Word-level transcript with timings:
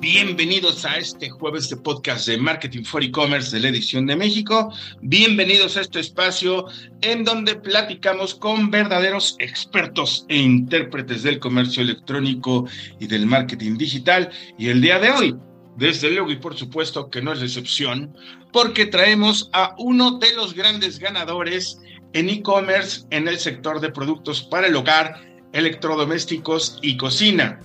Bienvenidos 0.00 0.84
a 0.84 0.98
este 0.98 1.30
jueves 1.30 1.70
de 1.70 1.78
podcast 1.78 2.26
de 2.28 2.36
Marketing 2.36 2.82
for 2.84 3.02
E-Commerce 3.02 3.56
de 3.56 3.62
la 3.62 3.68
edición 3.70 4.06
de 4.06 4.16
México. 4.16 4.70
Bienvenidos 5.00 5.78
a 5.78 5.80
este 5.80 6.00
espacio 6.00 6.66
en 7.00 7.24
donde 7.24 7.54
platicamos 7.54 8.34
con 8.34 8.70
verdaderos 8.70 9.34
expertos 9.38 10.26
e 10.28 10.36
intérpretes 10.36 11.22
del 11.22 11.38
comercio 11.38 11.82
electrónico 11.82 12.66
y 13.00 13.06
del 13.06 13.24
marketing 13.24 13.78
digital. 13.78 14.30
Y 14.58 14.68
el 14.68 14.82
día 14.82 14.98
de 14.98 15.10
hoy, 15.10 15.34
desde 15.78 16.10
luego 16.10 16.30
y 16.30 16.36
por 16.36 16.54
supuesto 16.54 17.08
que 17.08 17.22
no 17.22 17.32
es 17.32 17.40
excepción, 17.40 18.14
porque 18.52 18.84
traemos 18.84 19.48
a 19.54 19.74
uno 19.78 20.18
de 20.18 20.34
los 20.34 20.52
grandes 20.52 20.98
ganadores 20.98 21.78
en 22.12 22.28
e-commerce 22.28 23.06
en 23.08 23.26
el 23.26 23.38
sector 23.38 23.80
de 23.80 23.90
productos 23.90 24.42
para 24.42 24.66
el 24.66 24.76
hogar, 24.76 25.18
electrodomésticos 25.54 26.78
y 26.82 26.98
cocina. 26.98 27.58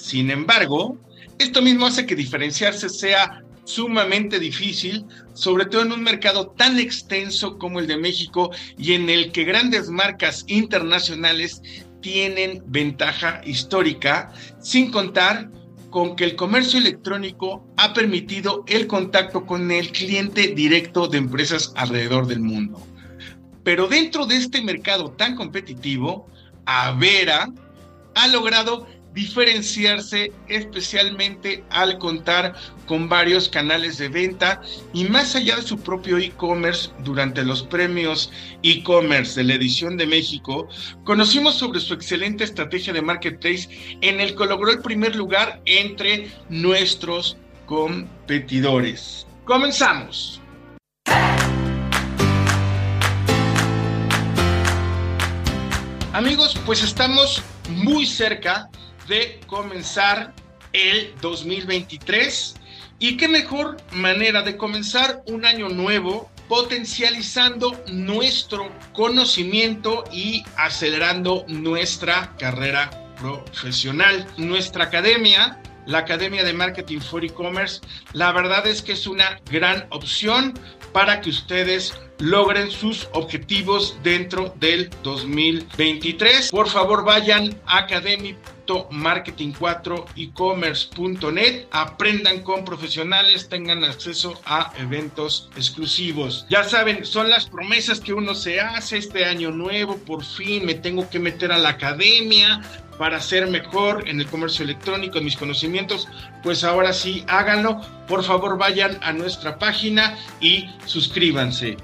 Sin 0.00 0.30
embargo, 0.30 0.98
esto 1.38 1.60
mismo 1.60 1.86
hace 1.86 2.06
que 2.06 2.16
diferenciarse 2.16 2.88
sea 2.88 3.42
sumamente 3.64 4.38
difícil, 4.40 5.04
sobre 5.34 5.66
todo 5.66 5.82
en 5.82 5.92
un 5.92 6.02
mercado 6.02 6.48
tan 6.56 6.78
extenso 6.78 7.58
como 7.58 7.80
el 7.80 7.86
de 7.86 7.98
México 7.98 8.50
y 8.78 8.94
en 8.94 9.10
el 9.10 9.30
que 9.30 9.44
grandes 9.44 9.90
marcas 9.90 10.44
internacionales 10.48 11.60
tienen 12.00 12.62
ventaja 12.66 13.42
histórica, 13.44 14.32
sin 14.60 14.90
contar 14.90 15.50
con 15.90 16.16
que 16.16 16.24
el 16.24 16.34
comercio 16.34 16.78
electrónico 16.78 17.66
ha 17.76 17.92
permitido 17.92 18.64
el 18.68 18.86
contacto 18.86 19.44
con 19.44 19.70
el 19.70 19.92
cliente 19.92 20.48
directo 20.48 21.08
de 21.08 21.18
empresas 21.18 21.74
alrededor 21.76 22.26
del 22.26 22.40
mundo. 22.40 22.80
Pero 23.64 23.86
dentro 23.86 24.24
de 24.24 24.36
este 24.36 24.62
mercado 24.62 25.10
tan 25.10 25.36
competitivo, 25.36 26.26
Avera 26.64 27.52
ha 28.14 28.28
logrado 28.28 28.86
diferenciarse 29.14 30.32
especialmente 30.48 31.64
al 31.70 31.98
contar 31.98 32.54
con 32.86 33.08
varios 33.08 33.48
canales 33.48 33.98
de 33.98 34.08
venta 34.08 34.62
y 34.92 35.04
más 35.04 35.34
allá 35.34 35.56
de 35.56 35.62
su 35.62 35.78
propio 35.78 36.18
e-commerce 36.18 36.90
durante 37.00 37.44
los 37.44 37.62
premios 37.62 38.30
e-commerce 38.62 39.40
de 39.40 39.44
la 39.44 39.54
edición 39.54 39.96
de 39.96 40.06
México, 40.06 40.68
conocimos 41.04 41.56
sobre 41.56 41.80
su 41.80 41.94
excelente 41.94 42.44
estrategia 42.44 42.92
de 42.92 43.02
marketplace 43.02 43.68
en 44.00 44.20
el 44.20 44.36
que 44.36 44.46
logró 44.46 44.70
el 44.70 44.80
primer 44.80 45.16
lugar 45.16 45.60
entre 45.64 46.30
nuestros 46.48 47.36
competidores. 47.66 49.26
Comenzamos. 49.44 50.40
Amigos, 56.12 56.58
pues 56.66 56.82
estamos 56.82 57.40
muy 57.68 58.04
cerca 58.04 58.68
de 59.10 59.40
comenzar 59.46 60.32
el 60.72 61.12
2023. 61.20 62.54
Y 62.98 63.16
qué 63.16 63.28
mejor 63.28 63.76
manera 63.92 64.42
de 64.42 64.56
comenzar 64.56 65.22
un 65.26 65.44
año 65.44 65.68
nuevo 65.68 66.30
potencializando 66.48 67.78
nuestro 67.92 68.70
conocimiento 68.92 70.04
y 70.12 70.42
acelerando 70.56 71.44
nuestra 71.48 72.34
carrera 72.38 72.90
profesional. 73.20 74.26
Nuestra 74.36 74.84
academia, 74.84 75.60
la 75.86 75.98
Academia 75.98 76.44
de 76.44 76.52
Marketing 76.52 77.00
for 77.00 77.24
E-Commerce, 77.24 77.80
la 78.12 78.32
verdad 78.32 78.66
es 78.66 78.82
que 78.82 78.92
es 78.92 79.06
una 79.06 79.40
gran 79.50 79.86
opción 79.90 80.54
para 80.92 81.20
que 81.20 81.30
ustedes 81.30 81.94
logren 82.18 82.70
sus 82.70 83.08
objetivos 83.12 83.96
dentro 84.02 84.54
del 84.58 84.90
2023. 85.02 86.50
Por 86.50 86.68
favor, 86.68 87.04
vayan 87.04 87.58
a 87.66 87.86
academy.marketing4ecommerce.net, 88.70 91.66
aprendan 91.70 92.40
con 92.40 92.64
profesionales, 92.64 93.48
tengan 93.48 93.84
acceso 93.84 94.40
a 94.44 94.72
eventos 94.78 95.48
exclusivos. 95.56 96.46
Ya 96.48 96.64
saben, 96.64 97.04
son 97.04 97.30
las 97.30 97.46
promesas 97.46 98.00
que 98.00 98.12
uno 98.12 98.34
se 98.34 98.60
hace 98.60 98.98
este 98.98 99.24
año 99.24 99.50
nuevo, 99.50 99.96
por 99.98 100.24
fin 100.24 100.64
me 100.64 100.74
tengo 100.74 101.08
que 101.10 101.18
meter 101.18 101.50
a 101.52 101.58
la 101.58 101.70
academia, 101.70 102.60
para 102.98 103.20
ser 103.20 103.46
mejor 103.46 104.06
en 104.08 104.20
el 104.20 104.26
comercio 104.26 104.62
electrónico, 104.62 105.16
en 105.16 105.24
mis 105.24 105.36
conocimientos, 105.36 106.06
pues 106.42 106.64
ahora 106.64 106.92
sí 106.92 107.24
háganlo. 107.28 107.80
Por 108.06 108.22
favor, 108.22 108.58
vayan 108.58 108.98
a 109.00 109.14
nuestra 109.14 109.58
página 109.58 110.18
y 110.38 110.68
suscríbanse. 110.84 111.78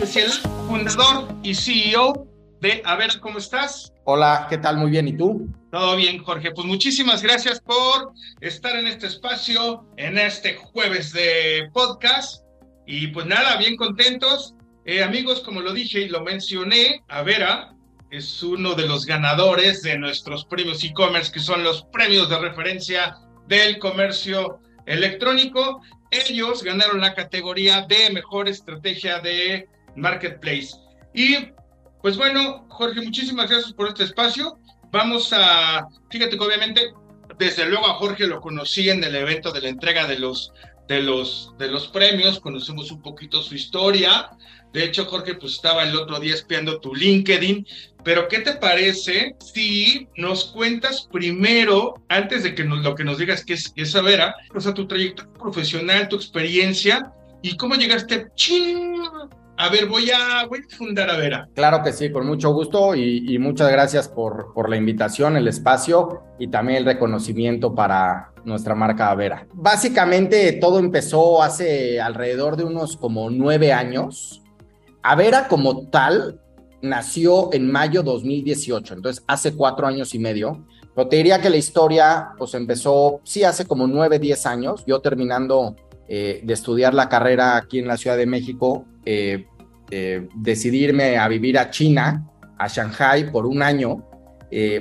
Jorge 0.00 0.12
Ciel, 0.14 0.32
fundador 0.66 1.28
y 1.42 1.54
CEO 1.54 2.26
de 2.62 2.80
A 2.86 2.96
ver, 2.96 3.20
¿cómo 3.20 3.36
estás? 3.36 3.92
Hola, 4.04 4.46
¿qué 4.48 4.56
tal? 4.56 4.78
Muy 4.78 4.90
bien, 4.90 5.06
¿y 5.06 5.12
tú? 5.12 5.46
Todo 5.70 5.94
bien, 5.94 6.24
Jorge. 6.24 6.52
Pues 6.52 6.66
muchísimas 6.66 7.22
gracias 7.22 7.60
por 7.60 8.14
estar 8.40 8.76
en 8.76 8.86
este 8.86 9.08
espacio, 9.08 9.84
en 9.98 10.16
este 10.16 10.54
jueves 10.54 11.12
de 11.12 11.68
podcast. 11.74 12.42
Y 12.86 13.08
pues 13.08 13.26
nada, 13.26 13.58
bien 13.58 13.76
contentos. 13.76 14.54
Eh, 14.86 15.02
amigos, 15.02 15.40
como 15.40 15.60
lo 15.60 15.74
dije 15.74 16.00
y 16.00 16.08
lo 16.08 16.22
mencioné, 16.22 17.02
Avera 17.08 17.74
es 18.10 18.42
uno 18.42 18.74
de 18.74 18.88
los 18.88 19.04
ganadores 19.04 19.82
de 19.82 19.98
nuestros 19.98 20.46
premios 20.46 20.82
e-commerce, 20.82 21.30
que 21.30 21.40
son 21.40 21.62
los 21.62 21.84
premios 21.92 22.30
de 22.30 22.38
referencia 22.38 23.18
del 23.48 23.78
comercio 23.78 24.60
electrónico. 24.86 25.82
Ellos 26.10 26.62
ganaron 26.62 27.02
la 27.02 27.12
categoría 27.12 27.82
de 27.82 28.08
mejor 28.14 28.48
estrategia 28.48 29.18
de 29.20 29.68
marketplace. 30.00 30.70
Y 31.14 31.36
pues 32.02 32.16
bueno, 32.16 32.66
Jorge, 32.68 33.02
muchísimas 33.02 33.50
gracias 33.50 33.72
por 33.72 33.88
este 33.88 34.04
espacio. 34.04 34.58
Vamos 34.90 35.32
a, 35.32 35.86
fíjate 36.10 36.36
que 36.36 36.44
obviamente, 36.44 36.92
desde 37.38 37.66
luego 37.66 37.86
a 37.86 37.94
Jorge 37.94 38.26
lo 38.26 38.40
conocí 38.40 38.88
en 38.88 39.04
el 39.04 39.14
evento 39.14 39.52
de 39.52 39.60
la 39.60 39.68
entrega 39.68 40.06
de 40.06 40.18
los, 40.18 40.52
de 40.88 41.02
los, 41.02 41.52
de 41.58 41.68
los 41.68 41.88
premios, 41.88 42.40
conocemos 42.40 42.90
un 42.90 43.02
poquito 43.02 43.42
su 43.42 43.54
historia. 43.54 44.30
De 44.72 44.84
hecho, 44.84 45.04
Jorge, 45.04 45.34
pues 45.34 45.54
estaba 45.54 45.84
el 45.84 45.94
otro 45.94 46.18
día 46.18 46.34
espiando 46.34 46.80
tu 46.80 46.94
LinkedIn. 46.94 47.66
Pero, 48.02 48.28
¿qué 48.28 48.38
te 48.38 48.54
parece 48.54 49.36
si 49.38 50.08
nos 50.16 50.46
cuentas 50.46 51.06
primero, 51.12 51.94
antes 52.08 52.42
de 52.42 52.54
que 52.54 52.64
nos, 52.64 52.82
lo 52.82 52.94
que 52.94 53.04
nos 53.04 53.18
digas 53.18 53.44
que 53.44 53.54
es, 53.54 53.72
esa 53.76 54.00
Vera, 54.00 54.34
o 54.54 54.60
sea, 54.60 54.74
tu 54.74 54.88
trayectoria 54.88 55.32
profesional, 55.34 56.08
tu 56.08 56.16
experiencia 56.16 57.12
y 57.42 57.56
cómo 57.56 57.74
llegaste 57.74 58.28
a 59.60 59.68
ver, 59.68 59.86
voy 59.86 60.10
a, 60.10 60.48
fundar 60.70 61.10
a 61.10 61.16
Vera. 61.16 61.48
Claro 61.54 61.82
que 61.82 61.92
sí, 61.92 62.10
con 62.10 62.26
mucho 62.26 62.52
gusto 62.52 62.94
y, 62.94 63.38
muchas 63.38 63.70
gracias 63.70 64.08
por, 64.08 64.68
la 64.68 64.76
invitación, 64.76 65.36
el 65.36 65.48
espacio 65.48 66.22
y 66.38 66.48
también 66.48 66.78
el 66.78 66.84
reconocimiento 66.86 67.74
para 67.74 68.32
nuestra 68.44 68.74
marca 68.74 69.10
Avera. 69.10 69.46
Básicamente 69.52 70.52
todo 70.54 70.78
empezó 70.78 71.42
hace 71.42 72.00
alrededor 72.00 72.56
de 72.56 72.64
unos 72.64 72.96
como 72.96 73.28
nueve 73.28 73.72
años. 73.72 74.42
Avera 75.02 75.46
como 75.46 75.88
tal 75.88 76.40
nació 76.80 77.52
en 77.52 77.70
mayo 77.70 78.02
2018, 78.02 78.94
entonces 78.94 79.22
hace 79.26 79.54
cuatro 79.54 79.86
años 79.86 80.14
y 80.14 80.18
medio. 80.18 80.64
Pero 80.94 81.08
te 81.08 81.16
diría 81.16 81.40
que 81.40 81.50
la 81.50 81.58
historia 81.58 82.30
pues 82.38 82.54
empezó, 82.54 83.20
sí, 83.24 83.44
hace 83.44 83.66
como 83.66 83.86
nueve, 83.86 84.18
diez 84.18 84.46
años, 84.46 84.84
yo 84.86 85.00
terminando 85.00 85.76
eh, 86.08 86.40
de 86.42 86.54
estudiar 86.54 86.94
la 86.94 87.08
carrera 87.08 87.56
aquí 87.56 87.78
en 87.78 87.86
la 87.86 87.96
Ciudad 87.96 88.16
de 88.16 88.26
México, 88.26 88.84
eh, 89.04 89.46
eh, 89.90 90.28
decidirme 90.34 91.18
a 91.18 91.28
vivir 91.28 91.58
a 91.58 91.70
China, 91.70 92.26
a 92.58 92.68
Shanghai, 92.68 93.30
por 93.30 93.46
un 93.46 93.62
año, 93.62 94.06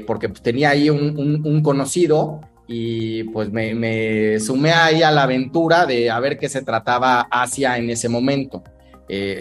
porque 0.08 0.30
pues, 0.30 0.42
tenía 0.42 0.72
ahí 0.72 0.90
un, 0.90 1.62
conocido 1.62 2.42
y 2.68 3.24
pues 3.26 3.52
me, 3.52 4.40
sumé 4.40 4.72
ahí 4.72 5.04
a 5.04 5.12
la 5.12 5.24
aventura 5.24 5.86
de 5.86 6.10
a 6.10 6.20
ver 6.20 6.40
qué 6.40 6.50
se 6.50 6.64
trataba 6.64 7.28
Asia 7.30 7.78
en 7.78 7.90
ese 7.90 8.10
momento. 8.10 8.64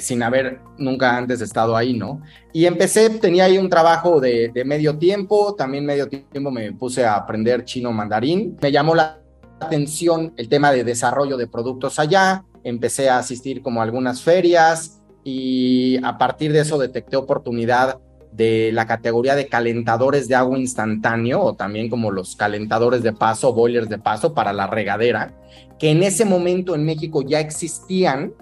sin 0.01 0.23
haber 0.23 0.61
nunca 0.77 1.17
antes 1.17 1.41
estado 1.41 1.77
ahí, 1.77 1.95
¿no? 1.95 2.21
Y 2.53 2.67
empecé, 2.67 3.11
tenía 3.11 3.45
ahí 3.45 3.59
un 3.59 3.71
trabajo 3.71 4.21
de, 4.21 4.51
de 4.53 4.65
medio 4.65 4.99
tiempo, 4.99 5.55
también 5.55 5.85
medio 5.87 6.09
tiempo 6.09 6.51
me 6.51 6.73
puse 6.73 7.05
a 7.05 7.17
aprender 7.17 7.65
chino 7.65 7.93
mandarín. 7.93 8.57
Me 8.63 8.71
llamó 8.71 8.95
la 8.95 9.19
atención 9.61 10.33
el 10.37 10.49
tema 10.49 10.73
de 10.73 10.85
desarrollo 10.85 11.37
de 11.37 11.47
productos 11.47 11.99
allá, 11.99 12.45
empecé 12.65 13.09
a 13.09 13.19
asistir 13.19 13.63
como 13.63 13.81
a 13.81 13.85
algunas 13.85 14.23
ferias 14.23 14.98
y 15.29 16.01
a 16.03 16.17
partir 16.17 16.55
de 16.55 16.61
eso 16.61 16.79
detecté 16.79 17.17
oportunidad 17.17 17.99
de 18.33 18.71
la 18.73 18.87
categoría 18.87 19.35
de 19.35 19.47
calentadores 19.47 20.27
de 20.27 20.35
agua 20.35 20.59
instantáneo 20.59 21.43
o 21.43 21.55
también 21.55 21.91
como 21.91 22.11
los 22.11 22.35
calentadores 22.35 23.03
de 23.03 23.13
paso, 23.13 23.53
boilers 23.53 23.91
de 23.91 23.99
paso 23.99 24.33
para 24.33 24.55
la 24.55 24.67
regadera, 24.69 25.35
que 25.79 25.91
en 25.91 26.03
ese 26.03 26.25
momento 26.25 26.75
en 26.75 26.85
México 26.85 27.21
ya 27.21 27.41
existían, 27.41 28.33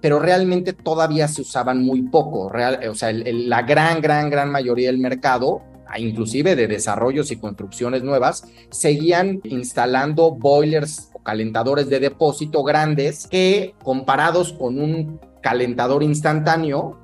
pero 0.00 0.18
realmente 0.18 0.72
todavía 0.72 1.28
se 1.28 1.42
usaban 1.42 1.84
muy 1.84 2.02
poco. 2.02 2.50
O 2.90 2.94
sea, 2.94 3.12
la 3.12 3.62
gran, 3.62 4.00
gran, 4.00 4.28
gran 4.28 4.50
mayoría 4.50 4.88
del 4.88 4.98
mercado 4.98 5.62
inclusive 5.98 6.56
de 6.56 6.66
desarrollos 6.66 7.30
y 7.30 7.36
construcciones 7.36 8.02
nuevas, 8.02 8.44
seguían 8.70 9.40
instalando 9.44 10.32
boilers 10.32 11.10
o 11.14 11.22
calentadores 11.22 11.88
de 11.88 12.00
depósito 12.00 12.62
grandes 12.62 13.26
que 13.28 13.74
comparados 13.82 14.52
con 14.52 14.80
un 14.80 15.20
calentador 15.46 16.02
instantáneo, 16.02 16.98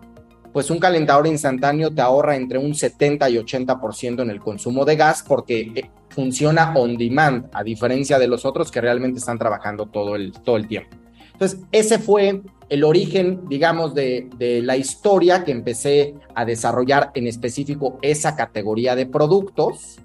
pues 0.52 0.68
un 0.68 0.80
calentador 0.80 1.28
instantáneo 1.28 1.92
te 1.94 2.02
ahorra 2.02 2.34
entre 2.34 2.58
un 2.58 2.74
70 2.74 3.30
y 3.30 3.36
80% 3.36 4.20
en 4.20 4.30
el 4.30 4.40
consumo 4.40 4.84
de 4.84 4.96
gas 4.96 5.22
porque 5.22 5.60
eh, 5.60 5.90
funciona 6.08 6.74
on 6.74 6.96
demand, 6.96 7.46
a 7.52 7.62
diferencia 7.62 8.18
de 8.18 8.26
los 8.26 8.44
otros 8.44 8.72
que 8.72 8.80
realmente 8.80 9.20
están 9.20 9.38
trabajando 9.38 9.86
todo 9.86 10.16
el, 10.16 10.32
todo 10.32 10.56
el 10.56 10.66
tiempo. 10.66 10.96
Entonces, 11.34 11.60
ese 11.70 12.00
fue 12.00 12.42
el 12.68 12.82
origen, 12.82 13.48
digamos, 13.48 13.94
de, 13.94 14.28
la 14.64 14.76
historia 14.76 15.44
que 15.44 15.52
empecé 15.52 16.16
a 16.34 16.44
desarrollar 16.44 17.12
en 17.14 17.28
específico 17.28 18.00
esa 18.02 18.34
categoría 18.34 18.96
de 18.96 19.06
productos, 19.06 20.00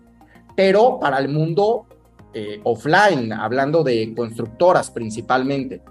pero 0.56 1.00
para 1.00 1.18
el 1.18 1.30
mundo 1.30 1.88
eh, 2.36 2.62
offline, 2.64 3.34
hablando 3.34 3.84
de 3.84 4.14
constructoras 4.16 4.92
principalmente. 4.92 5.82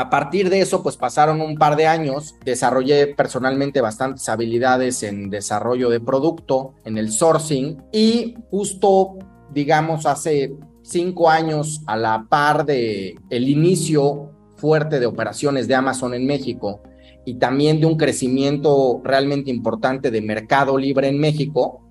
A 0.00 0.08
partir 0.08 0.48
de 0.48 0.62
eso, 0.62 0.82
pues 0.82 0.96
pasaron 0.96 1.42
un 1.42 1.58
par 1.58 1.76
de 1.76 1.86
años, 1.86 2.34
desarrollé 2.42 3.08
personalmente 3.08 3.82
bastantes 3.82 4.26
habilidades 4.30 5.02
en 5.02 5.28
desarrollo 5.28 5.90
de 5.90 6.00
producto, 6.00 6.72
en 6.86 6.96
el 6.96 7.12
sourcing 7.12 7.82
y 7.92 8.34
justo, 8.50 9.18
digamos, 9.52 10.06
hace 10.06 10.54
cinco 10.80 11.28
años 11.28 11.82
a 11.86 11.98
la 11.98 12.24
par 12.30 12.64
de 12.64 13.14
el 13.28 13.46
inicio 13.46 14.30
fuerte 14.56 15.00
de 15.00 15.04
operaciones 15.04 15.68
de 15.68 15.74
Amazon 15.74 16.14
en 16.14 16.24
México 16.24 16.80
y 17.26 17.34
también 17.34 17.78
de 17.78 17.84
un 17.84 17.98
crecimiento 17.98 19.02
realmente 19.04 19.50
importante 19.50 20.10
de 20.10 20.22
Mercado 20.22 20.78
Libre 20.78 21.08
en 21.08 21.20
México, 21.20 21.82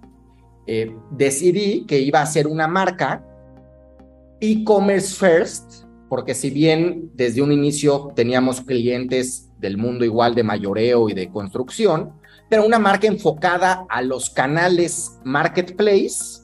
eh, 0.66 0.92
decidí 1.12 1.86
que 1.86 2.00
iba 2.00 2.24
a 2.24 2.26
ser 2.26 2.48
una 2.48 2.68
marca 2.68 3.24
e-commerce 4.42 5.14
first, 5.16 5.89
porque 6.10 6.34
si 6.34 6.50
bien 6.50 7.12
desde 7.14 7.42
un 7.42 7.52
inicio 7.52 8.12
teníamos 8.16 8.62
clientes 8.62 9.50
del 9.60 9.78
mundo 9.78 10.04
igual 10.04 10.36
de 10.36 10.44
mayoreo 10.44 11.10
y 11.10 11.14
de 11.14 11.30
construcción, 11.30 12.14
pero 12.50 12.66
una 12.66 12.80
marca 12.80 13.08
enfocada 13.08 13.86
a 13.90 14.02
los 14.02 14.30
canales 14.32 15.20
marketplace, 15.24 16.42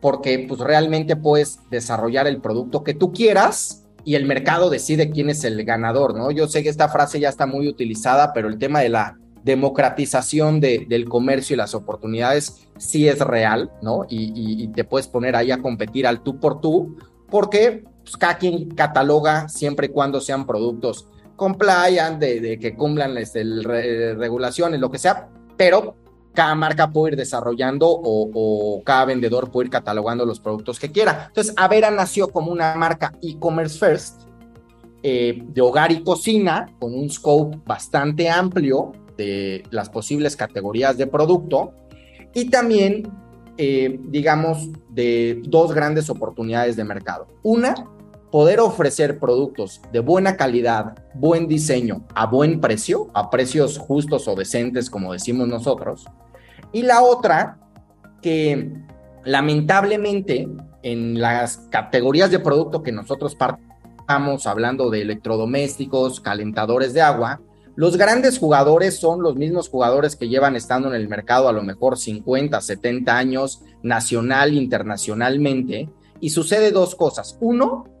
porque 0.00 0.44
pues 0.48 0.60
realmente 0.60 1.16
puedes 1.16 1.60
desarrollar 1.70 2.26
el 2.26 2.40
producto 2.40 2.82
que 2.82 2.94
tú 2.94 3.12
quieras 3.12 3.84
y 4.04 4.14
el 4.14 4.26
mercado 4.26 4.70
decide 4.70 5.10
quién 5.10 5.30
es 5.30 5.44
el 5.44 5.64
ganador, 5.64 6.16
¿no? 6.16 6.30
Yo 6.30 6.48
sé 6.48 6.62
que 6.62 6.68
esta 6.68 6.88
frase 6.88 7.18
ya 7.20 7.28
está 7.28 7.46
muy 7.46 7.68
utilizada, 7.68 8.32
pero 8.32 8.48
el 8.48 8.58
tema 8.58 8.80
de 8.80 8.88
la 8.88 9.18
democratización 9.42 10.60
de, 10.60 10.86
del 10.88 11.08
comercio 11.08 11.54
y 11.54 11.56
las 11.56 11.74
oportunidades 11.74 12.68
sí 12.78 13.08
es 13.08 13.20
real, 13.20 13.70
¿no? 13.80 14.04
Y, 14.08 14.68
te 14.74 14.84
puedes 14.84 15.06
poner 15.06 15.36
ahí 15.36 15.52
a 15.52 15.62
competir 15.62 16.06
al 16.06 16.22
tú 16.22 16.40
por 16.40 16.60
tú, 16.60 16.96
porque 17.30 17.84
pues, 18.06 18.16
cada 18.16 18.38
quien 18.38 18.70
cataloga 18.70 19.48
siempre 19.48 19.88
y 19.88 19.90
cuando 19.90 20.20
sean 20.20 20.46
productos 20.46 21.08
compliant, 21.34 22.20
de, 22.20 22.40
de 22.40 22.58
que 22.58 22.76
cumplan 22.76 23.18
este, 23.18 23.44
regulaciones, 24.14 24.80
lo 24.80 24.90
que 24.90 24.98
sea, 24.98 25.28
pero 25.56 25.96
cada 26.36 26.54
marca 26.54 26.92
puede 26.92 27.14
ir 27.14 27.18
desarrollando 27.18 27.88
o, 27.90 28.80
cada 28.84 29.06
vendedor 29.06 29.50
puede 29.50 29.66
ir 29.66 29.72
catalogando 29.72 30.24
los 30.24 30.38
productos 30.38 30.78
que 30.78 30.92
quiera. 30.92 31.24
Entonces, 31.28 31.52
Avera 31.56 31.90
nació 31.90 32.28
como 32.28 32.52
una 32.52 32.76
marca 32.76 33.12
e-commerce 33.22 33.78
first 33.78 34.22
eh, 35.02 35.42
de 35.44 35.60
hogar 35.60 35.90
y 35.90 36.04
cocina 36.04 36.72
con 36.78 36.94
un 36.94 37.10
scope 37.10 37.58
bastante 37.66 38.28
amplio 38.30 38.92
de 39.16 39.64
las 39.70 39.88
posibles 39.88 40.36
categorías 40.36 40.96
de 40.96 41.06
producto 41.08 41.72
y 42.34 42.50
también, 42.50 43.10
eh, 43.56 43.98
digamos, 44.04 44.68
de 44.90 45.40
dos 45.44 45.72
grandes 45.72 46.10
oportunidades 46.10 46.76
de 46.76 46.84
mercado. 46.84 47.26
Una, 47.42 47.74
poder 48.36 48.60
ofrecer 48.60 49.18
productos 49.18 49.80
de 49.92 50.00
buena 50.00 50.36
calidad, 50.36 50.92
buen 51.14 51.48
diseño, 51.48 52.06
a 52.14 52.26
buen 52.26 52.60
precio, 52.60 53.08
a 53.14 53.30
precios 53.30 53.78
justos 53.78 54.28
o 54.28 54.34
decentes, 54.34 54.90
como 54.90 55.14
decimos 55.14 55.48
nosotros. 55.48 56.04
Y 56.70 56.82
la 56.82 57.00
otra, 57.00 57.58
que 58.20 58.74
lamentablemente 59.24 60.50
en 60.82 61.18
las 61.18 61.66
categorías 61.70 62.30
de 62.30 62.38
producto 62.38 62.82
que 62.82 62.92
nosotros 62.92 63.34
partamos, 63.34 64.46
hablando 64.46 64.90
de 64.90 65.00
electrodomésticos, 65.00 66.20
calentadores 66.20 66.92
de 66.92 67.00
agua, 67.00 67.40
los 67.74 67.96
grandes 67.96 68.38
jugadores 68.38 68.98
son 68.98 69.22
los 69.22 69.36
mismos 69.36 69.70
jugadores 69.70 70.14
que 70.14 70.28
llevan 70.28 70.56
estando 70.56 70.88
en 70.88 70.94
el 70.94 71.08
mercado 71.08 71.48
a 71.48 71.52
lo 71.52 71.62
mejor 71.62 71.96
50, 71.96 72.60
70 72.60 73.16
años, 73.16 73.62
nacional, 73.82 74.52
internacionalmente, 74.52 75.88
y 76.20 76.28
sucede 76.28 76.70
dos 76.70 76.94
cosas. 76.94 77.38
Uno, 77.40 77.95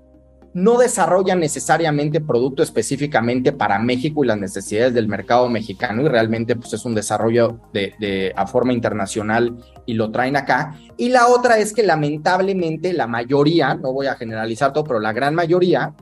no 0.56 0.78
desarrollan 0.78 1.40
necesariamente 1.40 2.22
producto 2.22 2.62
específicamente 2.62 3.52
para 3.52 3.78
México 3.78 4.24
y 4.24 4.26
las 4.26 4.38
necesidades 4.38 4.94
del 4.94 5.06
mercado 5.06 5.50
mexicano 5.50 6.00
y 6.00 6.08
realmente 6.08 6.56
pues 6.56 6.72
es 6.72 6.86
un 6.86 6.94
desarrollo 6.94 7.60
de, 7.74 8.32
a 8.34 8.46
forma 8.46 8.72
internacional 8.72 9.54
y 9.84 9.92
lo 9.92 10.10
traen 10.10 10.34
acá. 10.34 10.74
Y 10.96 11.10
la 11.10 11.26
otra 11.26 11.58
es 11.58 11.74
que 11.74 11.82
lamentablemente 11.82 12.94
la 12.94 13.06
mayoría, 13.06 13.74
no 13.74 13.92
voy 13.92 14.06
a 14.06 14.14
generalizar 14.14 14.72
todo, 14.72 14.84
pero 14.84 14.98
la 14.98 15.12
gran 15.12 15.34
mayoría, 15.34 15.94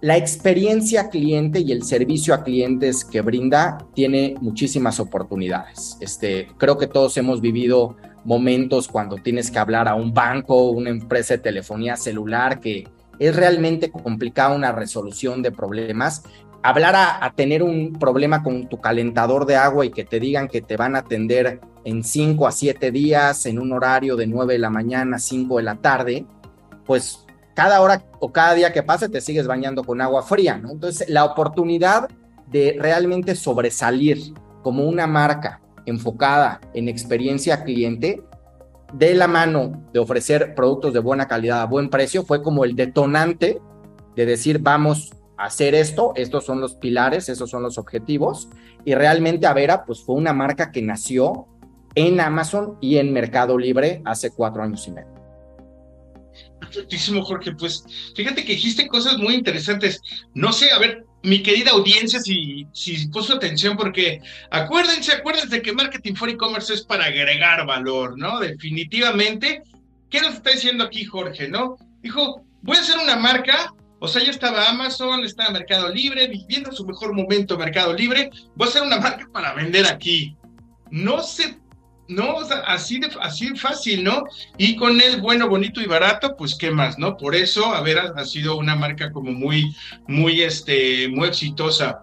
la 0.00 0.16
experiencia 0.16 1.10
cliente 1.10 1.60
y 1.60 1.70
el 1.70 1.82
servicio 1.82 2.32
a 2.32 2.42
clientes 2.42 3.04
que 3.04 3.20
brinda 3.20 3.76
tiene 3.92 4.34
muchísimas 4.40 4.98
oportunidades. 4.98 5.98
Este, 6.00 6.48
creo 6.56 6.78
que 6.78 6.86
todos 6.86 7.18
hemos 7.18 7.42
vivido 7.42 7.98
momentos 8.24 8.88
cuando 8.88 9.16
tienes 9.16 9.50
que 9.50 9.58
hablar 9.58 9.88
a 9.88 9.94
un 9.94 10.14
banco, 10.14 10.70
una 10.70 10.88
empresa 10.88 11.34
de 11.34 11.42
telefonía 11.42 11.96
celular 11.96 12.60
que 12.60 12.88
es 13.18 13.34
realmente 13.36 13.90
complicada 13.90 14.54
una 14.54 14.72
resolución 14.72 15.42
de 15.42 15.52
problemas. 15.52 16.22
Hablar 16.62 16.94
a, 16.96 17.32
tener 17.36 17.62
un 17.62 17.92
problema 17.92 18.42
con 18.42 18.68
tu 18.68 18.80
calentador 18.80 19.44
de 19.46 19.56
agua 19.56 19.84
y 19.84 19.90
que 19.90 20.04
te 20.04 20.18
digan 20.18 20.48
que 20.48 20.62
te 20.62 20.76
van 20.76 20.96
a 20.96 21.00
atender 21.00 21.60
en 21.84 22.02
5 22.02 22.46
a 22.46 22.52
7 22.52 22.90
días, 22.90 23.44
en 23.46 23.58
un 23.58 23.72
horario 23.72 24.16
de 24.16 24.26
9 24.26 24.54
de 24.54 24.58
la 24.58 24.70
mañana 24.70 25.16
a 25.16 25.20
5 25.20 25.58
de 25.58 25.62
la 25.62 25.76
tarde, 25.76 26.24
pues 26.86 27.26
cada 27.54 27.80
hora 27.82 28.02
o 28.18 28.32
cada 28.32 28.54
día 28.54 28.72
que 28.72 28.82
pase 28.82 29.08
te 29.08 29.20
sigues 29.20 29.46
bañando 29.46 29.84
con 29.84 30.00
agua 30.00 30.22
fría, 30.22 30.56
¿no? 30.56 30.72
Entonces, 30.72 31.08
la 31.08 31.24
oportunidad 31.24 32.08
de 32.46 32.76
realmente 32.78 33.34
sobresalir 33.34 34.32
como 34.62 34.84
una 34.84 35.06
marca 35.06 35.60
enfocada 35.86 36.60
en 36.72 36.88
experiencia 36.88 37.62
cliente 37.64 38.22
de 38.94 39.14
la 39.14 39.26
mano 39.26 39.88
de 39.92 39.98
ofrecer 39.98 40.54
productos 40.54 40.92
de 40.92 41.00
buena 41.00 41.26
calidad 41.26 41.62
a 41.62 41.66
buen 41.66 41.90
precio 41.90 42.24
fue 42.24 42.42
como 42.42 42.64
el 42.64 42.76
detonante 42.76 43.60
de 44.14 44.26
decir 44.26 44.60
vamos 44.60 45.12
a 45.36 45.46
hacer 45.46 45.74
esto, 45.74 46.12
estos 46.14 46.44
son 46.44 46.60
los 46.60 46.76
pilares, 46.76 47.28
esos 47.28 47.50
son 47.50 47.62
los 47.62 47.76
objetivos 47.76 48.48
y 48.84 48.94
realmente 48.94 49.46
Avera 49.46 49.84
pues 49.84 50.00
fue 50.00 50.14
una 50.14 50.32
marca 50.32 50.70
que 50.70 50.80
nació 50.80 51.48
en 51.96 52.20
Amazon 52.20 52.78
y 52.80 52.98
en 52.98 53.12
Mercado 53.12 53.58
Libre 53.58 54.00
hace 54.04 54.30
cuatro 54.30 54.62
años 54.62 54.86
y 54.86 54.92
medio. 54.92 55.12
Perfectísimo, 56.60 57.22
Jorge. 57.22 57.52
Pues 57.52 57.84
fíjate 58.14 58.44
que 58.44 58.52
dijiste 58.52 58.88
cosas 58.88 59.18
muy 59.18 59.34
interesantes. 59.34 60.00
No 60.34 60.52
sé, 60.52 60.70
a 60.70 60.78
ver, 60.78 61.04
mi 61.24 61.42
querida 61.42 61.70
audiencia, 61.72 62.20
si, 62.20 62.66
si 62.72 63.08
puso 63.08 63.34
atención, 63.34 63.76
porque 63.76 64.20
acuérdense, 64.50 65.12
acuérdense 65.12 65.62
que 65.62 65.72
Marketing 65.72 66.14
for 66.14 66.28
E-Commerce 66.28 66.74
es 66.74 66.82
para 66.82 67.06
agregar 67.06 67.66
valor, 67.66 68.16
¿no? 68.18 68.38
Definitivamente. 68.40 69.62
¿Qué 70.10 70.20
nos 70.20 70.34
está 70.34 70.50
diciendo 70.50 70.84
aquí 70.84 71.04
Jorge, 71.04 71.48
no? 71.48 71.76
Dijo, 72.02 72.44
voy 72.60 72.76
a 72.76 72.80
hacer 72.80 72.98
una 72.98 73.16
marca, 73.16 73.72
o 73.98 74.06
sea, 74.06 74.22
ya 74.22 74.30
estaba 74.30 74.68
Amazon, 74.68 75.24
estaba 75.24 75.50
Mercado 75.50 75.88
Libre, 75.88 76.28
viviendo 76.28 76.70
su 76.72 76.84
mejor 76.86 77.14
momento 77.14 77.58
Mercado 77.58 77.94
Libre, 77.94 78.30
voy 78.54 78.66
a 78.66 78.70
hacer 78.70 78.82
una 78.82 79.00
marca 79.00 79.26
para 79.32 79.54
vender 79.54 79.86
aquí. 79.86 80.36
No 80.90 81.22
se 81.22 81.56
no, 82.08 82.38
así 82.66 82.98
de, 82.98 83.08
así 83.20 83.54
fácil, 83.56 84.04
¿no? 84.04 84.24
Y 84.58 84.76
con 84.76 85.00
el 85.00 85.20
bueno, 85.20 85.48
bonito 85.48 85.80
y 85.80 85.86
barato, 85.86 86.36
pues 86.36 86.54
qué 86.54 86.70
más, 86.70 86.98
¿no? 86.98 87.16
Por 87.16 87.34
eso, 87.34 87.74
a 87.74 87.80
ver, 87.80 87.98
ha, 87.98 88.24
sido 88.24 88.56
una 88.56 88.76
marca 88.76 89.10
como 89.10 89.32
muy, 89.32 89.74
muy, 90.06 90.42
este, 90.42 91.08
muy 91.08 91.28
exitosa. 91.28 92.02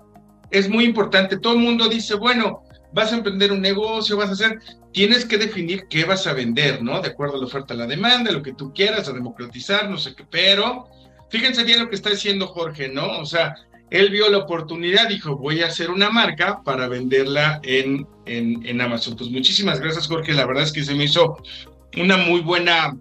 Es 0.49 0.69
muy 0.69 0.85
importante, 0.85 1.37
todo 1.37 1.53
el 1.53 1.59
mundo 1.59 1.87
dice, 1.87 2.15
bueno, 2.15 2.63
vas 2.93 3.13
a 3.13 3.17
emprender 3.17 3.51
un 3.51 3.61
negocio, 3.61 4.17
vas 4.17 4.29
a 4.29 4.33
hacer, 4.33 4.59
tienes 4.91 5.25
que 5.25 5.37
definir 5.37 5.85
qué 5.87 6.03
vas 6.03 6.25
a 6.27 6.33
vender, 6.33 6.83
¿no? 6.83 6.99
De 6.99 7.09
acuerdo 7.09 7.35
a 7.35 7.39
la 7.39 7.45
oferta, 7.45 7.73
a 7.73 7.77
la 7.77 7.87
demanda, 7.87 8.31
lo 8.31 8.41
que 8.41 8.53
tú 8.53 8.73
quieras, 8.73 9.07
a 9.07 9.13
democratizar, 9.13 9.89
no 9.89 9.97
sé 9.97 10.15
qué, 10.15 10.25
pero 10.29 10.89
fíjense 11.29 11.63
bien 11.63 11.79
lo 11.79 11.89
que 11.89 11.95
está 11.95 12.09
diciendo 12.09 12.47
Jorge, 12.47 12.89
¿no? 12.89 13.19
O 13.19 13.25
sea, 13.25 13.55
él 13.91 14.09
vio 14.09 14.29
la 14.29 14.39
oportunidad, 14.39 15.09
dijo, 15.09 15.35
voy 15.35 15.61
a 15.61 15.67
hacer 15.67 15.91
una 15.91 16.09
marca 16.09 16.63
para 16.63 16.87
venderla 16.87 17.59
en, 17.61 18.07
en, 18.25 18.81
Amazon. 18.81 19.17
Pues 19.17 19.29
muchísimas 19.29 19.81
gracias, 19.81 20.07
Jorge. 20.07 20.33
La 20.33 20.45
verdad 20.45 20.63
es 20.63 20.71
que 20.71 20.83
se 20.83 20.95
me 20.95 21.03
hizo 21.03 21.37
una 21.97 22.15
muy 22.15 22.39
buena, 22.39 22.97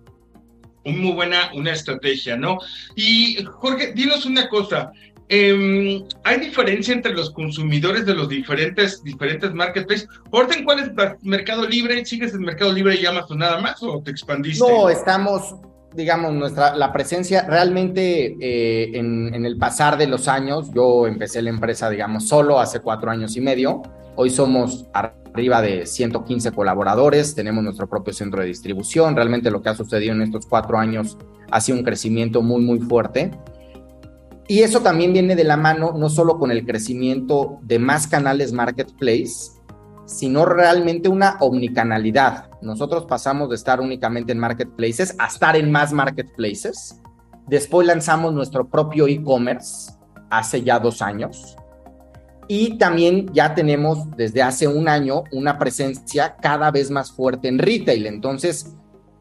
muy 0.85 1.13
buena 1.13 1.53
una 1.55 1.73
estrategia, 1.73 2.37
¿no? 2.37 2.59
Y 2.97 3.45
Jorge, 3.45 3.93
dinos 3.93 4.27
una 4.27 4.49
cosa. 4.49 4.91
Em, 5.29 6.03
¿Hay 6.25 6.41
diferencia 6.41 6.93
entre 6.93 7.15
los 7.15 7.31
consumidores 7.31 8.05
de 8.05 8.17
los 8.17 8.29
diferentes, 8.29 9.01
diferentes 9.05 9.55
marketplaces? 9.55 10.09
Orden, 10.33 10.65
¿cuál 10.65 10.81
es 10.81 10.91
Mercado 11.23 11.69
Libre? 11.69 12.05
¿Sigues 12.05 12.35
en 12.35 12.41
Mercado 12.41 12.73
Libre 12.73 12.99
y 13.01 13.07
Amazon 13.07 13.39
nada 13.39 13.61
más 13.61 13.81
o 13.81 14.03
te 14.03 14.11
expandiste? 14.11 14.69
No, 14.69 14.91
estamos 14.91 15.55
digamos, 15.95 16.33
nuestra, 16.33 16.77
la 16.77 16.93
presencia 16.93 17.47
realmente 17.49 18.37
eh, 18.41 18.91
en, 18.95 19.35
en, 19.35 19.45
el 19.45 19.59
pasar 19.59 19.99
de 19.99 20.07
los 20.07 20.29
años, 20.29 20.71
yo 20.75 21.07
empecé 21.07 21.43
la 21.43 21.51
empresa, 21.51 21.91
digamos, 21.91 22.29
solo 22.29 22.61
hace 22.61 22.81
cuatro 22.81 23.11
años 23.11 23.37
y 23.37 23.41
medio. 23.41 23.83
Hoy 24.17 24.31
somos 24.31 24.87
arriba 24.93 25.63
de 25.63 25.87
115 25.87 26.53
colaboradores, 26.53 27.35
tenemos 27.35 27.65
nuestro 27.65 27.89
propio 27.89 28.13
centro 28.13 28.41
de 28.41 28.49
distribución. 28.49 29.17
Realmente 29.17 29.51
lo 29.51 29.63
que 29.63 29.71
ha 29.71 29.75
sucedido 29.75 30.13
en 30.13 30.23
estos 30.23 30.47
cuatro 30.47 30.79
años 30.79 31.17
ha 31.51 31.61
sido 31.61 31.79
un 31.79 31.85
crecimiento 31.85 32.43
muy, 32.43 32.63
muy 32.63 32.79
fuerte. 32.79 33.31
Y 34.49 34.63
eso 34.63 34.81
también 34.81 35.13
viene 35.13 35.37
de 35.37 35.45
la 35.45 35.57
mano 35.57 35.95
no 35.97 36.09
solo 36.09 36.39
con 36.39 36.51
el 36.51 36.67
crecimiento 36.67 37.61
de 37.63 37.79
más 37.79 38.09
canales 38.09 38.53
marketplace, 38.53 39.53
sino 40.11 40.45
realmente 40.45 41.09
una 41.09 41.37
omnicanalidad. 41.39 42.51
Nosotros 42.63 43.07
pasamos 43.07 43.49
de 43.49 43.55
estar 43.55 43.81
únicamente 43.81 44.33
en 44.33 44.41
marketplaces 44.41 45.15
a 45.19 45.29
estar 45.29 45.57
en 45.57 45.71
más 45.71 45.93
marketplaces. 45.93 47.01
Después 47.47 47.87
lanzamos 47.87 48.35
nuestro 48.35 48.69
propio 48.69 49.07
e-commerce 49.07 49.93
hace 50.29 50.63
ya 50.63 50.81
dos 50.81 51.01
años. 51.01 51.57
Y 52.49 52.77
también 52.77 53.33
ya 53.33 53.55
tenemos 53.55 54.11
desde 54.17 54.43
hace 54.43 54.67
un 54.67 54.89
año 54.89 55.23
una 55.31 55.59
presencia 55.59 56.35
cada 56.43 56.73
vez 56.73 56.91
más 56.91 57.13
fuerte 57.13 57.47
en 57.47 57.61
retail. 57.61 58.07
Entonces 58.07 58.75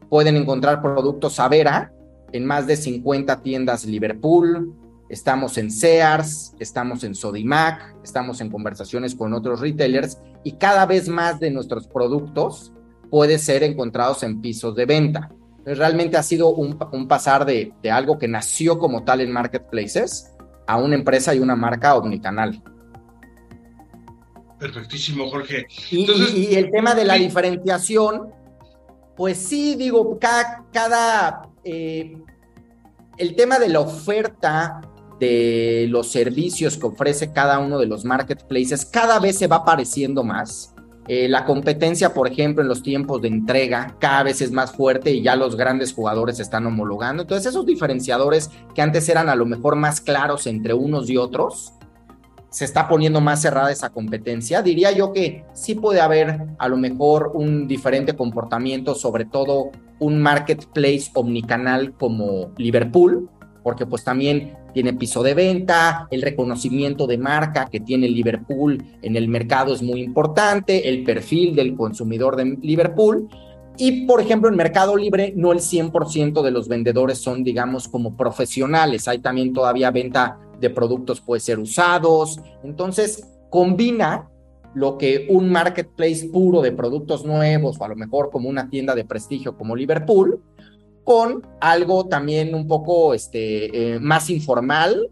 pueden 0.08 0.36
encontrar 0.36 0.82
productos 0.82 1.38
Avera 1.38 1.92
en 2.32 2.44
más 2.44 2.66
de 2.66 2.76
50 2.76 3.42
tiendas 3.42 3.84
Liverpool, 3.84 4.74
estamos 5.08 5.56
en 5.58 5.70
Sears, 5.70 6.54
estamos 6.58 7.04
en 7.04 7.14
Sodimac, 7.14 7.94
estamos 8.02 8.40
en 8.40 8.50
conversaciones 8.50 9.14
con 9.14 9.32
otros 9.34 9.60
retailers 9.60 10.18
y 10.44 10.52
cada 10.52 10.86
vez 10.86 11.08
más 11.08 11.40
de 11.40 11.50
nuestros 11.50 11.86
productos 11.86 12.72
puede 13.10 13.38
ser 13.38 13.62
encontrados 13.62 14.22
en 14.22 14.40
pisos 14.40 14.74
de 14.74 14.86
venta. 14.86 15.30
realmente 15.64 16.16
ha 16.16 16.22
sido 16.22 16.48
un, 16.54 16.78
pasar 17.06 17.44
de, 17.44 17.72
algo 17.90 18.18
que 18.18 18.28
nació 18.28 18.78
como 18.78 19.04
tal 19.04 19.20
en 19.20 19.30
marketplaces 19.30 20.34
a 20.66 20.76
una 20.76 20.94
empresa 20.94 21.34
y 21.34 21.38
una 21.38 21.56
marca 21.56 21.96
omnicanal. 21.96 22.62
Perfectísimo, 24.58 25.28
Jorge. 25.30 25.66
y, 25.90 26.54
el 26.54 26.70
tema 26.70 26.94
de 26.94 27.04
la 27.04 27.14
diferenciación, 27.14 28.30
pues 29.16 29.38
sí, 29.38 29.74
digo, 29.74 30.18
cada, 30.18 30.64
cada 30.72 31.42
eh, 31.64 32.16
el 33.16 33.34
tema 33.34 33.58
de 33.58 33.68
la 33.68 33.80
oferta 33.80 34.80
de 35.20 35.86
los 35.88 36.10
servicios 36.10 36.76
que 36.76 36.86
ofrece 36.86 37.32
cada 37.32 37.58
uno 37.58 37.78
de 37.78 37.86
los 37.86 38.04
marketplaces 38.04 38.84
cada 38.86 39.20
vez 39.20 39.38
se 39.38 39.46
va 39.46 39.56
apareciendo 39.56 40.24
más. 40.24 40.74
Eh, 41.06 41.28
la 41.28 41.44
competencia, 41.44 42.14
por 42.14 42.28
ejemplo, 42.28 42.62
en 42.62 42.68
los 42.68 42.82
tiempos 42.82 43.20
de 43.20 43.28
entrega 43.28 43.96
cada 43.98 44.22
vez 44.22 44.40
es 44.40 44.52
más 44.52 44.72
fuerte 44.72 45.10
y 45.10 45.22
ya 45.22 45.34
los 45.34 45.56
grandes 45.56 45.92
jugadores 45.92 46.38
están 46.40 46.66
homologando. 46.66 47.22
Entonces, 47.22 47.46
esos 47.46 47.66
diferenciadores 47.66 48.50
que 48.74 48.82
antes 48.82 49.08
eran 49.08 49.28
a 49.28 49.34
lo 49.34 49.44
mejor 49.44 49.76
más 49.76 50.00
claros 50.00 50.46
entre 50.46 50.72
unos 50.72 51.10
y 51.10 51.16
otros, 51.16 51.72
se 52.50 52.64
está 52.64 52.88
poniendo 52.88 53.20
más 53.20 53.42
cerrada 53.42 53.72
esa 53.72 53.90
competencia. 53.90 54.62
Diría 54.62 54.92
yo 54.92 55.12
que 55.12 55.44
sí 55.52 55.74
puede 55.74 56.00
haber 56.00 56.46
a 56.58 56.68
lo 56.68 56.76
mejor 56.76 57.32
un 57.34 57.66
diferente 57.66 58.14
comportamiento, 58.14 58.94
sobre 58.94 59.24
todo 59.24 59.70
un 59.98 60.20
marketplace 60.20 61.10
omnicanal 61.14 61.92
como 61.94 62.52
Liverpool, 62.56 63.28
porque 63.62 63.86
pues 63.86 64.04
también 64.04 64.56
tiene 64.72 64.94
piso 64.94 65.22
de 65.22 65.34
venta, 65.34 66.06
el 66.10 66.22
reconocimiento 66.22 67.06
de 67.06 67.18
marca 67.18 67.66
que 67.66 67.80
tiene 67.80 68.08
Liverpool 68.08 68.82
en 69.02 69.16
el 69.16 69.28
mercado 69.28 69.74
es 69.74 69.82
muy 69.82 70.02
importante, 70.02 70.88
el 70.88 71.04
perfil 71.04 71.54
del 71.54 71.76
consumidor 71.76 72.36
de 72.36 72.56
Liverpool. 72.62 73.28
Y, 73.76 74.06
por 74.06 74.20
ejemplo, 74.20 74.48
en 74.48 74.56
Mercado 74.56 74.96
Libre 74.96 75.32
no 75.36 75.52
el 75.52 75.60
100% 75.60 76.42
de 76.42 76.50
los 76.50 76.68
vendedores 76.68 77.18
son, 77.18 77.42
digamos, 77.42 77.88
como 77.88 78.16
profesionales. 78.16 79.08
Hay 79.08 79.18
también 79.18 79.52
todavía 79.52 79.90
venta 79.90 80.38
de 80.60 80.68
productos, 80.70 81.20
puede 81.20 81.40
ser 81.40 81.58
usados. 81.58 82.38
Entonces, 82.62 83.26
combina 83.48 84.28
lo 84.74 84.98
que 84.98 85.26
un 85.30 85.50
marketplace 85.50 86.28
puro 86.32 86.62
de 86.62 86.72
productos 86.72 87.24
nuevos 87.24 87.76
o 87.80 87.84
a 87.84 87.88
lo 87.88 87.96
mejor 87.96 88.30
como 88.30 88.48
una 88.48 88.68
tienda 88.68 88.94
de 88.94 89.04
prestigio 89.04 89.56
como 89.56 89.74
Liverpool 89.74 90.40
con 91.04 91.46
algo 91.60 92.06
también 92.06 92.54
un 92.54 92.66
poco 92.66 93.14
este, 93.14 93.94
eh, 93.94 94.00
más 94.00 94.30
informal, 94.30 95.08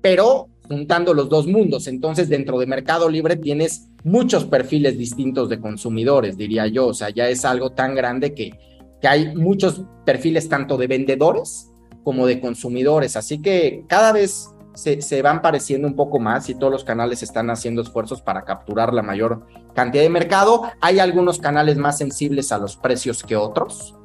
pero 0.00 0.48
juntando 0.68 1.14
los 1.14 1.28
dos 1.28 1.46
mundos. 1.46 1.86
Entonces, 1.86 2.28
dentro 2.28 2.58
de 2.58 2.66
Mercado 2.66 3.08
Libre 3.08 3.36
tienes 3.36 3.88
muchos 4.04 4.44
perfiles 4.44 4.96
distintos 4.98 5.48
de 5.48 5.60
consumidores, 5.60 6.36
diría 6.36 6.66
yo. 6.66 6.88
O 6.88 6.94
sea, 6.94 7.10
ya 7.10 7.28
es 7.28 7.44
algo 7.44 7.70
tan 7.70 7.94
grande 7.94 8.34
que, 8.34 8.52
que 9.00 9.08
hay 9.08 9.34
muchos 9.34 9.82
perfiles 10.04 10.48
tanto 10.48 10.76
de 10.76 10.86
vendedores 10.86 11.70
como 12.04 12.26
de 12.26 12.40
consumidores. 12.40 13.16
Así 13.16 13.42
que 13.42 13.84
cada 13.88 14.12
vez 14.12 14.48
se, 14.74 15.02
se, 15.02 15.22
van 15.22 15.42
pareciendo 15.42 15.88
un 15.88 15.96
poco 15.96 16.20
más 16.20 16.48
y 16.48 16.54
todos 16.54 16.72
los 16.72 16.84
canales 16.84 17.22
están 17.22 17.50
haciendo 17.50 17.82
esfuerzos 17.82 18.22
para 18.22 18.44
capturar 18.44 18.92
la 18.92 19.02
mayor 19.02 19.44
cantidad 19.74 20.04
de 20.04 20.10
mercado. 20.10 20.62
Hay 20.80 21.00
algunos 21.00 21.40
canales 21.40 21.78
más 21.78 21.98
sensibles 21.98 22.52
a 22.52 22.58
los 22.58 22.76
precios 22.76 23.24
que 23.24 23.34
otros. 23.34 23.95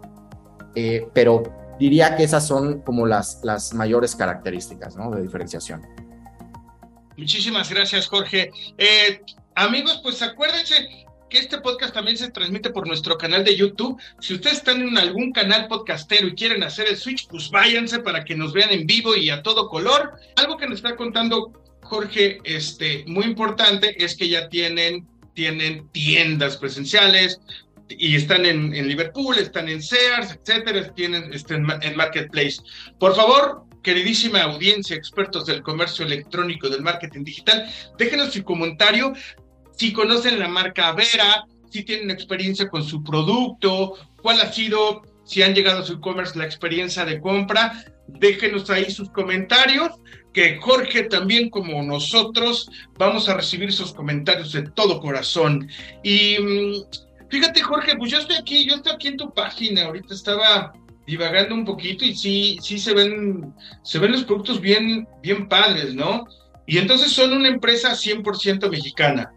Eh, 0.76 1.08
pero 1.14 1.44
diría 1.80 2.16
que 2.16 2.24
esas 2.24 2.48
son 2.48 2.82
como 2.82 3.06
las, 3.06 3.42
las 3.44 3.74
mayores 3.74 4.16
características 4.16 4.96
¿no? 4.96 5.12
de 5.12 5.22
diferenciación. 5.22 5.82
Muchísimas 7.18 7.70
gracias, 7.70 8.08
Jorge. 8.08 8.52
Eh, 8.78 9.22
amigos, 9.56 10.00
pues 10.04 10.22
acuérdense 10.22 11.06
que 11.30 11.40
este 11.40 11.60
podcast 11.60 11.94
también 11.94 12.18
se 12.18 12.30
transmite 12.30 12.72
por 12.72 12.88
nuestro 12.88 13.18
canal 13.18 13.44
de 13.44 13.56
YouTube. 13.56 14.00
Si 14.20 14.34
ustedes 14.34 14.58
están 14.58 14.82
en 14.82 14.98
algún 14.98 15.32
canal 15.32 15.68
podcastero 15.68 16.28
y 16.28 16.36
quieren 16.36 16.62
hacer 16.64 16.88
el 16.88 16.98
switch, 16.98 17.28
pues 17.28 17.50
váyanse 17.50 18.00
para 18.00 18.26
que 18.26 18.36
nos 18.36 18.54
vean 18.54 18.72
en 18.72 18.86
vivo 18.86 19.16
y 19.16 19.30
a 19.30 19.42
todo 19.42 19.70
color. 19.70 20.14
Algo 20.36 20.58
que 20.58 20.68
nos 20.68 20.78
está 20.78 20.96
contando 20.96 21.54
Jorge, 21.92 22.40
este, 22.44 23.04
muy 23.08 23.26
importante, 23.26 24.02
es 24.04 24.16
que 24.16 24.30
ya 24.30 24.48
tienen, 24.48 25.08
tienen 25.34 25.90
tiendas 25.90 26.58
presenciales, 26.58 27.42
y 27.98 28.16
están 28.16 28.46
en, 28.46 28.72
Liverpool, 28.88 29.38
están 29.38 29.70
en 29.70 29.82
Sears, 29.82 30.32
etcétera, 30.32 30.94
tienen 30.94 31.34
están 31.34 31.66
en 31.82 31.96
Marketplace. 31.96 32.62
Por 33.00 33.16
favor, 33.16 33.64
queridísima 33.84 34.44
audiencia, 34.44 34.96
expertos 34.96 35.46
del 35.46 35.64
comercio 35.64 36.06
electrónico, 36.06 36.70
del 36.70 36.82
marketing 36.82 37.24
digital, 37.24 37.70
déjenos 37.98 38.34
su 38.34 38.44
comentario 38.44 39.14
si 39.82 39.94
conocen 39.94 40.38
la 40.38 40.48
marca 40.48 40.92
Vera, 40.92 41.48
si 41.72 41.84
tienen 41.84 42.12
experiencia 42.12 42.70
con 42.70 42.84
su 42.84 43.04
producto, 43.04 43.96
cuál 44.22 44.40
ha 44.42 44.54
sido, 44.54 45.02
si 45.24 45.42
han 45.42 45.56
llegado 45.56 45.80
a 45.80 45.84
su 45.84 45.94
e-commerce, 45.94 46.38
la 46.38 46.46
experiencia 46.46 47.04
de 47.04 47.20
compra. 47.20 47.84
Déjenos 48.08 48.70
ahí 48.70 48.92
sus 48.92 49.10
comentarios, 49.10 49.90
que 50.34 50.58
Jorge 50.58 51.04
también 51.04 51.50
como 51.50 51.82
nosotros 51.82 52.70
vamos 53.00 53.28
a 53.28 53.36
recibir 53.36 53.72
sus 53.72 53.92
comentarios 53.94 54.52
de 54.52 54.70
todo 54.70 55.00
corazón. 55.00 55.68
Y 56.04 56.38
mm, 56.40 56.74
Fíjate, 57.32 57.62
Jorge, 57.62 57.96
pues 57.98 58.12
yo 58.12 58.18
estoy 58.18 58.36
aquí, 58.36 58.68
yo 58.68 58.76
estoy 58.76 58.92
aquí 58.92 59.08
en 59.08 59.16
tu 59.16 59.34
página, 59.34 59.86
ahorita 59.86 60.14
estaba 60.14 60.74
divagando 61.08 61.56
un 61.56 61.64
poquito 61.64 62.04
y 62.04 62.14
sí, 62.14 62.58
sí 62.62 62.78
se 62.78 62.94
ven, 62.94 63.54
se 63.84 64.00
ven 64.00 64.12
los 64.12 64.26
productos 64.26 64.60
bien, 64.60 65.08
bien 65.24 65.48
padres, 65.48 65.96
¿no? 65.96 66.26
Y 66.68 66.78
entonces 66.78 67.14
son 67.14 67.32
una 67.32 67.48
empresa 67.48 67.92
100% 67.92 68.70
mexicana. 68.70 69.34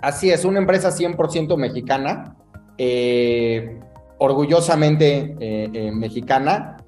Así 0.00 0.30
es, 0.30 0.46
una 0.46 0.58
empresa 0.58 0.88
100% 0.88 1.54
mexicana, 1.58 2.34
eh, 2.78 3.78
orgullosamente 4.18 5.36
eh, 5.38 5.70
eh, 5.72 5.92
mexicana, 5.92 6.78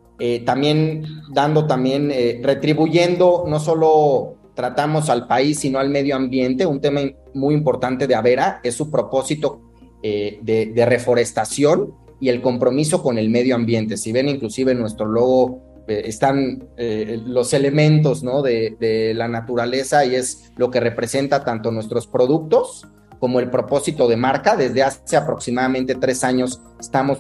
también 0.46 1.04
dando, 1.30 1.66
también 1.66 2.08
retribuyendo, 2.42 3.44
no 3.48 3.58
solo 3.58 4.36
tratamos 4.54 5.10
al 5.10 5.26
país, 5.26 5.58
sino 5.58 5.80
al 5.80 5.88
medio 5.88 6.14
ambiente, 6.14 6.64
un 6.64 6.80
tema 6.80 7.00
muy 7.34 7.54
importante 7.54 8.06
de 8.06 8.14
Avera 8.14 8.60
es 8.62 8.76
su 8.76 8.88
propósito 8.88 9.71
eh, 10.04 10.40
de, 10.42 10.84
reforestación 10.84 11.94
y 12.20 12.28
el 12.28 12.40
compromiso 12.40 13.02
con 13.02 13.18
el 13.18 13.30
medio 13.30 13.54
ambiente. 13.54 13.96
Si 13.96 14.10
ven 14.10 14.28
inclusive 14.28 14.72
en 14.72 14.80
nuestro 14.80 15.06
logo 15.06 15.84
eh, 15.86 16.02
están 16.06 16.68
eh, 16.76 17.20
los 17.24 17.52
elementos 17.52 18.24
¿no? 18.24 18.42
de, 18.42 19.12
la 19.14 19.28
naturaleza 19.28 20.04
y 20.04 20.16
es 20.16 20.52
lo 20.56 20.70
que 20.70 20.80
representa 20.80 21.44
tanto 21.44 21.70
nuestros 21.70 22.08
productos 22.08 22.86
como 23.20 23.38
el 23.38 23.48
propósito 23.48 24.08
de 24.08 24.16
marca. 24.16 24.56
Desde 24.56 24.82
hace 24.82 25.16
aproximadamente 25.16 25.94
tres 25.94 26.24
años 26.24 26.60
estamos 26.80 27.18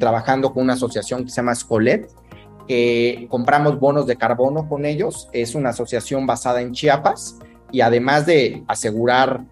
trabajando 0.00 0.52
con 0.52 0.64
una 0.64 0.72
asociación 0.72 1.22
que 1.22 1.30
se 1.30 1.36
llama 1.36 1.54
Scolet, 1.54 2.08
que 2.66 3.28
compramos 3.30 3.78
bonos 3.78 4.06
de 4.08 4.16
carbono 4.16 4.68
con 4.68 4.84
ellos. 4.84 5.28
Es 5.32 5.54
una 5.54 5.70
asociación 5.70 6.26
basada 6.26 6.60
en 6.60 6.72
Chiapas 6.72 7.38
y 7.70 7.80
además 7.80 8.26
de 8.26 8.64
asegurar 8.66 9.44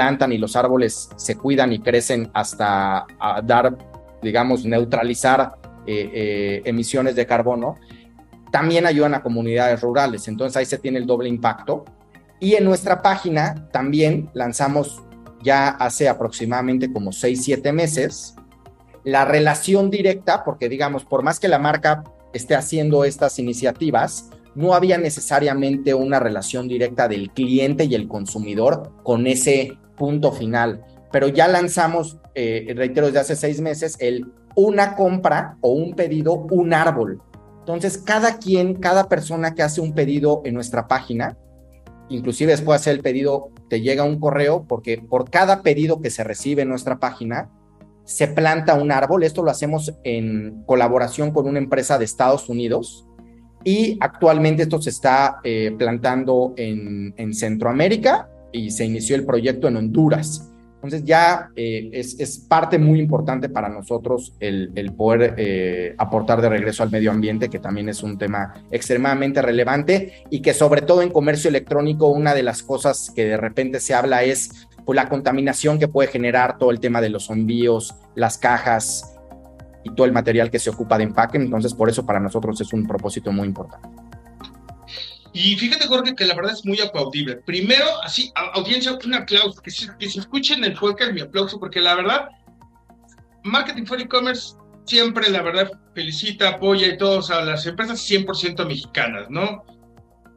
plantan 0.00 0.32
y 0.32 0.38
los 0.38 0.56
árboles 0.56 1.10
se 1.16 1.36
cuidan 1.36 1.74
y 1.74 1.78
crecen 1.78 2.30
hasta 2.32 3.04
dar, 3.44 3.76
digamos, 4.22 4.64
neutralizar 4.64 5.56
eh, 5.86 6.10
eh, 6.14 6.62
emisiones 6.64 7.14
de 7.16 7.26
carbono, 7.26 7.74
también 8.50 8.86
ayudan 8.86 9.12
a 9.12 9.22
comunidades 9.22 9.82
rurales. 9.82 10.26
Entonces 10.26 10.56
ahí 10.56 10.64
se 10.64 10.78
tiene 10.78 10.98
el 10.98 11.06
doble 11.06 11.28
impacto. 11.28 11.84
Y 12.38 12.54
en 12.54 12.64
nuestra 12.64 13.02
página 13.02 13.68
también 13.72 14.30
lanzamos 14.32 15.02
ya 15.42 15.68
hace 15.68 16.08
aproximadamente 16.08 16.90
como 16.90 17.12
6, 17.12 17.38
7 17.44 17.70
meses 17.70 18.36
la 19.04 19.26
relación 19.26 19.90
directa, 19.90 20.44
porque 20.44 20.70
digamos, 20.70 21.04
por 21.04 21.22
más 21.22 21.38
que 21.38 21.48
la 21.48 21.58
marca 21.58 22.04
esté 22.32 22.54
haciendo 22.54 23.04
estas 23.04 23.38
iniciativas, 23.38 24.30
no 24.54 24.72
había 24.72 24.96
necesariamente 24.96 25.92
una 25.92 26.18
relación 26.18 26.68
directa 26.68 27.06
del 27.06 27.30
cliente 27.32 27.84
y 27.84 27.94
el 27.94 28.08
consumidor 28.08 28.92
con 29.02 29.26
ese 29.26 29.78
punto 30.00 30.32
final. 30.32 30.82
Pero 31.12 31.28
ya 31.28 31.46
lanzamos, 31.46 32.18
eh, 32.34 32.72
reitero, 32.74 33.08
desde 33.08 33.20
hace 33.20 33.36
seis 33.36 33.60
meses, 33.60 33.96
el 34.00 34.32
una 34.56 34.96
compra 34.96 35.58
o 35.60 35.72
un 35.72 35.94
pedido, 35.94 36.46
un 36.50 36.72
árbol. 36.72 37.20
Entonces, 37.58 37.98
cada 37.98 38.38
quien, 38.38 38.74
cada 38.74 39.10
persona 39.10 39.54
que 39.54 39.62
hace 39.62 39.82
un 39.82 39.92
pedido 39.92 40.40
en 40.46 40.54
nuestra 40.54 40.88
página, 40.88 41.36
inclusive 42.08 42.52
después 42.52 42.80
de 42.80 42.80
hacer 42.80 42.96
el 42.96 43.02
pedido, 43.02 43.50
te 43.68 43.82
llega 43.82 44.02
un 44.04 44.18
correo, 44.18 44.64
porque 44.66 44.96
por 44.96 45.28
cada 45.28 45.62
pedido 45.62 46.00
que 46.00 46.10
se 46.10 46.24
recibe 46.24 46.62
en 46.62 46.70
nuestra 46.70 46.98
página, 46.98 47.50
se 48.04 48.26
planta 48.26 48.74
un 48.74 48.90
árbol. 48.90 49.22
Esto 49.22 49.42
lo 49.42 49.50
hacemos 49.50 49.92
en 50.02 50.62
colaboración 50.64 51.30
con 51.30 51.46
una 51.46 51.58
empresa 51.58 51.98
de 51.98 52.06
Estados 52.06 52.48
Unidos 52.48 53.06
y 53.62 53.98
actualmente 54.00 54.62
esto 54.62 54.80
se 54.80 54.90
está 54.90 55.40
eh, 55.44 55.74
plantando 55.78 56.54
en, 56.56 57.34
Centroamérica 57.34 58.29
y 58.52 58.70
se 58.70 58.84
inició 58.84 59.16
el 59.16 59.24
proyecto 59.24 59.68
en 59.68 59.76
Honduras. 59.76 60.46
Entonces 60.74 61.04
ya 61.04 61.50
eh, 61.56 61.90
es, 61.92 62.38
parte 62.48 62.78
muy 62.78 63.00
importante 63.00 63.50
para 63.50 63.68
nosotros 63.68 64.34
el, 64.40 64.94
poder 64.96 65.34
eh, 65.36 65.94
aportar 65.98 66.40
de 66.40 66.48
regreso 66.48 66.82
al 66.82 66.90
medio 66.90 67.10
ambiente, 67.10 67.50
que 67.50 67.58
también 67.58 67.90
es 67.90 68.02
un 68.02 68.16
tema 68.16 68.54
extremadamente 68.70 69.42
relevante 69.42 70.24
y 70.30 70.40
que 70.40 70.54
sobre 70.54 70.80
todo 70.80 71.02
en 71.02 71.10
comercio 71.10 71.50
electrónico 71.50 72.08
una 72.08 72.34
de 72.34 72.42
las 72.42 72.62
cosas 72.62 73.12
que 73.14 73.26
de 73.26 73.36
repente 73.36 73.78
se 73.78 73.92
habla 73.92 74.22
es 74.22 74.68
pues, 74.86 74.96
la 74.96 75.10
contaminación 75.10 75.78
que 75.78 75.88
puede 75.88 76.08
generar 76.08 76.56
todo 76.56 76.70
el 76.70 76.80
tema 76.80 77.02
de 77.02 77.10
los 77.10 77.28
envíos, 77.28 77.94
las 78.14 78.38
cajas, 78.38 79.20
y 79.82 79.94
todo 79.94 80.06
el 80.06 80.12
material 80.12 80.50
que 80.50 80.58
se 80.58 80.70
ocupa 80.70 80.98
de 80.98 81.04
empaque. 81.04 81.38
Entonces, 81.38 81.74
por 81.74 81.88
eso 81.88 82.04
para 82.04 82.20
nosotros 82.20 82.60
es 82.60 82.72
un 82.72 82.86
propósito 82.86 83.32
muy 83.32 83.48
importante. 83.48 83.88
Y 85.32 85.56
fíjate, 85.56 85.86
Jorge, 85.86 86.14
que 86.14 86.24
la 86.24 86.34
verdad 86.34 86.52
es 86.52 86.64
muy 86.64 86.80
aplaudible. 86.80 87.36
Primero, 87.36 87.86
así, 88.02 88.32
audiencia, 88.54 88.98
un 89.04 89.14
aplauso, 89.14 89.60
que 89.62 89.70
se, 89.70 89.88
que 89.98 90.08
se 90.08 90.20
escuchen 90.20 90.64
el 90.64 90.74
podcast, 90.74 91.12
mi 91.12 91.20
aplauso, 91.20 91.58
porque 91.60 91.80
la 91.80 91.94
verdad, 91.94 92.28
Marketing 93.44 93.84
for 93.84 94.00
E-Commerce 94.00 94.54
siempre, 94.86 95.30
la 95.30 95.42
verdad, 95.42 95.70
felicita, 95.94 96.48
apoya 96.48 96.88
y 96.88 96.98
todos 96.98 97.30
a 97.30 97.44
las 97.44 97.64
empresas 97.66 98.00
100% 98.10 98.66
mexicanas, 98.66 99.30
¿no? 99.30 99.64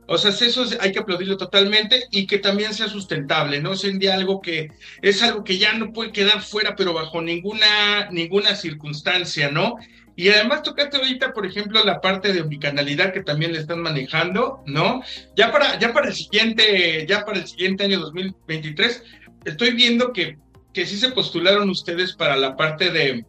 O 0.08 0.18
sea, 0.18 0.32
eso 0.32 0.66
hay 0.82 0.92
que 0.92 1.00
aplaudirlo 1.00 1.38
totalmente 1.38 2.04
y 2.12 2.28
que 2.28 2.38
también 2.38 2.74
sea 2.74 2.88
sustentable, 2.88 3.62
¿no? 3.62 3.72
Es 3.74 3.86
algo 4.12 4.42
que 4.42 4.70
es 5.02 5.24
algo 5.24 5.44
que 5.44 5.58
ya 5.58 5.74
no 5.74 5.94
puede 5.94 6.12
quedar 6.12 6.42
fuera, 6.42 6.76
pero 6.76 6.94
bajo 6.94 7.22
ninguna, 7.22 8.10
ninguna 8.12 8.56
circunstancia, 8.56 9.50
¿no? 9.50 9.76
Y 10.16 10.30
además 10.30 10.62
tocaste 10.64 10.98
ahorita, 10.98 11.34
por 11.34 11.46
ejemplo, 11.46 11.84
la 11.84 12.00
parte 12.00 12.34
de 12.34 12.42
omnicanalidad 12.42 13.14
que 13.14 13.24
también 13.24 13.54
le 13.54 13.60
están 13.60 13.82
manejando, 13.82 14.62
¿no? 14.66 15.02
Ya 15.36 15.52
para, 15.52 15.80
ya 15.80 15.92
para 15.92 16.08
el 16.08 16.14
siguiente, 16.14 17.06
ya 17.08 17.26
para 17.26 17.40
el 17.40 17.48
siguiente 17.48 17.86
año 17.86 18.00
2023, 18.00 19.04
estoy 19.46 19.72
viendo 19.72 20.14
que, 20.14 20.38
que 20.74 20.86
sí 20.86 20.98
se 20.98 21.10
postularon 21.10 21.70
ustedes 21.70 22.14
para 22.14 22.36
la 22.36 22.56
parte 22.56 22.92
de, 22.92 23.26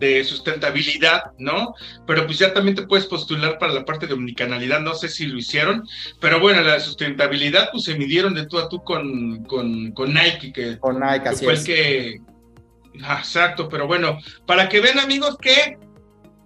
de 0.00 0.24
sustentabilidad, 0.24 1.32
¿no? 1.38 1.74
Pero 2.06 2.26
pues 2.26 2.38
ya 2.38 2.52
también 2.52 2.74
te 2.74 2.86
puedes 2.86 3.06
postular 3.06 3.58
para 3.58 3.72
la 3.72 3.84
parte 3.84 4.06
de 4.06 4.14
omnicanalidad, 4.14 4.80
no 4.80 4.94
sé 4.94 5.08
si 5.08 5.26
lo 5.26 5.36
hicieron, 5.36 5.86
pero 6.20 6.40
bueno, 6.40 6.62
la 6.62 6.80
sustentabilidad 6.80 7.70
pues 7.70 7.84
se 7.84 7.96
midieron 7.96 8.34
de 8.34 8.46
tú 8.46 8.58
a 8.58 8.68
tú 8.68 8.82
con, 8.82 9.44
con, 9.44 9.92
con 9.92 10.14
Nike, 10.14 10.52
que, 10.52 10.78
con 10.78 10.98
Nike, 10.98 11.28
así 11.28 11.44
fue 11.44 11.54
el 11.54 11.64
que... 11.64 12.20
Ah, 13.02 13.18
exacto, 13.20 13.68
pero 13.68 13.86
bueno, 13.86 14.18
para 14.46 14.68
que 14.68 14.80
vean 14.80 14.98
amigos 14.98 15.36
que 15.38 15.78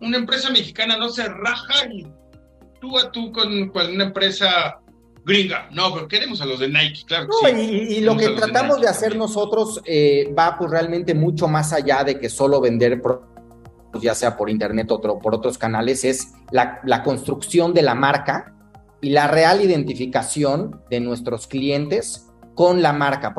una 0.05 0.19
empresa 0.19 0.51
mexicana 0.51 0.97
no 0.97 1.09
se 1.09 1.29
raja 1.29 1.87
y 1.93 2.07
tú 2.81 2.99
a 2.99 3.11
tú 3.11 3.33
con, 3.33 3.71
con 3.71 3.93
una 3.93 4.05
empresa 4.05 4.79
gringa. 5.25 5.69
No, 5.73 5.93
pero 5.95 6.07
queremos 6.07 6.41
a 6.41 6.47
los 6.47 6.61
de 6.61 6.69
Nike, 6.69 7.05
claro. 7.07 7.29
y, 7.57 8.01
lo 8.01 8.17
que 8.17 8.29
tratamos 8.31 8.81
de, 8.81 8.89
hacer 8.89 9.17
nosotros 9.17 9.81
eh, 9.85 10.33
va 10.39 10.57
pues 10.59 10.71
realmente 10.71 11.15
mucho 11.15 11.49
más 11.49 11.73
allá 11.73 12.05
de 12.05 12.19
que 12.19 12.29
solo 12.29 12.61
vender 12.61 13.01
productos 13.01 13.35
ya 14.03 14.15
sea 14.15 14.37
por 14.37 14.51
internet 14.51 14.91
o 14.91 15.01
por 15.01 15.35
otros 15.35 15.57
canales, 15.57 16.05
es 16.05 16.33
la, 16.51 16.81
la 16.85 17.03
construcción 17.03 17.73
de 17.75 17.83
la 17.83 17.95
marca 17.95 18.55
y 19.01 19.11
la 19.11 19.29
real 19.29 19.61
identificación 19.63 20.81
de 20.91 21.01
nuestros 21.01 21.47
clientes 21.47 22.27
con 22.55 22.83
la 22.83 22.93
marca. 22.93 23.35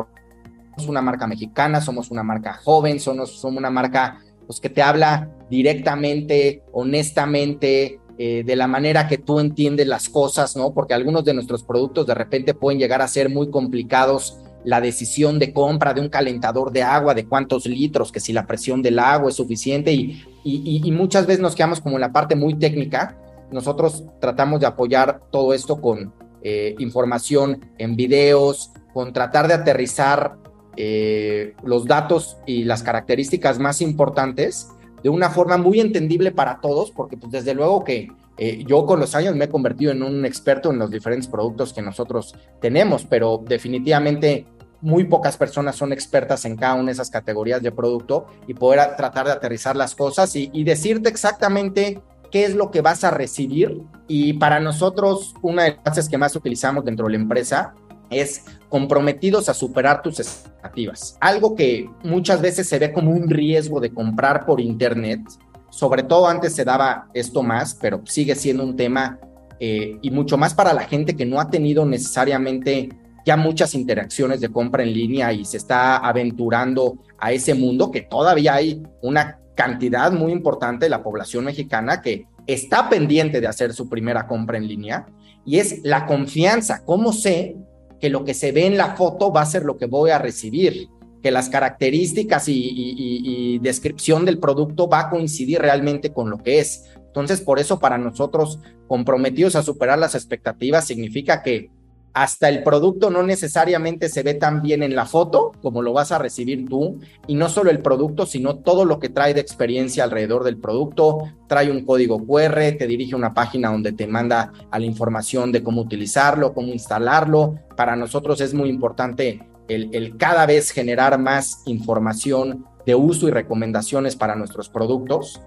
Somos 0.75 0.89
una 0.89 1.01
marca 1.01 1.28
mexicana, 1.28 1.82
somos 1.82 2.12
una 2.12 2.23
marca 2.23 2.54
joven, 2.54 2.99
somos, 2.99 3.39
somos 3.39 3.58
una 3.58 3.69
marca 3.69 4.19
pues, 4.45 4.60
que 4.60 4.69
te 4.69 4.81
habla 4.81 5.29
directamente, 5.49 6.63
honestamente, 6.71 7.99
eh, 8.17 8.43
de 8.45 8.55
la 8.55 8.67
manera 8.67 9.08
que 9.08 9.17
tú 9.17 9.39
entiendes 9.39 9.88
las 9.88 10.08
cosas, 10.08 10.55
¿no? 10.55 10.73
Porque 10.73 10.93
algunos 10.93 11.25
de 11.25 11.34
nuestros 11.34 11.63
productos 11.63 12.08
de 12.08 12.13
repente 12.13 12.53
pueden 12.53 12.79
llegar 12.79 13.01
a 13.01 13.08
ser 13.08 13.29
muy 13.29 13.49
complicados 13.49 14.39
la 14.63 14.81
decisión 14.81 15.38
de 15.38 15.53
compra 15.53 15.93
de 15.93 16.01
un 16.01 16.10
calentador 16.10 16.71
de 16.71 16.81
agua, 16.81 17.13
de 17.13 17.27
cuántos 17.27 17.65
litros, 17.65 18.12
que 18.12 18.19
si 18.19 18.34
la 18.34 18.47
presión 18.47 18.81
del 18.81 18.99
agua 18.99 19.29
es 19.29 19.36
suficiente 19.36 19.93
y, 19.93 20.23
y, 20.43 20.91
muchas 20.91 21.27
veces 21.27 21.41
nos 21.41 21.55
quedamos 21.55 21.81
como 21.81 21.95
en 21.95 22.01
la 22.01 22.12
parte 22.12 22.36
muy 22.36 22.55
técnica. 22.55 23.17
Nosotros 23.51 24.03
tratamos 24.19 24.60
de 24.60 24.65
apoyar 24.65 25.21
todo 25.31 25.53
esto 25.53 25.79
con 25.79 26.13
eh, 26.41 26.75
información 26.79 27.60
en 27.77 27.95
videos, 27.95 28.71
con 28.93 29.13
tratar 29.13 29.47
de 29.47 29.55
aterrizar 29.55 30.38
eh, 30.77 31.53
los 31.63 31.85
datos 31.85 32.38
y 32.45 32.63
las 32.63 32.83
características 32.83 33.59
más 33.59 33.81
importantes 33.81 34.69
de 35.03 35.09
una 35.09 35.29
forma 35.29 35.57
muy 35.57 35.79
entendible 35.79 36.31
para 36.31 36.59
todos, 36.61 36.91
porque 36.91 37.17
pues 37.17 37.31
desde 37.31 37.53
luego 37.53 37.83
que 37.83 38.09
eh, 38.38 38.63
yo 38.67 38.85
con 38.85 38.99
los 38.99 39.15
años 39.15 39.35
me 39.35 39.45
he 39.45 39.49
convertido 39.49 39.91
en 39.91 40.03
un 40.03 40.25
experto 40.25 40.71
en 40.71 40.79
los 40.79 40.91
diferentes 40.91 41.27
productos 41.27 41.73
que 41.73 41.81
nosotros 41.81 42.35
tenemos, 42.59 43.05
pero 43.05 43.41
definitivamente 43.47 44.45
muy 44.81 45.05
pocas 45.05 45.38
personas 45.38 45.75
son 45.75 45.93
expertas 45.93 46.45
en 46.45 46.55
cada 46.55 46.75
una 46.75 46.85
de 46.88 46.91
esas 46.91 47.09
categorías 47.09 47.61
de 47.61 47.71
producto 47.71 48.27
y 48.47 48.53
poder 48.53 48.95
tratar 48.95 49.25
de 49.25 49.31
aterrizar 49.31 49.75
las 49.75 49.95
cosas 49.95 50.35
y, 50.35 50.63
decirte 50.63 51.09
exactamente 51.09 52.01
qué 52.31 52.45
es 52.45 52.55
lo 52.55 52.71
que 52.71 52.81
vas 52.81 53.03
a 53.03 53.11
recibir. 53.11 53.81
Y 54.07 54.33
para 54.33 54.59
nosotros, 54.59 55.33
una 55.41 55.63
de 55.63 55.71
las 55.71 55.79
cosas 55.79 56.09
que 56.09 56.17
más 56.17 56.35
utilizamos 56.35 56.83
dentro 56.83 57.05
de 57.05 57.13
la 57.13 57.17
empresa 57.17 57.73
es 58.10 58.46
comprometidos 58.70 59.50
a 59.50 59.54
superar 59.54 60.02
tus 60.02 60.20
expectativas. 60.20 61.18
Algo 61.20 61.56
que 61.56 61.89
muchas 62.04 62.41
veces 62.41 62.68
se 62.68 62.80
ve 62.80 62.91
como 62.91 63.12
un 63.12 63.30
riesgo 63.30 63.80
de 63.80 63.94
comprar 63.94 64.46
por 64.46 64.60
Internet, 64.60 65.22
sobre 65.70 66.04
todo 66.04 66.28
antes 66.28 66.56
se 66.56 66.63
daba 66.63 67.10
esto 67.13 67.44
más, 67.44 67.78
pero 67.80 68.02
sigue 68.06 68.36
siendo 68.36 68.63
un 68.63 68.76
tema 68.76 69.20
eh, 69.60 69.98
y 70.02 70.12
mucho 70.12 70.38
más 70.38 70.54
para 70.54 70.74
la 70.74 70.84
gente 70.84 71.15
que 71.15 71.26
no 71.26 71.39
ha 71.39 71.50
tenido 71.50 71.86
necesariamente 71.86 72.89
ya 73.26 73.38
muchas 73.38 73.74
interacciones 73.74 74.39
de 74.39 74.50
compra 74.50 74.84
en 74.84 74.94
línea 74.94 75.34
y 75.34 75.46
se 75.46 75.58
está 75.58 75.98
aventurando 75.98 77.00
a 77.18 77.32
ese 77.32 77.56
mundo 77.56 77.91
que 77.91 78.02
todavía 78.02 78.54
hay 78.54 78.84
una 79.02 79.39
cantidad 79.56 80.12
muy 80.12 80.32
importante 80.32 80.86
de 80.86 80.89
la 80.89 81.02
población 81.02 81.46
mexicana 81.46 82.02
que 82.02 82.28
está 82.46 82.88
pendiente 82.89 83.41
de 83.41 83.48
hacer 83.48 83.74
su 83.74 83.89
primera 83.89 84.28
compra 84.28 84.58
en 84.58 84.68
línea 84.68 85.08
y 85.46 85.58
es 85.58 85.82
la 85.84 86.06
confianza. 86.06 86.84
¿Cómo 86.86 87.13
sé 87.13 87.56
que 87.99 88.10
lo 88.10 88.23
que 88.23 88.34
se 88.34 88.51
ve 88.51 88.65
en 88.65 88.77
la 88.77 88.95
foto 88.95 89.31
va 89.31 89.41
a 89.41 89.45
ser 89.45 89.63
lo 89.63 89.77
que 89.77 89.86
voy 89.86 90.12
a 90.12 90.19
recibir? 90.19 90.89
Que 91.21 91.31
las 91.31 91.49
características 91.49 92.45
y, 92.47 93.60
descripción 93.60 94.25
del 94.25 94.39
producto 94.39 94.88
va 94.88 95.01
a 95.01 95.10
coincidir 95.10 95.60
realmente 95.60 96.13
con 96.13 96.29
lo 96.29 96.38
que 96.38 96.60
es. 96.60 96.86
Entonces, 96.97 97.41
por 97.41 97.60
eso 97.60 97.79
para 97.79 97.97
nosotros, 97.97 98.60
comprometidos 98.88 99.55
a 99.55 99.63
superar 99.63 99.97
las 99.97 100.13
expectativas, 100.13 100.86
significa 100.86 101.41
que 101.41 101.71
hasta 102.15 102.47
el 102.47 102.63
producto 102.63 103.10
no 103.10 103.23
necesariamente 103.23 104.08
se 104.08 104.23
ve 104.23 104.36
tan 104.36 104.62
bien 104.62 104.84
en 104.84 104.95
la 104.95 105.06
foto 105.06 105.51
como 105.62 105.82
lo 105.82 105.91
vas 105.91 106.13
a 106.13 106.17
recibir 106.17 106.65
tú. 106.65 107.01
Y 107.28 107.36
no 107.36 107.49
solo 107.49 107.69
el 107.69 107.80
producto, 107.80 108.25
sino 108.25 108.60
todo 108.60 108.86
lo 108.86 108.99
que 108.99 109.10
trae 109.10 109.34
de 109.34 109.41
experiencia 109.41 110.06
alrededor 110.06 110.45
del 110.45 110.58
producto. 110.58 111.23
Trae 111.49 111.69
un 111.69 111.84
código 111.84 112.25
QR, 112.25 112.78
te 112.78 112.88
dirige 112.88 113.15
a 113.15 113.17
una 113.17 113.34
página 113.34 113.69
donde 113.69 113.91
te 113.91 114.08
manda 114.08 114.54
a 114.71 114.80
la 114.80 114.86
información 114.86 115.51
de 115.51 115.62
cómo 115.62 115.82
utilizarlo, 115.82 116.54
cómo 116.54 116.69
instalarlo. 116.69 117.56
Para 117.75 117.97
nosotros 117.97 118.39
es 118.39 118.54
muy 118.54 118.69
importante 118.69 119.45
el, 119.67 119.89
el 119.93 120.15
cada 120.15 120.45
vez 120.45 120.71
generar 120.71 121.19
más 121.19 121.63
información 121.65 122.65
de 122.86 122.95
uso 122.95 123.28
y 123.28 123.32
recomendaciones 123.32 124.15
para 124.15 124.38
nuestros 124.38 124.69
productos. 124.69 125.41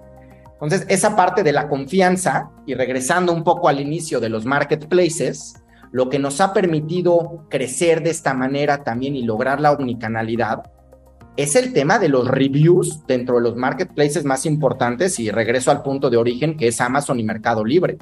Entonces, 0.61 0.85
esa 0.87 1.15
parte 1.15 1.41
de 1.41 1.51
la 1.51 1.67
confianza, 1.67 2.51
y 2.67 2.75
regresando 2.75 3.33
un 3.33 3.43
poco 3.43 3.69
al 3.69 3.79
inicio 3.79 4.19
de 4.19 4.29
los 4.29 4.45
marketplaces, 4.45 5.55
lo 5.91 6.09
que 6.09 6.19
nos 6.19 6.39
ha 6.41 6.53
permitido 6.53 7.45
crecer 7.49 8.03
de 8.03 8.11
esta 8.11 8.33
manera 8.33 8.83
también 8.83 9.15
y 9.15 9.23
lograr 9.23 9.59
la 9.59 9.71
omnicanalidad 9.71 10.63
es 11.35 11.55
el 11.55 11.71
tema 11.73 11.99
de 11.99 12.09
los 12.09 12.27
reviews 12.27 13.05
dentro 13.07 13.35
de 13.35 13.41
los 13.41 13.55
marketplaces 13.55 14.25
más 14.25 14.45
importantes 14.45 15.19
y 15.19 15.31
regreso 15.31 15.71
al 15.71 15.83
punto 15.83 16.09
de 16.09 16.17
origen 16.17 16.57
que 16.57 16.67
es 16.67 16.81
Amazon 16.81 17.19
y 17.19 17.23
Mercado 17.23 17.63
Libre. 17.63 17.97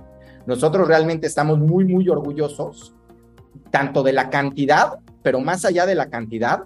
Nosotros 0.47 0.87
realmente 0.87 1.27
estamos 1.27 1.59
muy, 1.59 1.85
muy 1.85 2.09
orgullosos 2.09 2.95
tanto 3.69 4.01
de 4.01 4.13
la 4.13 4.29
cantidad, 4.29 4.99
pero 5.21 5.39
más 5.39 5.65
allá 5.65 5.85
de 5.85 5.93
la 5.95 6.09
cantidad, 6.09 6.63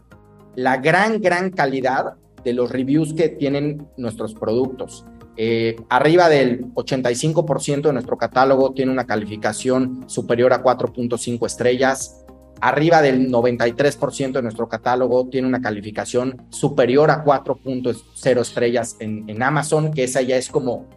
la 0.55 0.77
gran, 0.77 1.19
gran 1.19 1.49
calidad 1.49 2.13
de 2.43 2.53
los 2.53 2.71
reviews 2.71 3.13
que 3.13 3.29
tienen 3.29 3.87
nuestros 3.97 4.33
productos. 4.33 5.05
Eh, 5.37 5.77
arriba 5.89 6.29
del 6.29 6.73
85% 6.73 7.83
de 7.83 7.93
nuestro 7.93 8.17
catálogo 8.17 8.73
tiene 8.73 8.91
una 8.91 9.05
calificación 9.05 10.03
superior 10.07 10.53
a 10.53 10.61
4.5 10.61 11.45
estrellas. 11.45 12.25
Arriba 12.59 13.01
del 13.01 13.31
93% 13.31 14.33
de 14.33 14.41
nuestro 14.41 14.67
catálogo 14.67 15.27
tiene 15.29 15.47
una 15.47 15.61
calificación 15.61 16.45
superior 16.49 17.09
a 17.09 17.23
4.0 17.23 18.41
estrellas 18.41 18.97
en, 18.99 19.41
Amazon, 19.41 19.91
que 19.91 20.03
esa 20.03 20.21
ya 20.21 20.35
es 20.35 20.49
como 20.49 20.87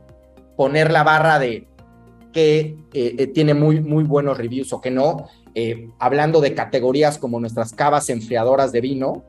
poner 0.56 0.90
la 0.90 1.04
barra 1.04 1.38
de 1.38 1.66
que 2.32 2.76
eh, 2.92 3.14
eh, 3.18 3.26
tiene 3.28 3.54
muy, 3.54 3.80
muy 3.80 4.04
buenos 4.04 4.36
reviews 4.36 4.72
o 4.72 4.80
que 4.80 4.90
no. 4.90 5.28
hablando 6.00 6.40
de 6.40 6.52
categorías 6.52 7.16
como 7.16 7.38
nuestras 7.38 7.72
cavas 7.72 8.10
enfriadoras 8.10 8.72
de 8.72 8.80
vino, 8.80 9.24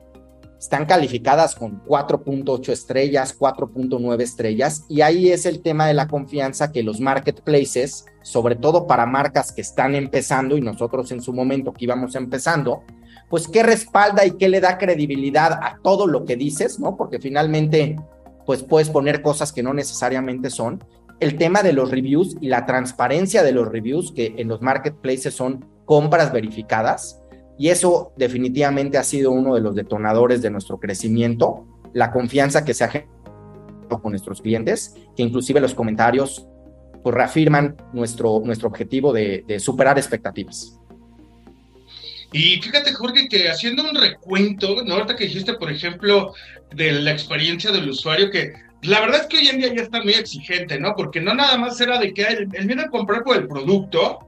están 0.58 0.86
calificadas 0.86 1.54
con 1.54 1.82
4.8 1.84 2.70
estrellas, 2.70 3.38
4.9 3.38 4.20
estrellas, 4.20 4.84
y 4.88 5.02
ahí 5.02 5.30
es 5.30 5.46
el 5.46 5.60
tema 5.60 5.86
de 5.86 5.94
la 5.94 6.08
confianza 6.08 6.72
que 6.72 6.82
los 6.82 7.00
marketplaces, 7.00 8.06
sobre 8.22 8.56
todo 8.56 8.86
para 8.86 9.06
marcas 9.06 9.52
que 9.52 9.60
están 9.60 9.94
empezando 9.94 10.56
y 10.56 10.60
nosotros 10.60 11.12
en 11.12 11.20
su 11.20 11.32
momento 11.32 11.72
que 11.72 11.84
íbamos 11.84 12.14
empezando, 12.14 12.82
pues 13.28 13.48
qué 13.48 13.62
respalda 13.62 14.24
y 14.24 14.32
qué 14.32 14.48
le 14.48 14.60
da 14.60 14.78
credibilidad 14.78 15.52
a 15.52 15.78
todo 15.82 16.06
lo 16.06 16.24
que 16.24 16.36
dices, 16.36 16.78
¿no? 16.78 16.96
Porque 16.96 17.18
finalmente, 17.18 17.96
pues 18.46 18.62
puedes 18.62 18.88
poner 18.88 19.20
cosas 19.20 19.52
que 19.52 19.62
no 19.62 19.74
necesariamente 19.74 20.50
son. 20.50 20.82
El 21.18 21.36
tema 21.36 21.62
de 21.62 21.72
los 21.72 21.90
reviews 21.90 22.36
y 22.40 22.48
la 22.48 22.66
transparencia 22.66 23.42
de 23.42 23.52
los 23.52 23.68
reviews, 23.68 24.12
que 24.12 24.34
en 24.38 24.48
los 24.48 24.62
marketplaces 24.62 25.34
son 25.34 25.64
compras 25.84 26.32
verificadas, 26.32 27.20
y 27.58 27.68
eso 27.68 28.12
definitivamente 28.16 28.98
ha 28.98 29.04
sido 29.04 29.30
uno 29.30 29.54
de 29.54 29.60
los 29.60 29.74
detonadores 29.74 30.42
de 30.42 30.50
nuestro 30.50 30.78
crecimiento, 30.78 31.66
la 31.94 32.12
confianza 32.12 32.64
que 32.64 32.74
se 32.74 32.84
ha 32.84 32.88
generado 32.88 34.02
con 34.02 34.12
nuestros 34.12 34.42
clientes, 34.42 34.94
que 35.16 35.22
inclusive 35.22 35.60
los 35.60 35.74
comentarios 35.74 36.46
pues, 37.02 37.14
reafirman 37.14 37.76
nuestro, 37.92 38.42
nuestro 38.44 38.68
objetivo 38.68 39.12
de, 39.12 39.60
superar 39.60 39.96
expectativas. 39.96 40.78
Y 42.32 42.60
fíjate, 42.60 42.92
Jorge, 42.92 43.28
que 43.28 43.48
haciendo 43.48 43.88
un 43.88 43.94
recuento, 43.94 44.82
¿no? 44.84 44.94
Ahorita 44.94 45.16
que 45.16 45.24
dijiste, 45.24 45.54
por 45.54 45.70
ejemplo, 45.70 46.34
de 46.74 46.92
la 46.92 47.12
experiencia 47.12 47.70
del 47.70 47.88
usuario, 47.88 48.30
que 48.30 48.52
la 48.82 49.00
verdad 49.00 49.22
es 49.22 49.26
que 49.28 49.38
hoy 49.38 49.48
en 49.48 49.58
día 49.58 49.74
ya 49.74 49.82
está 49.82 50.02
muy 50.02 50.14
exigente, 50.14 50.78
¿no? 50.78 50.94
Porque 50.96 51.20
no 51.20 51.34
nada 51.34 51.56
más 51.56 51.80
era 51.80 51.98
de 51.98 52.12
que 52.12 52.22
él, 52.22 52.46
viene 52.46 52.82
a 52.82 52.90
comprar 52.90 53.22
por 53.22 53.36
el 53.36 53.46
producto, 53.46 54.25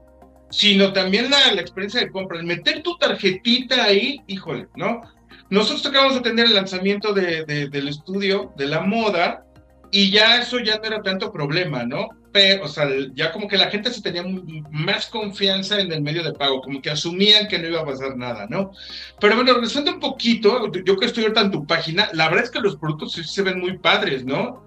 sino 0.49 0.93
también 0.93 1.29
la, 1.29 1.59
experiencia 1.59 2.01
de 2.01 2.11
compra. 2.11 2.39
El 2.39 2.45
meter 2.45 2.81
tu 2.83 2.97
tarjetita 2.97 3.83
ahí, 3.83 4.21
híjole, 4.27 4.67
¿no? 4.75 5.01
Nosotros 5.49 5.85
acabamos 5.85 6.15
de 6.15 6.21
tener 6.21 6.45
el 6.45 6.55
lanzamiento 6.55 7.13
de, 7.13 7.43
del 7.45 7.87
estudio 7.87 8.53
de 8.55 8.67
la 8.67 8.81
moda 8.81 9.45
y 9.91 10.11
ya 10.11 10.39
eso 10.39 10.59
ya 10.59 10.77
no 10.77 10.83
era 10.83 11.01
tanto 11.01 11.31
problema, 11.31 11.83
¿no? 11.83 12.09
Pero, 12.31 12.65
o 12.65 12.67
sea, 12.67 12.87
ya 13.15 13.31
como 13.31 13.47
que 13.47 13.57
la 13.57 13.71
gente 13.71 13.91
se 13.91 14.03
tenía 14.03 14.23
más 14.69 15.07
confianza 15.07 15.79
en 15.79 15.91
el 15.91 16.01
medio 16.01 16.23
de 16.23 16.33
pago, 16.33 16.61
como 16.61 16.79
que 16.79 16.91
asumían 16.91 17.47
que 17.47 17.57
no 17.57 17.67
iba 17.67 17.81
a 17.81 17.85
pasar 17.85 18.15
nada, 18.15 18.45
¿no? 18.47 18.71
Pero 19.19 19.35
bueno, 19.35 19.53
regresando 19.53 19.91
un 19.91 19.99
poquito, 19.99 20.71
yo 20.85 20.97
que 20.97 21.07
estoy 21.07 21.23
ahorita 21.23 21.41
en 21.41 21.51
tu 21.51 21.65
página, 21.65 22.09
la 22.13 22.29
verdad 22.29 22.45
es 22.45 22.51
que 22.51 22.59
los 22.59 22.75
productos 22.75 23.13
sí 23.13 23.23
se 23.23 23.41
ven 23.41 23.59
muy 23.59 23.79
padres, 23.79 24.23
¿no? 24.25 24.63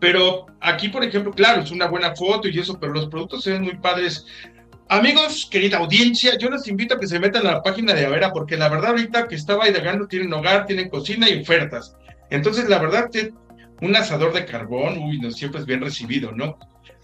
Pero 0.00 0.46
aquí, 0.60 0.88
por 0.88 1.02
ejemplo, 1.02 1.32
claro, 1.32 1.62
es 1.62 1.70
una 1.70 1.86
buena 1.86 2.14
foto 2.14 2.48
y 2.48 2.58
eso, 2.58 2.78
pero 2.78 2.92
los 2.92 3.08
productos 3.08 3.42
se 3.42 3.52
ven 3.52 3.62
muy 3.62 3.78
padres. 3.78 4.26
Amigos, 4.90 5.46
querida 5.50 5.76
audiencia, 5.76 6.38
yo 6.38 6.48
les 6.48 6.66
invito 6.66 6.94
a 6.94 6.98
que 6.98 7.06
se 7.06 7.20
metan 7.20 7.46
a 7.46 7.52
la 7.52 7.62
página 7.62 7.92
de 7.92 8.06
Avera, 8.06 8.32
porque 8.32 8.56
la 8.56 8.70
verdad 8.70 8.90
ahorita 8.90 9.28
que 9.28 9.34
estaba 9.34 9.68
indagando 9.68 10.08
tienen 10.08 10.32
hogar, 10.32 10.64
tienen 10.64 10.88
cocina 10.88 11.28
y 11.28 11.42
ofertas. 11.42 11.94
Entonces, 12.30 12.70
la 12.70 12.78
verdad, 12.78 13.10
un 13.82 13.94
asador 13.94 14.32
de 14.32 14.46
carbón, 14.46 14.96
uy, 14.98 15.20
no 15.20 15.30
siempre 15.30 15.60
es 15.60 15.66
bien 15.66 15.82
recibido, 15.82 16.32
¿no? 16.32 16.56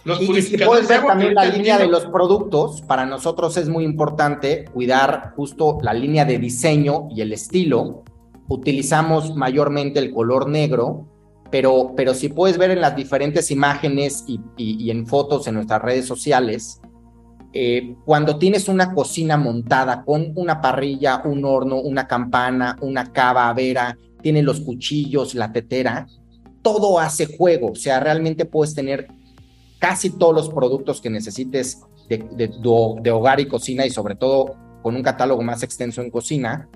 Los 0.05 0.21
y, 0.23 0.43
si 0.43 0.57
puedes 0.57 0.89
ver 0.89 1.03
también 1.03 1.35
la 1.35 1.45
línea 1.45 1.77
de 1.77 1.87
los 1.87 2.07
productos, 2.07 2.81
para 2.83 3.05
nosotros 3.05 3.57
es 3.59 3.69
muy 3.69 3.85
importante 3.85 4.65
cuidar 4.73 5.33
justo 5.37 5.79
la 5.83 5.93
línea 5.93 6.25
de 6.25 6.39
diseño 6.39 7.09
y 7.11 7.21
el 7.21 7.35
estilo. 7.35 8.03
Utilizamos 8.49 9.35
mayormente 9.35 9.99
el 9.99 10.11
color 10.11 10.49
negro, 10.49 11.07
pero, 11.51 11.93
pero 11.95 12.15
si 12.15 12.31
puedes 12.31 12.57
ver 12.57 12.71
en 12.71 12.81
las 12.81 12.97
diferentes 12.97 13.51
imágenes 13.51 14.25
y, 14.27 14.41
y 14.57 14.91
en 14.91 15.07
fotos 15.07 15.47
en 15.49 15.55
nuestras 15.55 15.83
redes 15.83 16.07
sociales, 16.07 16.81
eh, 17.57 17.95
cuando 18.05 18.37
tienes 18.37 18.69
una 18.69 18.93
cocina 18.93 19.37
montada 19.37 20.05
con 20.05 20.33
una 20.35 20.61
parrilla, 20.61 21.23
un 21.25 21.45
horno, 21.45 21.77
una 21.77 22.09
campana, 22.09 22.77
una 22.81 23.13
cava, 23.13 23.53
vera, 23.53 23.97
tiene 24.21 24.43
los 24.43 24.61
cuchillos, 24.61 25.37
la 25.37 25.53
tetera, 25.53 26.09
todo 26.63 26.99
hace 26.99 27.27
juego. 27.37 27.71
O 27.71 27.75
sea, 27.77 28.01
realmente 28.01 28.45
puedes 28.45 28.75
tener 28.75 29.07
casi 29.79 30.11
todos 30.11 30.35
los 30.35 30.49
productos 30.49 31.01
que 31.01 31.11
necesites 31.11 31.81
de, 32.09 33.13
hogar 33.13 33.39
y 33.39 33.47
cocina 33.47 33.87
y 33.87 33.91
sobre 33.91 34.17
todo 34.17 34.57
con 34.83 34.97
un 34.97 35.03
catálogo 35.05 35.43
más 35.43 35.63
extenso 35.63 36.03
en 36.03 36.11
cocina, 36.11 36.69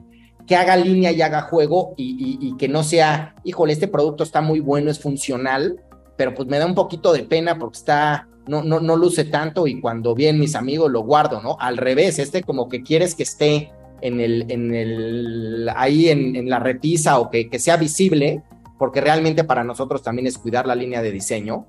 que 0.46 0.54
haga 0.54 0.76
línea 0.76 1.10
y 1.10 1.20
haga 1.22 1.42
juego 1.42 1.94
y, 1.96 2.38
y 2.40 2.56
que 2.56 2.68
no 2.68 2.84
sea, 2.84 3.34
híjole, 3.42 3.72
este 3.72 3.88
producto 3.88 4.22
está 4.22 4.40
muy 4.42 4.60
bueno, 4.60 4.92
es 4.92 5.00
funcional, 5.00 5.82
pero 6.16 6.34
pues 6.34 6.46
me 6.48 6.58
da 6.58 6.66
un 6.66 6.76
poquito 6.76 7.12
de 7.12 7.24
pena 7.24 7.58
porque 7.58 7.78
está 7.78 8.28
no, 8.48 8.62
no, 8.62 8.80
no 8.80 8.96
luce 8.96 9.24
tanto 9.24 9.66
y 9.66 9.80
cuando 9.80 10.14
vienen 10.14 10.40
mis 10.40 10.54
amigos 10.54 10.90
lo 10.90 11.02
guardo, 11.02 11.40
¿no? 11.42 11.56
Al 11.60 11.76
revés, 11.76 12.18
este 12.18 12.42
como 12.42 12.68
que 12.68 12.82
quieres 12.82 13.14
que 13.14 13.22
esté 13.22 13.70
en 14.00 14.20
el, 14.20 14.46
en 14.48 14.74
el, 14.74 15.70
ahí 15.76 16.08
en, 16.08 16.48
la 16.48 16.58
repisa 16.58 17.18
o 17.18 17.30
que, 17.30 17.48
que, 17.48 17.58
sea 17.58 17.76
visible, 17.76 18.42
porque 18.78 19.00
realmente 19.00 19.44
para 19.44 19.64
nosotros 19.64 20.02
también 20.02 20.26
es 20.26 20.38
cuidar 20.38 20.66
la 20.66 20.74
línea 20.74 21.02
de 21.02 21.12
diseño. 21.12 21.66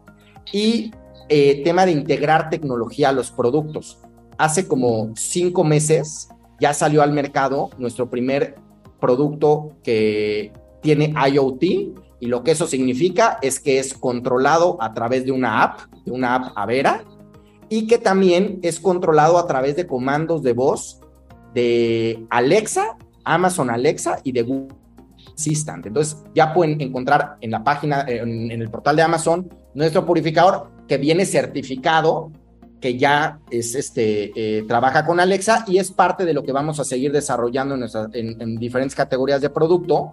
Y 0.52 0.92
eh, 1.32 1.62
tema 1.64 1.86
de 1.86 1.92
integrar 1.92 2.50
tecnología 2.50 3.10
a 3.10 3.12
los 3.12 3.30
productos. 3.30 4.00
Hace 4.40 4.68
como 4.68 5.12
cinco 5.16 5.64
meses 5.64 6.30
ya 6.60 6.74
salió 6.74 7.04
al 7.04 7.12
mercado 7.12 7.70
nuestro 7.78 8.10
primer 8.10 8.56
producto 9.00 9.74
que 9.84 10.52
tiene 10.82 11.14
IoT 11.32 11.64
y 12.20 12.26
lo 12.26 12.44
que 12.44 12.52
eso 12.52 12.66
significa 12.66 13.38
es 13.44 13.60
que 13.60 13.78
es 13.78 13.94
controlado 13.94 14.78
a 14.82 14.94
través 14.94 15.24
de 15.24 15.32
una 15.32 15.62
app, 15.62 15.82
de 16.06 16.12
una 16.12 16.36
app 16.36 16.52
Avera, 16.56 17.04
y 17.70 17.88
que 17.88 17.98
también 17.98 18.60
es 18.64 18.80
controlado 18.80 19.38
a 19.38 19.48
través 19.48 19.76
de 19.76 19.86
comandos 19.86 20.42
de 20.42 20.54
voz 20.54 21.00
de 21.54 22.26
Alexa, 22.30 22.98
Amazon 23.24 23.70
Alexa 23.70 24.20
y 24.24 24.32
de 24.32 24.42
Google 24.42 24.76
Assistant. 25.36 25.86
Entonces 25.86 26.18
ya 26.34 26.54
pueden 26.54 26.82
encontrar 26.82 27.38
en 27.42 27.52
la 27.52 27.64
página, 27.64 28.06
en, 28.08 28.52
el 28.52 28.70
portal 28.70 28.96
de 28.96 29.04
Amazon, 29.04 29.50
nuestro 29.76 30.06
purificador 30.06 30.72
que 30.88 30.98
viene 30.98 31.26
certificado, 31.26 32.32
que 32.82 32.98
ya 32.98 33.40
es 33.52 33.76
este, 33.76 34.32
eh, 34.36 34.64
trabaja 34.68 35.06
con 35.06 35.20
Alexa 35.20 35.66
y 35.68 35.78
es 35.78 35.92
parte 35.92 36.26
de 36.26 36.34
lo 36.34 36.44
que 36.44 36.52
vamos 36.52 36.80
a 36.80 36.84
seguir 36.84 37.12
desarrollando 37.12 37.76
en, 37.76 38.42
en 38.42 38.56
diferentes 38.58 38.96
categorías 38.96 39.42
de 39.42 39.50
producto 39.50 40.12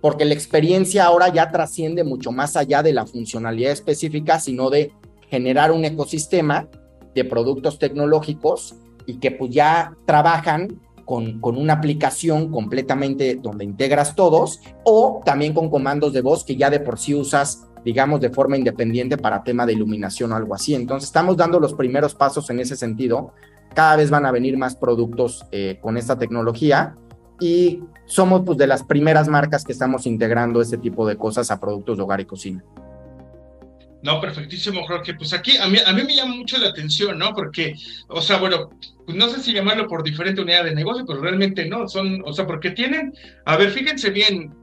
porque 0.00 0.24
la 0.24 0.34
experiencia 0.34 1.04
ahora 1.04 1.28
ya 1.28 1.50
trasciende 1.50 2.04
mucho 2.04 2.30
más 2.32 2.56
allá 2.56 2.82
de 2.82 2.92
la 2.92 3.06
funcionalidad 3.06 3.72
específica, 3.72 4.38
sino 4.38 4.70
de 4.70 4.92
generar 5.28 5.72
un 5.72 5.84
ecosistema 5.84 6.68
de 7.14 7.24
productos 7.24 7.78
tecnológicos 7.78 8.76
y 9.06 9.18
que 9.18 9.30
pues 9.30 9.50
ya 9.50 9.94
trabajan 10.06 10.80
con, 11.04 11.40
con, 11.40 11.56
una 11.56 11.74
aplicación 11.74 12.50
completamente 12.50 13.36
donde 13.36 13.64
integras 13.64 14.14
todos 14.14 14.60
o 14.84 15.22
también 15.24 15.54
con 15.54 15.70
comandos 15.70 16.12
de 16.12 16.20
voz 16.20 16.44
que 16.44 16.56
ya 16.56 16.68
de 16.68 16.80
por 16.80 16.98
sí 16.98 17.14
usas, 17.14 17.66
digamos, 17.84 18.20
de 18.20 18.28
forma 18.28 18.58
independiente 18.58 19.16
para 19.16 19.42
tema 19.42 19.64
de 19.64 19.72
iluminación 19.72 20.32
o 20.32 20.36
algo 20.36 20.54
así. 20.54 20.74
Entonces 20.74 21.08
estamos 21.08 21.36
dando 21.36 21.58
los 21.58 21.72
primeros 21.72 22.14
pasos 22.14 22.50
en 22.50 22.60
ese 22.60 22.76
sentido. 22.76 23.32
Cada 23.74 23.96
vez 23.96 24.10
van 24.10 24.26
a 24.26 24.32
venir 24.32 24.58
más 24.58 24.76
productos 24.76 25.46
eh, 25.50 25.78
con 25.80 25.96
esta 25.96 26.18
tecnología 26.18 26.94
y 27.40 27.82
somos 28.04 28.42
pues 28.44 28.58
de 28.58 28.66
las 28.66 28.82
primeras 28.82 29.28
marcas 29.28 29.64
que 29.64 29.72
estamos 29.72 30.06
integrando 30.06 30.60
este 30.60 30.78
tipo 30.78 31.06
de 31.06 31.16
cosas 31.16 31.50
a 31.50 31.60
productos 31.60 31.96
de 31.96 32.02
hogar 32.02 32.20
y 32.20 32.24
cocina. 32.24 32.64
No, 34.02 34.20
perfectísimo, 34.20 34.86
Jorge. 34.86 35.14
Pues 35.14 35.32
aquí 35.32 35.56
a 35.56 35.66
mí, 35.68 35.78
a 35.84 35.92
mí 35.92 36.02
me 36.02 36.14
llama 36.14 36.36
mucho 36.36 36.58
la 36.58 36.68
atención, 36.68 37.18
¿no? 37.18 37.32
Porque, 37.32 37.74
o 38.08 38.20
sea, 38.20 38.38
bueno, 38.38 38.70
pues 39.04 39.16
no 39.16 39.28
sé 39.28 39.40
si 39.40 39.52
llamarlo 39.52 39.88
por 39.88 40.02
diferente 40.02 40.40
unidad 40.40 40.64
de 40.64 40.74
negocio, 40.74 41.04
pero 41.06 41.20
realmente 41.20 41.64
no, 41.66 41.88
son, 41.88 42.22
o 42.24 42.32
sea, 42.32 42.46
porque 42.46 42.70
tienen, 42.70 43.12
a 43.46 43.56
ver, 43.56 43.70
fíjense 43.70 44.10
bien, 44.10 44.54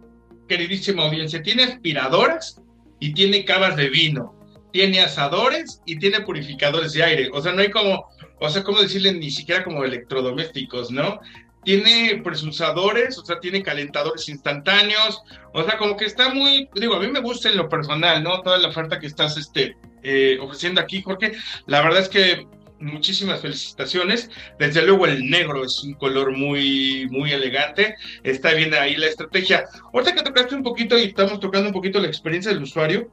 queridísima 0.48 1.04
audiencia, 1.04 1.42
tiene 1.42 1.64
aspiradoras 1.64 2.62
y 3.00 3.14
tiene 3.14 3.44
cavas 3.44 3.76
de 3.76 3.90
vino, 3.90 4.36
tiene 4.72 5.02
asadores 5.02 5.82
y 5.86 5.98
tiene 5.98 6.22
purificadores 6.22 6.94
de 6.94 7.04
aire, 7.04 7.30
o 7.34 7.42
sea, 7.42 7.54
no 7.54 7.62
hay 7.62 7.72
como, 7.72 8.06
o 8.40 8.50
sea, 8.50 8.64
¿cómo 8.64 8.80
decirle? 8.82 9.14
Ni 9.14 9.32
siquiera 9.32 9.64
como 9.64 9.84
electrodomésticos, 9.84 10.92
¿no? 10.92 11.20
Tiene 11.66 12.22
presusadores, 12.24 13.18
o 13.18 13.26
sea, 13.26 13.40
tiene 13.40 13.64
calentadores 13.64 14.30
instantáneos, 14.30 15.22
o 15.52 15.64
sea, 15.64 15.78
como 15.78 15.98
que 15.98 16.06
está 16.06 16.34
muy, 16.34 16.70
digo, 16.76 16.96
a 16.96 17.00
mí 17.00 17.08
me 17.08 17.20
gusta 17.20 17.50
en 17.50 17.58
lo 17.58 17.68
personal, 17.68 18.24
¿no? 18.24 18.42
Toda 18.42 18.60
la 18.60 18.70
oferta 18.70 19.00
que 19.00 19.08
estás 19.08 19.36
este, 19.36 19.76
eh, 20.04 20.38
ofreciendo 20.40 20.80
aquí, 20.80 21.02
Jorge, 21.02 21.34
la 21.66 21.82
verdad 21.82 22.02
es 22.02 22.10
que 22.10 22.48
muchísimas 22.80 23.42
felicitaciones. 23.42 24.30
Desde 24.60 24.86
luego 24.86 25.08
el 25.08 25.30
negro 25.30 25.64
es 25.64 25.84
un 25.84 25.94
color 25.96 26.32
muy, 26.32 27.08
muy 27.10 27.32
elegante. 27.32 27.96
Está 28.24 28.54
bien 28.54 28.74
ahí 28.74 28.96
la 28.96 29.08
estrategia. 29.08 29.66
Ahorita 29.94 30.14
que 30.14 30.24
tocaste 30.24 30.56
un 30.56 30.64
poquito 30.64 30.98
y 30.98 31.04
estamos 31.04 31.40
tocando 31.40 31.70
un 31.70 31.74
poquito 31.74 32.00
la 32.00 32.08
experiencia 32.08 32.52
del 32.52 32.64
usuario, 32.64 33.10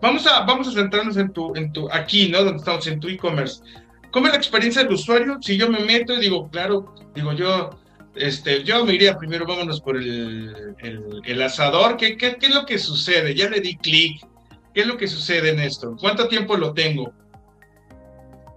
vamos 0.00 0.26
a, 0.26 0.40
vamos 0.40 0.68
a 0.68 0.72
centrarnos 0.72 1.16
en 1.16 1.32
tu, 1.32 1.54
en 1.54 1.72
tu, 1.72 1.88
aquí, 1.92 2.28
¿no? 2.28 2.42
Donde 2.42 2.58
estamos, 2.58 2.86
en 2.86 2.98
tu 2.98 3.08
e-commerce. 3.08 3.62
¿Cómo 4.10 4.26
es 4.26 4.32
la 4.32 4.38
experiencia 4.38 4.82
del 4.82 4.92
usuario? 4.92 5.38
Si 5.40 5.56
yo 5.56 5.70
me 5.70 5.80
meto 5.80 6.14
y 6.14 6.20
digo, 6.20 6.50
claro, 6.50 6.94
digo 7.14 7.32
yo, 7.32 7.70
este, 8.14 8.62
yo 8.64 8.84
me 8.84 8.94
iría 8.94 9.16
primero, 9.16 9.46
vámonos 9.46 9.80
por 9.80 9.96
el, 9.96 10.76
el, 11.24 11.42
asador. 11.42 11.96
¿Qué, 11.96 12.16
¿Qué, 12.16 12.36
qué, 12.36 12.46
es 12.46 12.54
lo 12.54 12.66
que 12.66 12.78
sucede? 12.78 13.34
Ya 13.34 13.48
le 13.48 13.60
di 13.60 13.76
clic. 13.76 14.26
¿Qué 14.74 14.82
es 14.82 14.86
lo 14.86 14.96
que 14.96 15.06
sucede 15.06 15.50
en 15.50 15.60
esto? 15.60 15.96
¿Cuánto 16.00 16.28
tiempo 16.28 16.56
lo 16.56 16.72
tengo? 16.72 17.12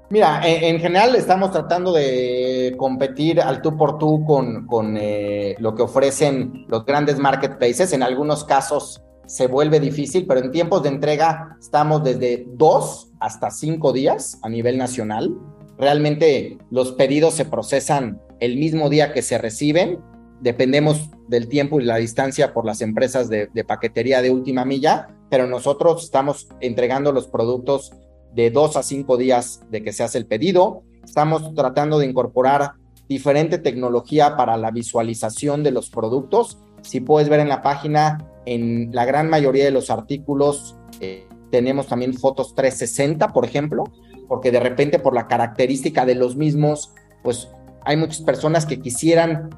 Mira, 0.10 0.42
en, 0.46 0.80
general 0.80 1.16
estamos 1.16 1.52
tratando 1.52 1.92
de 1.92 2.76
competir 2.78 3.42
al 3.42 3.62
tú 3.62 3.76
por 3.76 3.98
tú 3.98 4.24
con, 4.24 4.68
con 4.68 4.98
eh, 4.98 5.56
lo 5.60 5.74
que 5.74 5.82
ofrecen 5.82 6.66
los 6.68 6.86
grandes 6.86 7.18
marketplaces. 7.18 7.92
En 7.92 8.04
algunos 8.04 8.44
casos 8.44 9.02
se 9.26 9.48
vuelve 9.48 9.80
difícil, 9.80 10.26
pero 10.28 10.42
en 10.42 10.52
tiempos 10.52 10.84
de 10.84 10.90
entrega 10.90 11.58
estamos 11.60 12.04
desde 12.04 12.46
dos 12.54 13.10
hasta 13.20 13.50
cinco 13.50 13.92
días 13.92 14.40
a 14.44 14.50
nivel 14.50 14.78
nacional. 14.78 15.36
Realmente 15.78 16.60
los 16.70 16.92
pedidos 16.94 17.34
se 17.34 17.46
procesan 17.46 18.22
el 18.40 18.58
mismo 18.58 18.90
día 18.90 19.14
que 19.14 19.22
se 19.22 19.38
reciben. 19.38 20.00
Dependemos 20.42 21.10
del 21.28 21.48
tiempo 21.48 21.80
y 21.80 21.86
la 21.86 21.98
distancia 21.98 22.54
por 22.54 22.66
las 22.66 22.82
empresas 22.82 23.30
de, 23.30 23.48
paquetería 23.68 24.22
de 24.22 24.32
última 24.32 24.66
milla, 24.66 25.08
pero 25.30 25.48
nosotros 25.48 26.04
estamos 26.04 26.48
entregando 26.60 27.12
los 27.12 27.28
productos 27.28 27.94
de 28.34 28.52
dos 28.52 28.76
a 28.76 28.84
cinco 28.84 29.18
días 29.18 29.62
de 29.72 29.82
que 29.82 29.94
se 29.94 30.04
hace 30.04 30.18
el 30.18 30.26
pedido. 30.26 30.84
Estamos 31.04 31.54
tratando 31.54 32.00
de 32.00 32.08
incorporar 32.08 32.74
diferente 33.08 33.58
tecnología 33.58 34.36
para 34.36 34.58
la 34.58 34.72
visualización 34.72 35.64
de 35.64 35.72
los 35.72 35.90
productos. 35.90 36.60
Si 36.82 37.00
puedes 37.00 37.30
ver 37.30 37.40
en 37.40 37.50
la 37.50 37.62
página, 37.62 38.30
en 38.46 38.90
la 38.94 39.06
gran 39.06 39.30
mayoría 39.30 39.66
de 39.66 39.72
los 39.72 39.90
artículos 39.90 40.76
eh, 41.00 41.28
tenemos 41.50 41.88
también 41.88 42.14
fotos 42.14 42.54
360, 42.56 43.30
por 43.30 43.46
ejemplo, 43.46 43.86
porque 44.28 44.52
de 44.52 44.60
repente 44.60 45.00
por 45.00 45.14
la 45.14 45.28
característica 45.28 46.06
de 46.06 46.16
los 46.16 46.36
mismos, 46.36 46.94
pues 47.24 47.50
hay 47.86 47.98
muchas 47.98 48.22
personas 48.22 48.66
que 48.66 48.80
quisieran 48.80 49.50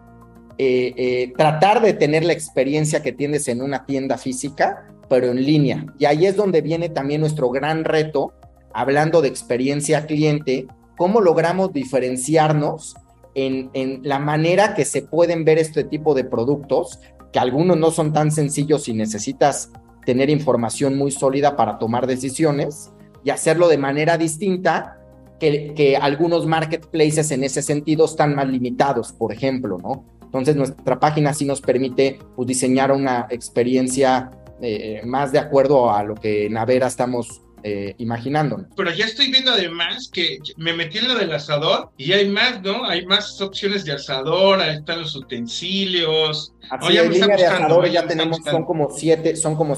eh, 0.58 0.94
eh, 0.98 1.34
tratar 1.38 1.82
de 1.82 1.94
tener 1.94 2.26
la 2.26 2.34
experiencia 2.34 3.02
que 3.02 3.13
tienes 3.13 3.48
en 3.48 3.62
una 3.62 3.86
tienda 3.86 4.18
física, 4.18 4.88
pero 5.10 5.28
en 5.28 5.44
línea. 5.44 5.86
Y 5.98 6.06
ahí 6.06 6.26
es 6.26 6.36
donde 6.36 6.62
viene 6.62 6.90
también 6.90 7.22
nuestro 7.22 7.50
gran 7.50 7.84
reto 7.86 8.34
hablando 8.74 9.22
de 9.22 9.28
experiencia 9.30 10.06
cliente, 10.06 10.68
cómo 10.98 11.22
logramos 11.22 11.74
diferenciarnos 11.74 12.96
en, 13.34 14.02
la 14.04 14.20
manera 14.20 14.74
que 14.74 14.84
se 14.84 15.04
pueden 15.04 15.46
ver 15.46 15.60
este 15.60 15.84
tipo 15.84 16.16
de 16.16 16.24
productos, 16.24 17.00
que 17.32 17.40
algunos 17.40 17.78
no 17.78 17.92
son 17.92 18.13
tan 18.13 18.32
sencillos 18.32 18.88
y 18.88 18.94
necesitas 18.94 19.72
tener 20.06 20.30
información 20.30 20.98
muy 20.98 21.12
sólida 21.12 21.56
para 21.56 21.78
tomar 21.78 22.08
decisiones 22.08 22.92
y 23.24 23.30
hacerlo 23.30 23.68
de 23.68 23.78
manera 23.78 24.18
distinta 24.18 24.97
que, 25.39 25.73
que, 25.76 25.97
algunos 25.97 26.45
marketplaces 26.45 27.32
en 27.32 27.43
ese 27.43 27.62
sentido 27.62 28.06
están 28.06 28.36
más 28.36 28.47
limitados, 28.47 29.13
por 29.13 29.32
ejemplo, 29.32 29.78
¿no? 29.78 30.06
Entonces 30.28 30.56
nuestra 30.56 31.00
página 31.00 31.34
sí 31.34 31.45
nos 31.45 31.62
permite 31.62 32.19
pues, 32.36 32.47
diseñar 32.47 32.91
una 32.91 33.28
experiencia 33.30 34.32
eh, 34.62 35.02
más 35.06 35.32
de 35.32 35.39
acuerdo 35.39 35.91
a 35.91 36.04
lo 36.04 36.15
que 36.15 36.47
en 36.47 36.58
Avera 36.58 36.88
estamos 36.88 37.41
eh, 37.63 37.95
imaginándonos. 37.97 38.67
Pero 38.76 38.91
ya 38.91 39.06
estoy 39.06 39.32
viendo 39.32 39.52
además 39.52 40.10
que 40.12 40.39
me 40.58 40.73
metí 40.73 41.00
en 41.00 41.08
lo 41.08 41.15
del 41.15 41.32
asador 41.34 41.91
y 41.97 42.12
hay 42.12 42.30
más, 42.30 42.62
¿no? 42.62 42.86
Hay 42.86 43.06
más 43.06 43.39
opciones 43.41 43.86
de 43.86 43.93
asador, 43.93 44.60
ahí 44.60 44.78
están 44.78 45.02
los 45.02 45.15
utensilios. 45.15 46.54
Así 46.69 46.93
ya 46.93 47.04
línea 47.04 47.36
de 47.36 47.45
asadores 47.45 47.93
ya 47.93 48.06
tenemos, 48.06 48.38
son 48.43 48.65
como 48.65 48.89
siete, 48.89 49.36
son 49.36 49.56
como 49.56 49.76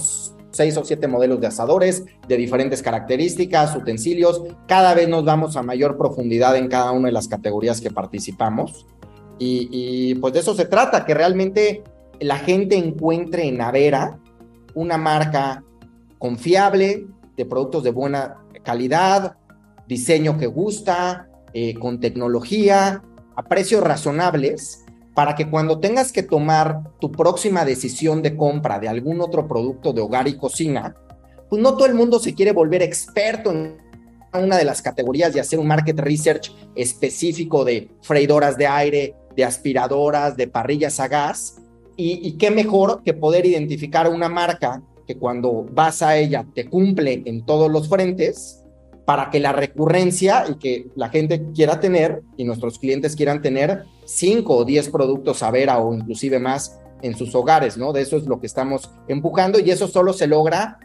seis 0.51 0.75
o 0.77 0.83
siete 0.83 1.07
modelos 1.07 1.39
de 1.39 1.47
asadores 1.47 2.05
de 2.27 2.37
diferentes 2.37 2.81
características, 2.81 3.75
utensilios. 3.75 4.43
Cada 4.67 4.93
vez 4.93 5.07
nos 5.07 5.25
vamos 5.25 5.55
a 5.55 5.63
mayor 5.63 5.97
profundidad 5.97 6.55
en 6.55 6.67
cada 6.67 6.91
una 6.91 7.07
de 7.07 7.13
las 7.13 7.27
categorías 7.27 7.81
que 7.81 7.91
participamos. 7.91 8.85
Y, 9.37 9.69
y 9.71 10.15
pues 10.15 10.33
de 10.33 10.39
eso 10.39 10.53
se 10.53 10.65
trata, 10.65 11.05
que 11.05 11.13
realmente 11.13 11.83
la 12.19 12.37
gente 12.37 12.75
encuentre 12.75 13.47
en 13.47 13.61
Avera 13.61 14.19
una 14.73 14.97
marca 14.97 15.63
confiable, 16.17 17.07
de 17.37 17.45
productos 17.45 17.83
de 17.83 17.91
buena 17.91 18.43
calidad, 18.63 19.37
diseño 19.87 20.37
que 20.37 20.47
gusta, 20.47 21.29
eh, 21.53 21.73
con 21.75 21.99
tecnología, 21.99 23.01
a 23.35 23.43
precios 23.43 23.81
razonables, 23.81 24.85
para 25.19 25.35
que 25.35 25.49
cuando 25.49 25.81
tengas 25.81 26.13
que 26.13 26.23
tomar 26.23 26.81
tu 27.01 27.11
próxima 27.11 27.65
decisión 27.65 28.21
de 28.21 28.37
compra 28.37 28.79
de 28.79 28.87
algún 28.87 29.19
otro 29.19 29.49
producto 29.49 29.91
de 29.91 29.99
hogar 29.99 30.29
y 30.29 30.37
cocina, 30.37 30.95
pues 31.49 31.61
no 31.61 31.73
todo 31.73 31.87
el 31.87 31.93
mundo 31.93 32.19
se 32.19 32.33
quiere 32.33 32.53
volver 32.53 32.81
experto 32.81 33.51
en 33.51 33.75
una 34.33 34.55
de 34.55 34.63
las 34.63 34.81
categorías 34.81 35.35
y 35.35 35.39
hacer 35.39 35.59
un 35.59 35.67
market 35.67 35.99
research 35.99 36.55
específico 36.73 37.65
de 37.65 37.91
freidoras 38.01 38.55
de 38.55 38.67
aire, 38.67 39.13
de 39.35 39.43
aspiradoras, 39.43 40.37
de 40.37 40.47
parrillas 40.47 41.01
a 41.01 41.09
gas. 41.09 41.57
Y, 41.97 42.25
y 42.25 42.37
qué 42.37 42.49
mejor 42.49 43.03
que 43.03 43.13
poder 43.13 43.45
identificar 43.45 44.07
una 44.07 44.29
marca 44.29 44.81
que 45.05 45.17
cuando 45.17 45.65
vas 45.69 46.01
a 46.01 46.15
ella 46.15 46.45
te 46.55 46.69
cumple 46.69 47.23
en 47.25 47.45
todos 47.45 47.69
los 47.69 47.89
frentes 47.89 48.58
para 49.09 49.31
que 49.31 49.39
la 49.39 49.53
recurrencia 49.53 50.45
y 50.47 50.59
que 50.59 50.91
la 50.95 51.09
gente 51.09 51.47
quiera 51.55 51.79
tener 51.79 52.21
y 52.37 52.43
nuestros 52.43 52.77
clientes 52.77 53.15
quieran 53.15 53.41
tener 53.41 53.85
5 54.05 54.55
o 54.55 54.65
10 54.65 54.89
productos 54.89 55.41
a 55.41 55.49
Vera 55.49 55.79
o 55.79 55.95
inclusive 55.95 56.37
más 56.37 56.79
en 57.01 57.17
sus 57.17 57.33
hogares, 57.33 57.75
¿no? 57.75 57.91
De 57.91 58.01
eso 58.01 58.17
es 58.17 58.27
lo 58.27 58.39
que 58.39 58.45
estamos 58.45 58.91
empujando 59.07 59.59
y 59.59 59.71
eso 59.71 59.87
solo 59.87 60.13
se 60.13 60.27
logra 60.27 60.77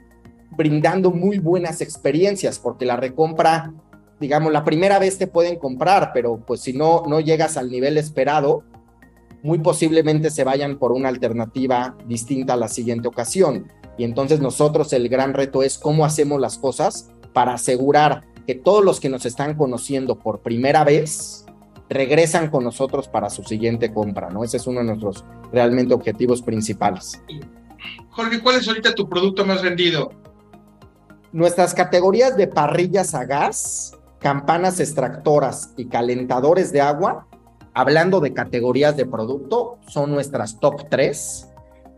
brindando 0.56 1.10
muy 1.10 1.38
buenas 1.38 1.82
experiencias 1.82 2.58
porque 2.58 2.87
la 2.87 2.96
recompra, 2.96 3.74
digamos, 4.18 4.54
la 4.54 4.64
primera 4.64 4.98
vez 4.98 5.18
te 5.18 5.26
pueden 5.26 5.58
comprar, 5.58 6.12
pero 6.14 6.38
pues 6.46 6.60
si 6.60 6.72
no, 6.72 7.02
no 7.06 7.20
llegas 7.20 7.58
al 7.58 7.70
nivel 7.70 7.98
esperado, 7.98 8.64
muy 9.42 9.58
posiblemente 9.58 10.30
se 10.30 10.44
vayan 10.44 10.78
por 10.78 10.92
una 10.92 11.10
alternativa 11.10 11.94
distinta 12.08 12.54
a 12.54 12.56
la 12.56 12.68
siguiente 12.68 13.06
ocasión. 13.06 13.66
Y 13.98 14.04
entonces 14.04 14.40
nosotros 14.40 14.94
el 14.94 15.10
gran 15.10 15.34
reto 15.34 15.62
es 15.62 15.76
cómo 15.76 16.06
hacemos 16.06 16.40
las 16.40 16.56
cosas 16.56 17.10
para 17.35 17.53
asegurar 17.53 18.25
que 18.47 18.55
todos 18.55 18.83
los 18.83 19.01
que 19.01 19.11
nos 19.11 19.27
están 19.27 19.55
conociendo 19.57 20.18
por 20.18 20.40
primera 20.40 20.85
vez 20.85 21.44
regresan 21.90 22.49
con 22.49 22.64
nosotros 22.64 23.09
para 23.09 23.29
su 23.29 23.42
siguiente 23.42 23.92
compra, 23.92 24.31
¿no? 24.31 24.44
Ese 24.44 24.57
es 24.57 24.66
uno 24.66 24.81
de 24.81 24.87
nuestros 24.87 25.25
realmente 25.53 25.92
objetivos 25.92 26.40
principales. 26.40 27.20
Jorge, 28.11 28.40
¿cuál 28.40 28.57
es 28.57 28.68
ahorita 28.68 28.94
tu 28.94 29.09
producto 29.09 29.44
más 29.44 29.62
vendido? 29.62 30.11
Nuestras 31.33 31.75
categorías 31.75 32.37
de 32.37 32.47
parrillas 32.47 33.14
a 33.14 33.25
gas, 33.25 33.92
campanas 34.20 34.81
extractoras 34.81 35.75
y 35.77 35.87
calentadores 35.87 36.73
de 36.73 36.81
agua, 36.81 37.27
hablando 37.75 38.20
de 38.20 38.33
categorías 38.33 38.97
de 38.97 39.05
producto, 39.05 39.79
son 39.88 40.12
nuestras 40.12 40.61
top 40.61 40.88
3 40.88 41.54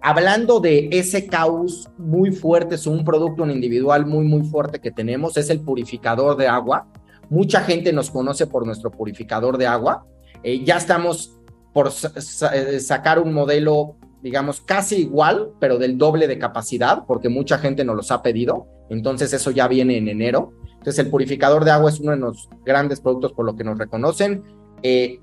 hablando 0.07 0.61
de 0.61 0.89
ese 0.93 1.27
caos 1.27 1.91
muy 1.99 2.31
fuerte, 2.31 2.77
es 2.77 2.87
un 2.87 3.05
producto 3.05 3.45
individual 3.45 4.07
muy, 4.07 4.25
muy 4.25 4.45
fuerte 4.45 4.79
que 4.79 4.93
tenemos, 4.93 5.37
es 5.37 5.51
el 5.51 5.63
purificador 5.63 6.37
de 6.37 6.47
agua. 6.47 6.87
Mucha 7.29 7.63
gente 7.63 7.93
nos 7.93 8.13
conoce 8.13 8.47
por 8.47 8.65
nuestro 8.65 8.93
purificador 8.93 9.59
de 9.59 9.67
agua. 9.67 10.07
Eh, 10.45 10.65
ya 10.65 10.77
estamos 10.77 11.37
por 11.75 11.89
eh, 11.89 12.79
sacar 12.79 13.19
un 13.19 13.33
modelo, 13.33 13.97
digamos, 14.23 14.61
casi 14.61 15.01
igual, 15.01 15.51
pero 15.59 15.77
del 15.77 15.99
doble 15.99 16.29
de 16.29 16.39
capacidad, 16.39 17.05
porque 17.05 17.29
mucha 17.29 17.59
gente 17.59 17.85
nos 17.85 17.97
los 17.97 18.13
ha 18.13 18.23
pedido. 18.23 18.69
Entonces 18.89 19.33
eso 19.33 19.51
ya 19.51 19.67
viene 19.67 19.99
en 19.99 20.07
enero. 20.07 20.53
Entonces 20.75 21.05
el 21.05 21.11
purificador 21.11 21.65
de 21.65 21.73
agua 21.73 21.91
es 21.91 21.99
uno 21.99 22.13
de 22.13 22.19
los 22.19 22.49
grandes 22.65 23.01
productos 23.01 23.33
por 23.33 23.45
lo 23.45 23.57
que 23.57 23.65
nos 23.65 23.77
reconocen. 23.77 24.45
Eh, 24.85 25.19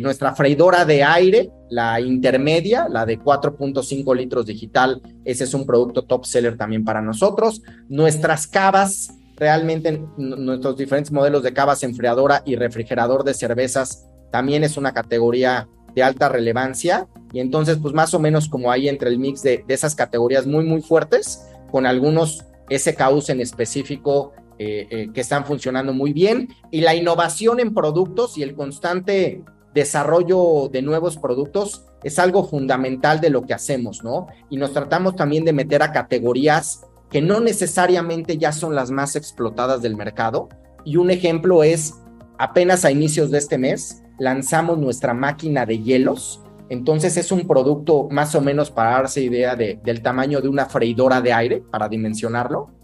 nuestra 0.00 0.32
freidora 0.36 0.84
de 0.84 1.02
aire, 1.02 1.50
la 1.70 2.00
intermedia, 2.00 2.88
la 2.88 3.04
de 3.06 3.18
4.5 3.18 4.16
litros 4.16 4.46
digital, 4.46 5.02
ese 5.24 5.44
es 5.44 5.54
un 5.54 5.66
producto 5.66 6.02
top 6.02 6.24
seller 6.24 6.56
también 6.56 6.84
para 6.84 7.02
nosotros. 7.02 7.62
Nuestras 7.88 8.46
cavas, 8.46 9.10
realmente 9.36 10.02
nuestros 10.16 10.76
diferentes 10.76 11.12
modelos 11.12 11.42
de 11.42 11.52
cavas 11.52 11.82
enfriadora 11.82 12.42
y 12.44 12.56
refrigerador 12.56 13.24
de 13.24 13.34
cervezas 13.34 14.06
también 14.30 14.64
es 14.64 14.76
una 14.76 14.92
categoría 14.92 15.68
de 15.94 16.02
alta 16.02 16.28
relevancia 16.28 17.06
y 17.32 17.40
entonces 17.40 17.78
pues 17.80 17.94
más 17.94 18.12
o 18.14 18.18
menos 18.18 18.48
como 18.48 18.70
ahí 18.70 18.88
entre 18.88 19.10
el 19.10 19.18
mix 19.18 19.42
de, 19.42 19.64
esas 19.68 19.94
categorías 19.94 20.46
muy 20.46 20.64
muy 20.64 20.82
fuertes 20.82 21.48
con 21.70 21.86
algunos 21.86 22.44
SKUs 22.70 23.30
en 23.30 23.40
específico 23.40 24.32
eh, 24.58 24.86
eh, 24.90 25.08
que 25.14 25.20
están 25.20 25.44
funcionando 25.44 25.92
muy 25.92 26.12
bien 26.12 26.48
y 26.70 26.80
la 26.80 26.94
innovación 26.94 27.60
en 27.60 27.72
productos 27.72 28.36
y 28.36 28.42
el 28.42 28.54
constante 28.54 29.42
desarrollo 29.74 30.68
de 30.68 30.82
nuevos 30.82 31.16
productos 31.16 31.84
es 32.02 32.18
algo 32.18 32.44
fundamental 32.44 33.20
de 33.20 33.30
lo 33.30 33.42
que 33.42 33.54
hacemos, 33.54 34.02
¿no? 34.02 34.28
Y 34.50 34.56
nos 34.56 34.72
tratamos 34.72 35.16
también 35.16 35.44
de 35.44 35.52
meter 35.52 35.82
a 35.82 35.92
categorías 35.92 36.82
que 37.10 37.22
no 37.22 37.40
necesariamente 37.40 38.38
ya 38.38 38.52
son 38.52 38.74
las 38.74 38.90
más 38.90 39.16
explotadas 39.16 39.82
del 39.82 39.96
mercado. 39.96 40.48
Y 40.84 40.96
un 40.96 41.10
ejemplo 41.10 41.62
es 41.62 41.94
apenas 42.38 42.84
a 42.84 42.90
inicios 42.90 43.30
de 43.30 43.38
este 43.38 43.58
mes 43.58 44.02
lanzamos 44.18 44.78
nuestra 44.78 45.14
máquina 45.14 45.64
de 45.64 45.82
hielos. 45.82 46.42
Entonces 46.68 47.16
es 47.16 47.32
un 47.32 47.46
producto 47.46 48.08
más 48.10 48.34
o 48.34 48.40
menos 48.40 48.70
para 48.70 48.90
darse 48.90 49.22
idea 49.22 49.56
de, 49.56 49.80
del 49.82 50.02
tamaño 50.02 50.40
de 50.40 50.48
una 50.48 50.66
freidora 50.66 51.20
de 51.20 51.32
aire, 51.32 51.62
para 51.70 51.88
dimensionarlo 51.88 52.77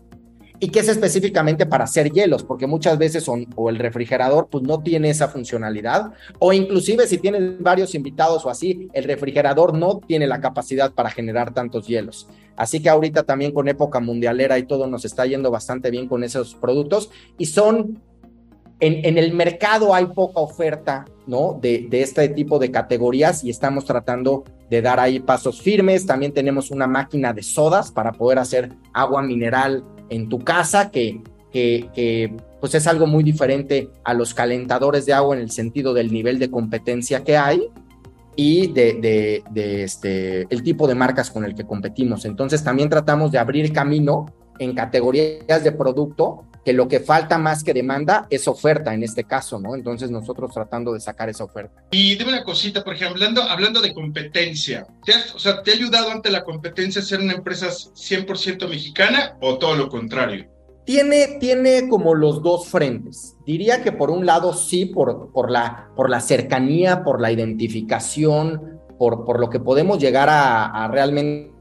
y 0.64 0.68
que 0.68 0.80
es 0.80 0.88
específicamente 0.88 1.66
para 1.66 1.84
hacer 1.84 2.10
hielos, 2.10 2.42
porque 2.42 2.66
muchas 2.66 2.96
veces 2.96 3.22
son, 3.22 3.46
o 3.54 3.68
el 3.68 3.76
refrigerador 3.78 4.48
pues 4.50 4.64
no 4.64 4.82
tiene 4.82 5.10
esa 5.10 5.28
funcionalidad, 5.28 6.12
o 6.38 6.54
inclusive 6.54 7.06
si 7.06 7.18
tienes 7.18 7.60
varios 7.60 7.94
invitados 7.94 8.46
o 8.46 8.48
así, 8.48 8.88
el 8.94 9.04
refrigerador 9.04 9.74
no 9.74 9.98
tiene 9.98 10.26
la 10.26 10.40
capacidad 10.40 10.94
para 10.94 11.10
generar 11.10 11.52
tantos 11.52 11.86
hielos. 11.86 12.28
Así 12.56 12.80
que 12.80 12.88
ahorita 12.88 13.24
también 13.24 13.52
con 13.52 13.68
época 13.68 14.00
mundialera 14.00 14.58
y 14.58 14.62
todo 14.62 14.86
nos 14.86 15.04
está 15.04 15.26
yendo 15.26 15.50
bastante 15.50 15.90
bien 15.90 16.08
con 16.08 16.24
esos 16.24 16.54
productos 16.54 17.10
y 17.36 17.44
son, 17.44 18.00
en, 18.80 19.18
el 19.18 19.34
mercado 19.34 19.94
hay 19.94 20.06
poca 20.06 20.40
oferta, 20.40 21.04
¿no? 21.26 21.58
De, 21.60 21.88
de 21.90 22.00
este 22.00 22.26
tipo 22.30 22.58
de 22.58 22.70
categorías 22.70 23.44
y 23.44 23.50
estamos 23.50 23.84
tratando 23.84 24.44
de 24.70 24.80
dar 24.80 24.98
ahí 24.98 25.20
pasos 25.20 25.60
firmes. 25.60 26.06
También 26.06 26.32
tenemos 26.32 26.70
una 26.70 26.86
máquina 26.86 27.34
de 27.34 27.42
sodas 27.42 27.92
para 27.92 28.12
poder 28.12 28.38
hacer 28.38 28.72
agua 28.94 29.20
mineral 29.20 29.84
en 30.10 30.28
tu 30.28 30.40
casa, 30.40 30.90
que, 30.90 31.20
que, 31.52 32.34
pues 32.60 32.74
es 32.74 32.86
algo 32.86 33.06
muy 33.06 33.22
diferente 33.22 33.90
a 34.04 34.14
los 34.14 34.34
calentadores 34.34 35.06
de 35.06 35.12
agua 35.12 35.36
en 35.36 35.42
el 35.42 35.50
sentido 35.50 35.94
del 35.94 36.12
nivel 36.12 36.38
de 36.38 36.50
competencia 36.50 37.22
que 37.22 37.36
hay 37.36 37.68
y 38.36 38.72
de, 38.72 39.42
de, 39.52 39.84
este, 39.84 40.46
el 40.50 40.62
tipo 40.62 40.88
de 40.88 40.94
marcas 40.94 41.30
con 41.30 41.44
el 41.44 41.54
que 41.54 41.64
competimos. 41.64 42.24
Entonces 42.24 42.64
también 42.64 42.88
tratamos 42.88 43.30
de 43.30 43.38
abrir 43.38 43.72
camino 43.72 44.26
en 44.58 44.74
categorías 44.74 45.62
de 45.62 45.72
producto 45.72 46.44
que 46.64 46.72
lo 46.72 46.88
que 46.88 47.00
falta 47.00 47.38
más 47.38 47.62
que 47.62 47.74
demanda 47.74 48.26
es 48.30 48.48
oferta 48.48 48.94
en 48.94 49.02
este 49.02 49.24
caso, 49.24 49.60
¿no? 49.60 49.74
Entonces 49.74 50.10
nosotros 50.10 50.52
tratando 50.52 50.92
de 50.92 51.00
sacar 51.00 51.28
esa 51.28 51.44
oferta. 51.44 51.84
Y 51.90 52.16
dime 52.16 52.30
una 52.30 52.44
cosita, 52.44 52.82
por 52.82 52.94
ejemplo, 52.94 53.16
hablando, 53.16 53.42
hablando 53.42 53.80
de 53.80 53.92
competencia, 53.92 54.86
¿te 55.04 55.12
o 55.34 55.38
sea, 55.38 55.62
¿te 55.62 55.72
ha 55.72 55.74
ayudado 55.74 56.10
ante 56.10 56.30
la 56.30 56.42
competencia 56.42 57.02
a 57.02 57.04
ser 57.04 57.20
una 57.20 57.34
empresa 57.34 57.68
100% 57.68 58.68
mexicana 58.68 59.36
o 59.40 59.58
todo 59.58 59.76
lo 59.76 59.88
contrario? 59.88 60.48
Tiene, 60.86 61.38
tiene 61.40 61.88
como 61.88 62.14
los 62.14 62.42
dos 62.42 62.68
frentes. 62.68 63.36
Diría 63.46 63.82
que 63.82 63.92
por 63.92 64.10
un 64.10 64.26
lado 64.26 64.52
sí, 64.52 64.84
por, 64.84 65.32
por, 65.32 65.50
la, 65.50 65.88
por 65.96 66.10
la 66.10 66.20
cercanía, 66.20 67.02
por 67.02 67.20
la 67.22 67.32
identificación, 67.32 68.80
por, 68.98 69.24
por 69.24 69.40
lo 69.40 69.48
que 69.48 69.60
podemos 69.60 69.98
llegar 69.98 70.28
a, 70.28 70.66
a 70.66 70.88
realmente 70.88 71.53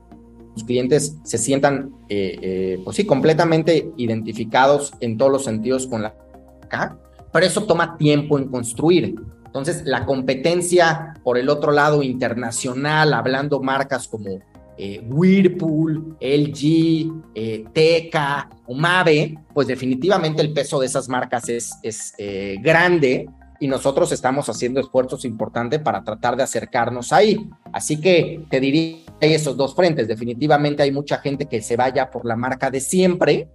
los 0.54 0.63
clientes 0.63 1.18
se 1.24 1.38
sientan, 1.38 1.92
eh, 2.10 2.38
eh, 2.42 2.82
pues 2.84 2.98
sí, 2.98 3.06
completamente 3.06 3.92
identificados 3.98 4.94
en 5.00 5.18
todos 5.18 5.32
los 5.32 5.44
sentidos 5.44 5.88
con 5.88 6.04
la 6.04 6.16
acá, 6.62 6.98
pero 7.32 7.46
eso 7.46 7.63
toma 7.66 7.98
tiempo 7.98 8.38
en 8.38 8.48
construir. 8.48 9.16
Entonces, 9.46 9.84
la 9.86 10.06
competencia, 10.06 11.16
por 11.24 11.38
el 11.38 11.50
otro 11.50 11.72
lado, 11.72 12.04
internacional, 12.04 13.13
hablando 13.13 13.62
marcas 13.62 14.08
como 14.08 14.39
eh, 14.78 15.04
Whirlpool, 15.08 16.18
LG, 16.20 17.12
eh, 17.36 17.66
Teca 17.74 18.50
o 18.66 18.74
Mave, 18.74 19.38
pues 19.54 19.68
definitivamente 19.68 20.42
el 20.42 20.54
peso 20.54 20.80
de 20.80 20.88
esas 20.88 21.10
marcas 21.10 21.50
es, 21.50 21.74
es 21.84 22.13
grande 22.62 23.28
y 23.60 23.68
nosotros 23.68 24.12
estamos 24.12 24.50
haciendo 24.50 24.82
esfuerzos 24.82 25.24
importantes 25.24 25.80
para 25.80 26.04
tratar 26.04 26.36
de 26.36 26.44
acercarnos 26.44 27.13
ahí. 27.13 27.50
Así 27.72 28.02
que 28.02 28.44
te 28.50 28.60
diría 28.60 28.98
hay 29.24 29.34
esos 29.34 29.58
dos 29.58 29.76
frentes. 29.76 30.08
Definitivamente 30.08 30.84
hay 30.84 30.92
mucha 30.92 31.18
gente 31.18 31.46
que 31.46 31.62
se 31.62 31.76
vaya 31.76 32.12
por 32.12 32.26
la 32.26 32.36
marca 32.36 32.70
de 32.70 32.80
siempre, 32.80 33.50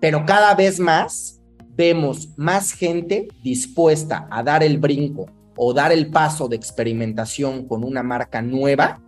pero 0.00 0.24
cada 0.26 0.54
vez 0.54 0.80
más 0.80 1.40
vemos 1.76 2.30
más 2.36 2.72
gente 2.72 3.28
dispuesta 3.42 4.26
a 4.30 4.42
dar 4.42 4.62
el 4.62 4.78
brinco 4.78 5.26
o 5.56 5.72
dar 5.74 5.92
el 5.92 6.10
paso 6.10 6.48
de 6.48 6.56
experimentación 6.56 7.66
con 7.66 7.84
una 7.84 8.02
marca 8.02 8.40
nueva 8.42 9.02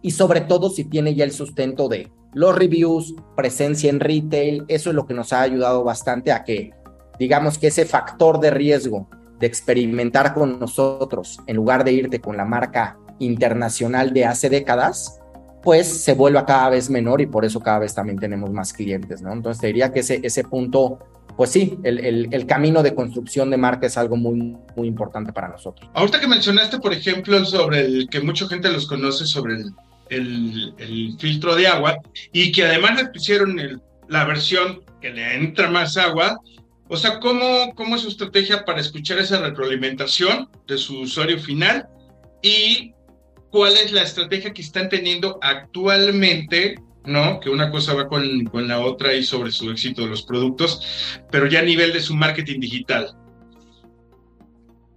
y 0.00 0.10
sobre 0.10 0.40
todo 0.40 0.70
si 0.70 0.84
tiene 0.84 1.14
ya 1.14 1.24
el 1.24 1.32
sustento 1.32 1.88
de 1.88 2.10
los 2.34 2.56
reviews, 2.56 3.14
presencia 3.36 3.90
en 3.90 4.00
retail, 4.00 4.64
eso 4.68 4.90
es 4.90 4.96
lo 4.96 5.06
que 5.06 5.14
nos 5.14 5.32
ha 5.32 5.42
ayudado 5.42 5.84
bastante 5.84 6.32
a 6.32 6.42
que 6.44 6.72
digamos 7.18 7.58
que 7.58 7.68
ese 7.68 7.84
factor 7.84 8.40
de 8.40 8.50
riesgo 8.50 9.08
de 9.38 9.46
experimentar 9.46 10.34
con 10.34 10.58
nosotros 10.58 11.38
en 11.46 11.56
lugar 11.56 11.84
de 11.84 11.92
irte 11.92 12.20
con 12.20 12.36
la 12.36 12.44
marca 12.44 12.98
internacional 13.22 14.12
de 14.12 14.24
hace 14.24 14.48
décadas, 14.48 15.20
pues 15.62 15.86
se 16.02 16.14
vuelva 16.14 16.44
cada 16.44 16.70
vez 16.70 16.90
menor 16.90 17.20
y 17.20 17.26
por 17.26 17.44
eso 17.44 17.60
cada 17.60 17.78
vez 17.78 17.94
también 17.94 18.18
tenemos 18.18 18.50
más 18.50 18.72
clientes, 18.72 19.22
¿no? 19.22 19.32
Entonces 19.32 19.60
te 19.60 19.68
diría 19.68 19.92
que 19.92 20.00
ese, 20.00 20.20
ese 20.22 20.42
punto, 20.44 20.98
pues 21.36 21.50
sí, 21.50 21.78
el, 21.84 22.28
el, 22.32 22.46
camino 22.46 22.82
de 22.82 22.94
construcción 22.94 23.48
de 23.50 23.56
marca 23.56 23.86
es 23.86 23.96
algo 23.96 24.16
muy, 24.16 24.56
muy 24.76 24.88
importante 24.88 25.32
para 25.32 25.48
nosotros. 25.48 25.88
Ahorita 25.94 26.20
que 26.20 26.26
mencionaste, 26.26 26.80
por 26.80 26.92
ejemplo, 26.92 27.44
sobre 27.44 27.80
el 27.80 28.08
que 28.10 28.20
mucha 28.20 28.48
gente 28.48 28.70
los 28.70 28.86
conoce 28.86 29.24
sobre 29.24 29.54
el, 29.54 29.72
el, 30.10 30.74
el 30.78 31.16
filtro 31.18 31.54
de 31.54 31.68
agua 31.68 31.96
y 32.32 32.50
que 32.50 32.64
además 32.64 32.96
le 32.96 33.08
pusieron 33.08 33.56
la 34.08 34.24
versión 34.24 34.82
que 35.00 35.10
le 35.10 35.36
entra 35.36 35.70
más 35.70 35.96
agua, 35.96 36.40
o 36.88 36.96
sea, 36.96 37.20
¿cómo, 37.20 37.72
¿cómo 37.74 37.96
es 37.96 38.02
su 38.02 38.08
estrategia 38.08 38.64
para 38.64 38.80
escuchar 38.80 39.18
esa 39.18 39.40
retroalimentación 39.40 40.50
de 40.66 40.76
su 40.76 41.00
usuario 41.00 41.38
final 41.38 41.88
y 42.42 42.92
cuál 43.52 43.74
es 43.76 43.92
la 43.92 44.02
estrategia 44.02 44.52
que 44.52 44.62
están 44.62 44.88
teniendo 44.88 45.38
actualmente, 45.42 46.74
¿no? 47.04 47.38
Que 47.38 47.50
una 47.50 47.70
cosa 47.70 47.94
va 47.94 48.08
con, 48.08 48.44
con 48.46 48.66
la 48.66 48.80
otra 48.80 49.14
y 49.14 49.22
sobre 49.22 49.52
su 49.52 49.70
éxito 49.70 50.02
de 50.02 50.08
los 50.08 50.22
productos, 50.22 51.20
pero 51.30 51.46
ya 51.46 51.60
a 51.60 51.62
nivel 51.62 51.92
de 51.92 52.00
su 52.00 52.16
marketing 52.16 52.58
digital. 52.58 53.14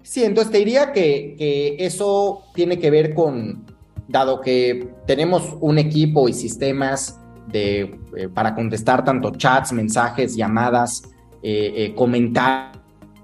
Sí, 0.01 0.23
entonces 0.23 0.51
te 0.51 0.59
diría 0.59 0.93
que, 0.93 1.35
que 1.37 1.75
eso 1.79 2.43
tiene 2.55 2.79
que 2.79 2.89
ver 2.89 3.13
con, 3.13 3.65
dado 4.07 4.39
que 4.39 4.87
tenemos 5.05 5.55
un 5.59 5.77
equipo 5.77 6.29
y 6.29 6.33
sistemas 6.33 7.19
de, 7.47 7.99
eh, 8.15 8.29
para 8.33 8.55
contestar 8.55 9.03
tanto 9.03 9.31
chats, 9.31 9.73
mensajes, 9.73 10.35
llamadas, 10.35 11.03
eh, 11.43 11.73
eh, 11.75 11.93
comentarios 11.95 12.75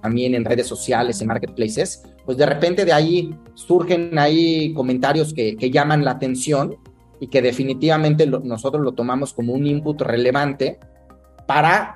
también 0.02 0.36
en 0.36 0.44
redes 0.44 0.67
sociales, 0.67 1.22
en 1.22 1.28
marketplaces, 1.28 2.04
pues 2.26 2.38
de 2.38 2.46
repente 2.46 2.86
de 2.86 2.94
ahí 2.94 3.36
surgen 3.54 4.18
ahí 4.20 4.74
comentarios 4.74 5.34
que, 5.34 5.56
llaman 5.72 6.06
la 6.06 6.12
atención 6.12 6.78
y 7.20 7.28
que 7.28 7.42
definitivamente 7.42 8.26
nosotros 8.26 8.84
lo 8.84 8.94
tomamos 8.94 9.34
como 9.34 9.54
un 9.54 9.66
input 9.66 10.02
relevante 10.02 10.80
para 11.48 11.94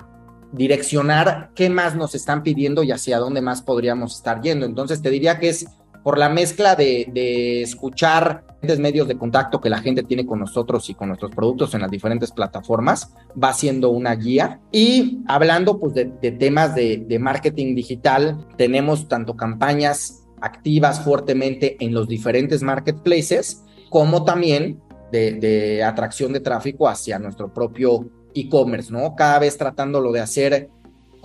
direccionar 0.52 1.50
qué 1.54 1.68
más 1.68 1.96
nos 1.96 2.14
están 2.14 2.42
pidiendo 2.42 2.82
y 2.82 2.92
hacia 2.92 3.18
dónde 3.18 3.40
más 3.40 3.62
podríamos 3.62 4.16
estar 4.16 4.40
yendo. 4.40 4.66
Entonces 4.66 5.02
te 5.02 5.10
diría 5.10 5.38
que 5.38 5.48
es 5.48 5.66
por 6.04 6.18
la 6.18 6.28
mezcla 6.28 6.76
de, 6.76 7.08
de 7.12 7.62
escuchar 7.62 8.45
medios 8.78 9.06
de 9.08 9.16
contacto 9.16 9.60
que 9.60 9.70
la 9.70 9.78
gente 9.78 10.02
tiene 10.02 10.26
con 10.26 10.40
nosotros 10.40 10.88
y 10.90 10.94
con 10.94 11.08
nuestros 11.08 11.30
productos 11.30 11.74
en 11.74 11.82
las 11.82 11.90
diferentes 11.90 12.32
plataformas, 12.32 13.14
va 13.42 13.52
siendo 13.52 13.90
una 13.90 14.14
guía. 14.14 14.60
Y 14.72 15.20
hablando 15.28 15.78
pues 15.78 15.94
de, 15.94 16.06
temas 16.32 16.74
de, 16.74 17.04
de 17.06 17.18
marketing 17.18 17.74
digital, 17.74 18.46
tenemos 18.56 19.08
tanto 19.08 19.36
campañas 19.36 20.26
activas 20.40 21.00
fuertemente 21.00 21.76
en 21.80 21.94
los 21.94 22.08
diferentes 22.08 22.62
marketplaces, 22.62 23.62
como 23.90 24.24
también 24.24 24.80
de, 25.12 25.32
de, 25.34 25.84
atracción 25.84 26.32
de 26.32 26.40
tráfico 26.40 26.88
hacia 26.88 27.18
nuestro 27.18 27.52
propio 27.52 28.10
e-commerce, 28.34 28.92
¿no? 28.92 29.14
Cada 29.14 29.38
vez 29.38 29.56
tratándolo 29.56 30.12
de 30.12 30.20
hacer 30.20 30.68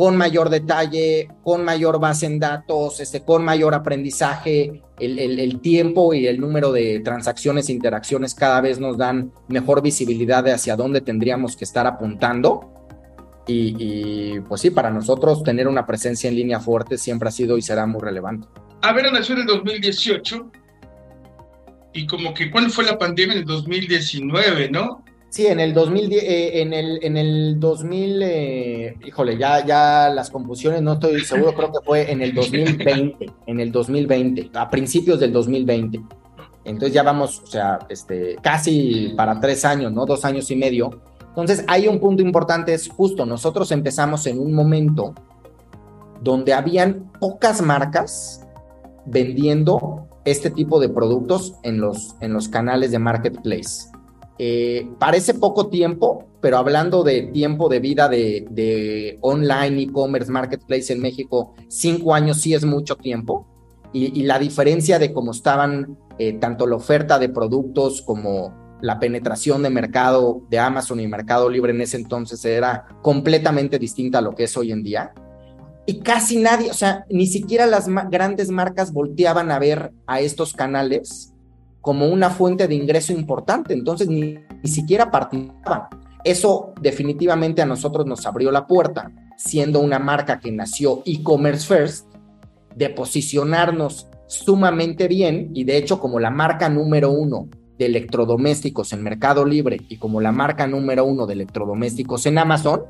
con 0.01 0.17
mayor 0.17 0.49
detalle, 0.49 1.27
con 1.43 1.63
mayor 1.63 1.99
base 1.99 2.25
en 2.25 2.39
datos, 2.39 2.99
este, 2.99 3.21
con 3.23 3.45
mayor 3.45 3.75
aprendizaje, 3.75 4.81
el, 4.97 5.19
el, 5.19 5.61
tiempo 5.61 6.15
y 6.15 6.25
el 6.25 6.41
número 6.41 6.71
de 6.71 7.01
transacciones 7.01 7.69
e 7.69 7.73
interacciones 7.73 8.33
cada 8.33 8.61
vez 8.61 8.79
nos 8.79 8.97
dan 8.97 9.31
mejor 9.47 9.83
visibilidad 9.83 10.43
de 10.43 10.53
hacia 10.53 10.75
dónde 10.75 11.01
tendríamos 11.01 11.55
que 11.55 11.65
estar 11.65 11.85
apuntando. 11.85 12.73
Y, 13.45 13.75
y, 13.77 14.39
pues 14.39 14.61
sí, 14.61 14.71
para 14.71 14.89
nosotros 14.89 15.43
tener 15.43 15.67
una 15.67 15.85
presencia 15.85 16.31
en 16.31 16.35
línea 16.35 16.59
fuerte 16.59 16.97
siempre 16.97 17.29
ha 17.29 17.31
sido 17.31 17.55
y 17.55 17.61
será 17.61 17.85
muy 17.85 18.01
relevante. 18.01 18.47
A 18.81 18.93
ver, 18.93 19.13
nació 19.13 19.35
en 19.35 19.41
el 19.41 19.45
2018 19.45 20.51
y 21.93 22.07
como 22.07 22.33
que 22.33 22.49
cuando 22.49 22.71
fue 22.71 22.85
la 22.85 22.97
pandemia 22.97 23.33
en 23.33 23.41
el 23.41 23.45
2019, 23.45 24.71
¿no? 24.71 25.05
Sí, 25.31 25.47
en 25.47 25.61
el 25.61 25.73
2010, 25.73 26.23
eh, 26.23 26.61
en 26.61 26.73
el, 26.73 26.99
en 27.01 27.15
el 27.15 27.57
2000, 27.57 28.21
eh, 28.21 28.97
híjole, 29.05 29.37
ya, 29.37 29.65
ya 29.65 30.09
las 30.09 30.29
confusiones, 30.29 30.81
no 30.81 30.93
estoy 30.93 31.21
seguro, 31.21 31.55
creo 31.55 31.71
que 31.71 31.79
fue 31.85 32.11
en 32.11 32.21
el 32.21 32.35
2020, 32.35 33.31
en 33.47 33.59
el 33.61 33.71
2020, 33.71 34.51
a 34.53 34.69
principios 34.69 35.21
del 35.21 35.31
2020. 35.31 36.01
Entonces 36.65 36.93
ya 36.93 37.03
vamos, 37.03 37.39
o 37.39 37.47
sea, 37.47 37.79
este, 37.87 38.35
casi 38.41 39.13
para 39.15 39.39
tres 39.39 39.63
años, 39.63 39.93
¿no? 39.93 40.05
Dos 40.05 40.25
años 40.25 40.51
y 40.51 40.57
medio. 40.57 40.99
Entonces, 41.29 41.63
hay 41.69 41.87
un 41.87 42.01
punto 42.01 42.21
importante, 42.21 42.73
es 42.73 42.89
justo, 42.89 43.25
nosotros 43.25 43.71
empezamos 43.71 44.27
en 44.27 44.37
un 44.37 44.51
momento 44.51 45.15
donde 46.21 46.51
habían 46.51 47.09
pocas 47.21 47.61
marcas 47.61 48.45
vendiendo 49.05 50.09
este 50.25 50.51
tipo 50.51 50.81
de 50.81 50.89
productos 50.89 51.55
en 51.63 51.79
los, 51.79 52.17
en 52.19 52.33
los 52.33 52.49
canales 52.49 52.91
de 52.91 52.99
marketplace. 52.99 53.91
Eh, 54.43 54.89
para 54.97 55.17
ese 55.17 55.35
poco 55.35 55.67
tiempo 55.67 56.25
pero 56.41 56.57
hablando 56.57 57.03
de 57.03 57.21
tiempo 57.27 57.69
de 57.69 57.79
vida 57.79 58.09
de, 58.09 58.47
de 58.49 59.19
online 59.21 59.83
e-commerce 59.83 60.31
marketplace 60.31 60.91
en 60.91 60.99
México, 60.99 61.53
cinco 61.67 62.13
años 62.15 62.41
sí 62.41 62.53
es 62.53 62.65
mucho 62.65 62.95
tiempo. 62.95 63.47
Y, 63.93 64.19
y 64.19 64.23
la 64.23 64.39
diferencia 64.39 64.97
de 64.97 65.13
cómo 65.13 65.31
estaban 65.31 65.97
eh, 66.17 66.33
tanto 66.33 66.65
la 66.65 66.77
oferta 66.77 67.19
de 67.19 67.29
productos 67.29 68.01
como 68.01 68.79
la 68.81 68.99
penetración 68.99 69.61
de 69.61 69.69
mercado 69.69 70.41
de 70.49 70.57
Amazon 70.57 70.99
y 70.99 71.07
Mercado 71.07 71.49
Libre 71.49 71.71
en 71.71 71.81
ese 71.81 71.97
entonces 71.97 72.43
era 72.43 72.87
completamente 73.03 73.77
distinta 73.77 74.17
a 74.17 74.21
lo 74.21 74.33
que 74.33 74.45
es 74.45 74.57
hoy 74.57 74.71
en 74.71 74.81
día. 74.81 75.13
Y 75.85 75.99
casi 75.99 76.37
nadie, 76.37 76.71
o 76.71 76.73
sea, 76.73 77.05
ni 77.09 77.27
siquiera 77.27 77.67
las 77.67 77.87
grandes 78.09 78.49
marcas 78.49 78.91
volteaban 78.91 79.51
a 79.51 79.59
ver 79.59 79.91
a 80.07 80.21
estos 80.21 80.53
canales 80.53 81.30
como 81.81 82.07
una 82.07 82.29
fuente 82.29 82.67
de 82.67 82.75
ingreso 82.75 83.11
importante, 83.11 83.73
entonces 83.73 84.07
ni, 84.07 84.35
ni 84.61 84.69
siquiera 84.69 85.09
participaban. 85.11 85.87
Eso 86.23 86.73
definitivamente 86.79 87.61
a 87.61 87.65
nosotros 87.65 88.05
nos 88.05 88.25
abrió 88.25 88.51
la 88.51 88.67
puerta, 88.67 89.11
siendo 89.37 89.79
una 89.79 89.97
marca 89.97 90.39
que 90.39 90.51
nació 90.51 91.01
e-commerce 91.05 91.67
first, 91.67 92.07
de 92.75 92.89
posicionarnos 92.89 94.07
sumamente 94.27 95.07
bien 95.07 95.51
y 95.53 95.63
de 95.65 95.77
hecho 95.77 95.99
como 95.99 96.19
la 96.19 96.29
marca 96.29 96.69
número 96.69 97.11
uno 97.11 97.49
de 97.77 97.87
electrodomésticos 97.87 98.93
en 98.93 99.03
Mercado 99.03 99.43
Libre 99.43 99.81
y 99.89 99.97
como 99.97 100.21
la 100.21 100.31
marca 100.31 100.67
número 100.67 101.03
uno 101.03 101.25
de 101.25 101.33
electrodomésticos 101.33 102.25
en 102.27 102.37
Amazon, 102.37 102.83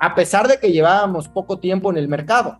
a 0.00 0.14
pesar 0.14 0.48
de 0.48 0.58
que 0.58 0.72
llevábamos 0.72 1.28
poco 1.28 1.58
tiempo 1.58 1.90
en 1.90 1.96
el 1.96 2.08
mercado. 2.08 2.58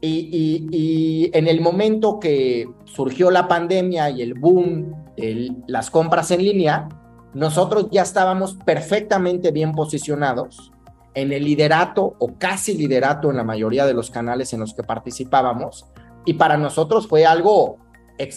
Y, 0.00 1.30
en 1.32 1.48
el 1.48 1.60
momento 1.60 2.20
que 2.20 2.68
surgió 2.84 3.30
la 3.30 3.48
pandemia 3.48 4.10
y 4.10 4.22
el 4.22 4.34
boom 4.34 4.94
de 5.16 5.52
las 5.66 5.90
compras 5.90 6.30
en 6.30 6.42
línea, 6.42 6.88
nosotros 7.34 7.88
ya 7.90 8.02
estábamos 8.02 8.56
perfectamente 8.64 9.50
bien 9.50 9.72
posicionados 9.72 10.72
en 11.14 11.32
el 11.32 11.44
liderato 11.44 12.14
o 12.18 12.34
casi 12.38 12.74
liderato 12.74 13.30
en 13.30 13.36
la 13.36 13.44
mayoría 13.44 13.86
de 13.86 13.94
los 13.94 14.10
canales 14.10 14.52
en 14.52 14.60
los 14.60 14.74
que 14.74 14.84
participábamos. 14.84 15.86
Y 16.24 16.34
para 16.34 16.56
nosotros 16.56 17.08
fue 17.08 17.26
algo 17.26 17.78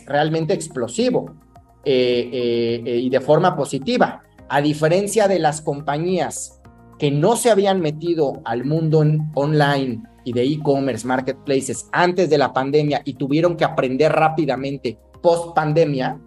realmente 0.07 0.53
explosivo 0.53 1.36
eh, 1.84 2.30
eh, 2.32 2.84
eh, 2.86 2.97
y 2.97 3.09
de 3.09 3.22
forma 3.22 3.55
positiva. 3.55 4.24
A 4.49 4.62
diferencia 4.62 5.28
de 5.28 5.39
las 5.39 5.62
compañías 5.62 6.62
que 6.99 7.12
no 7.12 7.36
se 7.36 7.49
habían 7.49 7.82
metido 7.82 8.41
al 8.45 8.66
mundo 8.66 9.03
online 9.34 10.03
y 10.24 10.34
de 10.34 10.43
e-commerce, 10.43 11.07
marketplaces 11.07 11.88
antes 11.91 12.30
de 12.30 12.38
la 12.38 12.53
pandemia 12.53 13.01
y 13.05 13.13
tuvieron 13.13 13.57
que 13.57 13.65
aprender 13.65 14.11
rápidamente 14.11 14.97
post 15.22 15.55
pandemia, 15.55 16.19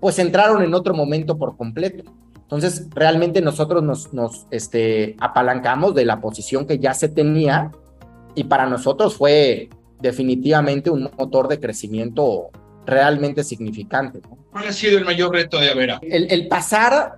pues 0.00 0.18
entraron 0.18 0.62
en 0.62 0.74
otro 0.74 0.94
momento 0.94 1.36
por 1.36 1.56
completo. 1.56 2.04
Entonces, 2.34 2.88
realmente 2.94 3.40
nosotros 3.40 3.82
nos, 3.82 4.12
nos 4.12 4.46
este, 4.50 5.16
apalancamos 5.18 5.94
de 5.94 6.04
la 6.04 6.20
posición 6.20 6.66
que 6.66 6.78
ya 6.78 6.94
se 6.94 7.08
tenía 7.08 7.72
y 8.36 8.44
para 8.44 8.66
nosotros 8.66 9.16
fue 9.16 9.68
definitivamente 10.00 10.90
un 10.90 11.10
motor 11.18 11.48
de 11.48 11.58
crecimiento 11.58 12.50
realmente 12.84 13.42
significante. 13.42 14.20
¿Cuál 14.52 14.68
ha 14.68 14.72
sido 14.72 14.96
el 14.98 15.04
mayor 15.04 15.32
reto 15.32 15.58
de 15.58 15.70
Avera? 15.70 15.98
El, 16.02 16.30
el 16.30 16.46
pasar 16.46 17.16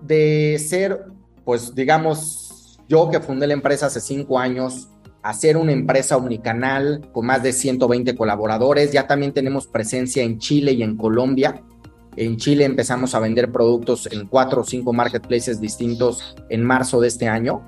de 0.00 0.58
ser, 0.58 1.06
pues 1.44 1.74
digamos, 1.74 2.78
yo 2.88 3.10
que 3.10 3.20
fundé 3.20 3.46
la 3.46 3.54
empresa 3.54 3.86
hace 3.86 4.00
cinco 4.00 4.38
años, 4.38 4.88
a 5.22 5.34
ser 5.34 5.56
una 5.56 5.72
empresa 5.72 6.16
omnicanal 6.16 7.08
con 7.12 7.26
más 7.26 7.42
de 7.42 7.52
120 7.52 8.16
colaboradores. 8.16 8.92
Ya 8.92 9.06
también 9.06 9.32
tenemos 9.32 9.66
presencia 9.66 10.22
en 10.22 10.38
Chile 10.38 10.72
y 10.72 10.82
en 10.82 10.96
Colombia. 10.96 11.62
En 12.16 12.36
Chile 12.36 12.64
empezamos 12.64 13.14
a 13.14 13.20
vender 13.20 13.52
productos 13.52 14.08
en 14.10 14.26
cuatro 14.26 14.62
o 14.62 14.64
cinco 14.64 14.92
marketplaces 14.92 15.60
distintos 15.60 16.36
en 16.48 16.64
marzo 16.64 17.00
de 17.00 17.08
este 17.08 17.28
año. 17.28 17.62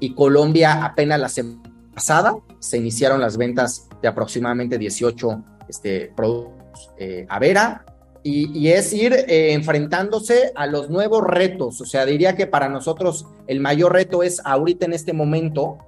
Y 0.00 0.14
Colombia 0.14 0.84
apenas 0.84 1.18
la 1.18 1.28
semana 1.28 1.62
pasada 1.94 2.36
se 2.58 2.76
iniciaron 2.76 3.20
las 3.20 3.36
ventas 3.36 3.88
de 4.02 4.08
aproximadamente 4.08 4.78
18 4.78 5.44
este, 5.68 6.12
productos 6.14 6.92
eh, 6.98 7.26
a 7.28 7.38
Vera 7.38 7.84
y, 8.22 8.68
es 8.68 8.92
ir 8.92 9.12
eh, 9.12 9.52
enfrentándose 9.52 10.50
a 10.56 10.66
los 10.66 10.90
nuevos 10.90 11.22
retos. 11.22 11.80
O 11.80 11.84
sea, 11.84 12.04
diría 12.04 12.34
que 12.34 12.48
para 12.48 12.68
nosotros 12.68 13.26
el 13.46 13.60
mayor 13.60 13.92
reto 13.92 14.24
es 14.24 14.40
ahorita 14.44 14.86
en 14.86 14.92
este 14.92 15.12
momento 15.12 15.78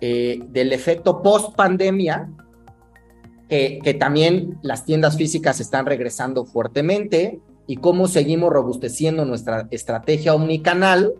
eh, 0.00 0.40
del 0.48 0.72
efecto 0.72 1.22
post 1.22 1.54
pandemia, 1.54 2.30
que, 3.48 3.96
también 3.98 4.58
las 4.62 4.84
tiendas 4.84 5.16
físicas 5.16 5.60
están 5.60 5.86
regresando 5.86 6.44
fuertemente 6.44 7.40
y 7.66 7.76
cómo 7.76 8.08
seguimos 8.08 8.52
robusteciendo 8.52 9.24
nuestra 9.24 9.68
estrategia 9.70 10.34
omnicanal 10.34 11.14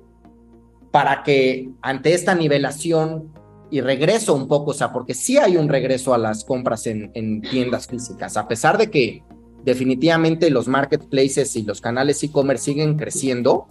para 0.91 1.23
que 1.23 1.71
ante 1.81 2.15
esta 2.15 2.35
nivelación 2.35 3.33
y 3.71 3.81
regreso 3.81 4.35
un 4.35 4.47
poco, 4.47 4.71
o 4.73 4.75
sea, 4.75 4.93
porque 4.93 5.15
sí 5.15 5.39
hay 5.39 5.57
un 5.57 5.69
regreso 5.69 6.15
a 6.15 6.19
las 6.19 6.45
compras 6.45 6.87
en, 6.87 7.41
tiendas 7.41 7.87
físicas, 7.87 8.37
a 8.37 8.47
pesar 8.47 8.79
de 8.79 8.91
que 8.91 9.23
definitivamente 9.65 10.51
los 10.51 10.69
marketplaces 10.69 11.57
y 11.57 11.63
los 11.63 11.81
canales 11.81 12.23
e-commerce 12.23 12.65
siguen 12.65 12.97
creciendo, 12.97 13.67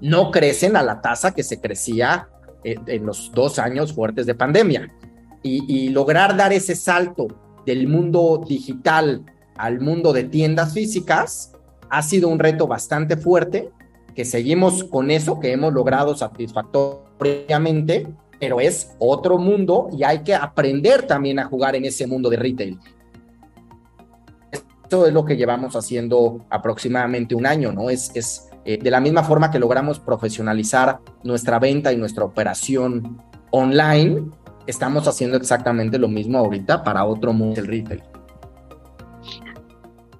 no 0.00 0.30
crecen 0.30 0.76
a 0.76 0.82
la 0.82 1.00
tasa 1.00 1.32
que 1.32 1.42
se 1.42 1.60
crecía 1.60 2.28
en, 2.66 3.06
los 3.06 3.30
dos 3.32 3.58
años 3.58 3.92
fuertes 3.92 4.26
de 4.26 4.34
pandemia. 4.34 4.92
Y, 5.42 5.90
lograr 5.90 6.36
dar 6.36 6.52
ese 6.52 6.74
salto 6.74 7.28
del 7.64 7.86
mundo 7.86 8.44
digital 8.46 9.24
al 9.56 9.80
mundo 9.80 10.12
de 10.12 10.24
tiendas 10.24 10.74
físicas 10.74 11.52
ha 11.88 12.02
sido 12.02 12.28
un 12.28 12.40
reto 12.40 12.66
bastante 12.66 13.16
fuerte, 13.16 13.70
que 14.14 14.24
seguimos 14.24 14.82
con 14.82 15.12
eso, 15.12 15.38
que 15.38 15.52
hemos 15.52 15.72
logrado 15.72 16.16
satisfactoriamente, 16.16 18.08
pero 18.40 18.58
es 18.58 18.96
otro 18.98 19.38
mundo 19.38 19.88
y 19.96 20.02
hay 20.02 20.24
que 20.24 20.34
aprender 20.34 21.06
también 21.06 21.38
a 21.38 21.44
jugar 21.44 21.76
en 21.76 21.84
ese 21.84 22.08
mundo 22.08 22.28
de 22.28 22.36
retail. 22.38 22.80
Esto 24.50 25.06
es 25.06 25.12
lo 25.12 25.24
que 25.24 25.36
llevamos 25.36 25.76
haciendo 25.76 26.44
aproximadamente 26.50 27.36
un 27.36 27.46
año, 27.46 27.72
¿no? 27.72 27.88
Es, 27.88 28.10
es 28.14 28.45
eh, 28.66 28.78
de 28.82 28.90
la 28.90 28.98
misma 28.98 29.22
forma 29.22 29.52
que 29.52 29.60
logramos 29.60 30.00
profesionalizar 30.00 30.98
nuestra 31.22 31.60
venta 31.60 31.92
y 31.92 31.96
nuestra 31.96 32.24
operación 32.24 33.22
online, 33.52 34.24
estamos 34.66 35.06
haciendo 35.06 35.36
exactamente 35.36 36.00
lo 36.00 36.08
mismo 36.08 36.38
ahorita 36.38 36.82
para 36.82 37.04
otro 37.04 37.32
mundo 37.32 37.54
del 37.54 37.68
retail. 37.68 38.02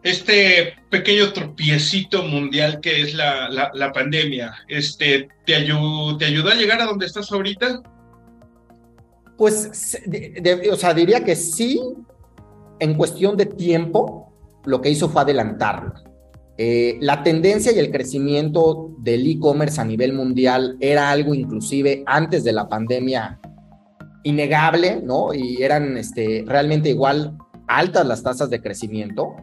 Este 0.05 0.75
pequeño 0.91 1.33
tropiecito 1.33 2.23
mundial 2.23 2.79
que 2.81 3.03
es 3.03 3.15
la, 3.15 3.49
la, 3.51 3.93
pandemia, 3.93 4.55
este, 4.69 5.29
¿te, 5.45 5.55
¿te 5.55 6.25
ayudó 6.25 6.51
a 6.51 6.55
llegar 6.55 6.81
a 6.81 6.85
donde 6.85 7.07
estás 7.07 7.33
ahorita? 7.33 7.83
Pues, 9.37 9.99
o 10.71 10.77
sea, 10.77 10.95
diría 10.95 11.25
que 11.25 11.35
sí, 11.35 11.83
en 12.79 12.95
cuestión 12.95 13.37
de 13.37 13.47
tiempo, 13.47 14.33
lo 14.65 14.81
que 14.81 14.91
hizo 14.91 15.09
fue 15.09 15.23
adelantarlo. 15.23 15.95
Eh, 16.59 16.97
la 17.01 17.23
tendencia 17.23 17.73
y 17.73 17.79
el 17.79 17.91
crecimiento 17.91 18.91
del 18.99 19.27
e-commerce 19.27 19.81
a 19.81 19.85
nivel 19.85 20.15
mundial 20.15 20.77
era 20.81 21.11
algo 21.11 21.35
inclusive 21.35 22.03
antes 22.07 22.45
de 22.45 22.53
la 22.53 22.69
pandemia 22.69 23.39
innegable, 24.23 25.01
¿no? 25.03 25.35
Y 25.35 25.63
eran 25.63 25.97
este, 25.97 26.45
realmente 26.47 26.89
igual 26.89 27.37
altas 27.69 28.07
las 28.07 28.23
tasas 28.23 28.51
de 28.51 28.61
crecimiento. 28.61 29.37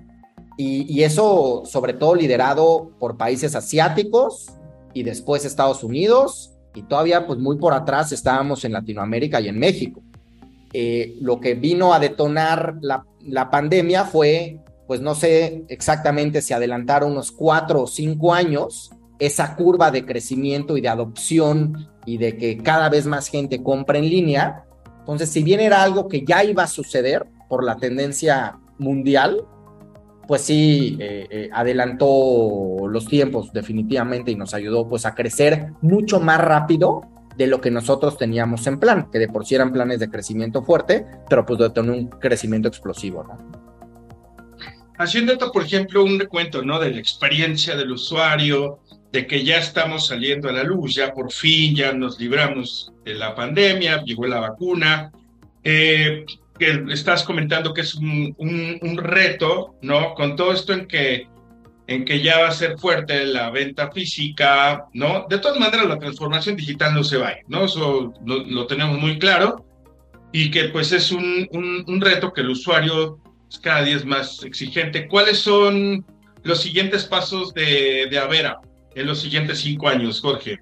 Y, 0.57 1.01
eso 1.01 1.63
sobre 1.65 1.93
todo 1.93 2.13
liderado 2.13 2.91
por 2.99 3.17
países 3.17 3.55
asiáticos 3.55 4.47
y 4.93 5.01
después 5.01 5.45
Estados 5.45 5.83
Unidos 5.83 6.53
y 6.75 6.83
todavía 6.83 7.25
pues 7.25 7.39
muy 7.39 7.57
por 7.57 7.73
atrás 7.73 8.11
estábamos 8.11 8.63
en 8.63 8.73
Latinoamérica 8.73 9.41
y 9.41 9.47
en 9.47 9.57
México. 9.57 10.01
Eh, 10.71 11.17
lo 11.21 11.39
que 11.39 11.55
vino 11.55 11.93
a 11.93 11.99
detonar 11.99 12.75
la, 12.81 13.49
pandemia 13.49 14.05
fue, 14.05 14.59
pues 14.87 15.01
no 15.01 15.15
sé 15.15 15.65
exactamente 15.69 16.41
si 16.41 16.53
adelantaron 16.53 17.11
unos 17.11 17.31
cuatro 17.31 17.83
o 17.83 17.87
cinco 17.87 18.33
años 18.33 18.91
esa 19.19 19.55
curva 19.55 19.91
de 19.91 20.05
crecimiento 20.05 20.77
y 20.77 20.81
de 20.81 20.89
adopción 20.89 21.87
y 22.05 22.17
de 22.17 22.37
que 22.37 22.57
cada 22.57 22.89
vez 22.89 23.05
más 23.05 23.27
gente 23.29 23.63
compra 23.63 23.97
en 23.97 24.09
línea. 24.09 24.65
Entonces, 24.99 25.29
si 25.29 25.43
bien 25.43 25.59
era 25.59 25.83
algo 25.83 26.07
que 26.07 26.25
ya 26.25 26.43
iba 26.43 26.63
a 26.63 26.67
suceder 26.67 27.25
por 27.47 27.63
la 27.63 27.77
tendencia 27.77 28.59
mundial, 28.79 29.45
pues 30.27 30.41
sí, 30.41 30.97
eh, 30.99 31.27
eh, 31.29 31.49
adelantó 31.53 32.87
los 32.87 33.05
tiempos 33.07 33.51
definitivamente 33.53 34.31
y 34.31 34.35
nos 34.35 34.53
ayudó 34.53 34.87
pues 34.87 35.05
a 35.05 35.13
crecer 35.13 35.71
mucho 35.81 36.19
más 36.19 36.39
rápido 36.39 37.01
de 37.37 37.47
lo 37.47 37.61
que 37.61 37.71
nosotros 37.71 38.17
teníamos 38.17 38.65
en 38.67 38.79
plan, 38.79 39.09
que 39.11 39.19
de 39.19 39.27
por 39.27 39.45
sí 39.45 39.55
eran 39.55 39.71
planes 39.71 39.99
de 39.99 40.09
crecimiento 40.09 40.63
fuerte, 40.63 41.05
pero 41.29 41.45
pues 41.45 41.59
de 41.59 41.69
tener 41.71 41.91
un 41.91 42.07
crecimiento 42.07 42.67
explosivo, 42.67 43.23
¿no? 43.23 43.62
Haciendo 45.03 45.37
por 45.51 45.63
ejemplo, 45.63 46.03
un 46.03 46.19
recuento, 46.19 46.61
¿no? 46.61 46.79
De 46.79 46.91
la 46.91 46.99
experiencia 46.99 47.75
del 47.75 47.91
usuario, 47.91 48.79
de 49.11 49.27
que 49.27 49.43
ya 49.43 49.57
estamos 49.57 50.07
saliendo 50.07 50.49
a 50.49 50.53
la 50.53 50.63
luz, 50.63 50.95
ya 50.95 51.13
por 51.13 51.31
fin, 51.31 51.75
ya 51.75 51.93
nos 51.93 52.19
libramos 52.19 52.91
de 53.03 53.13
la 53.13 53.35
pandemia, 53.35 54.03
llegó 54.03 54.25
la 54.25 54.39
vacuna. 54.39 55.11
Eh, 55.63 56.25
que 56.57 56.85
estás 56.91 57.23
comentando 57.23 57.73
que 57.73 57.81
es 57.81 57.95
un, 57.95 58.35
un, 58.37 58.97
reto, 58.97 59.75
¿no? 59.81 60.13
Con 60.13 60.35
todo 60.35 60.53
esto 60.53 60.73
en 60.73 60.87
que 60.87 61.27
en 61.87 62.05
que 62.05 62.21
ya 62.21 62.39
va 62.39 62.47
a 62.47 62.51
ser 62.51 62.77
fuerte 62.77 63.25
la 63.25 63.49
venta 63.49 63.91
física, 63.91 64.85
¿no? 64.93 65.25
De 65.29 65.37
todas 65.39 65.59
maneras, 65.59 65.85
la 65.87 65.99
transformación 65.99 66.55
digital 66.55 66.93
no 66.93 67.03
se 67.03 67.17
va, 67.17 67.33
¿no? 67.47 67.65
Eso 67.65 68.13
lo, 68.25 68.67
tenemos 68.67 68.99
muy 68.99 69.19
claro 69.19 69.65
y 70.31 70.49
que 70.49 70.65
pues 70.65 70.91
es 70.91 71.11
un, 71.11 71.47
un, 71.51 72.01
reto 72.01 72.31
que 72.31 72.41
el 72.41 72.49
usuario 72.49 73.19
pues, 73.53 73.61
cada 73.61 73.83
día 73.83 73.95
es 73.95 74.05
más 74.05 74.43
exigente. 74.43 75.07
¿Cuáles 75.07 75.37
son 75.39 76.03
los 76.43 76.61
siguientes 76.61 77.05
pasos 77.05 77.53
de, 77.53 78.07
de 78.09 78.17
Avera 78.17 78.59
en 78.95 79.05
los 79.05 79.21
siguientes 79.21 79.59
cinco 79.59 79.87
años, 79.87 80.21
Jorge? 80.21 80.57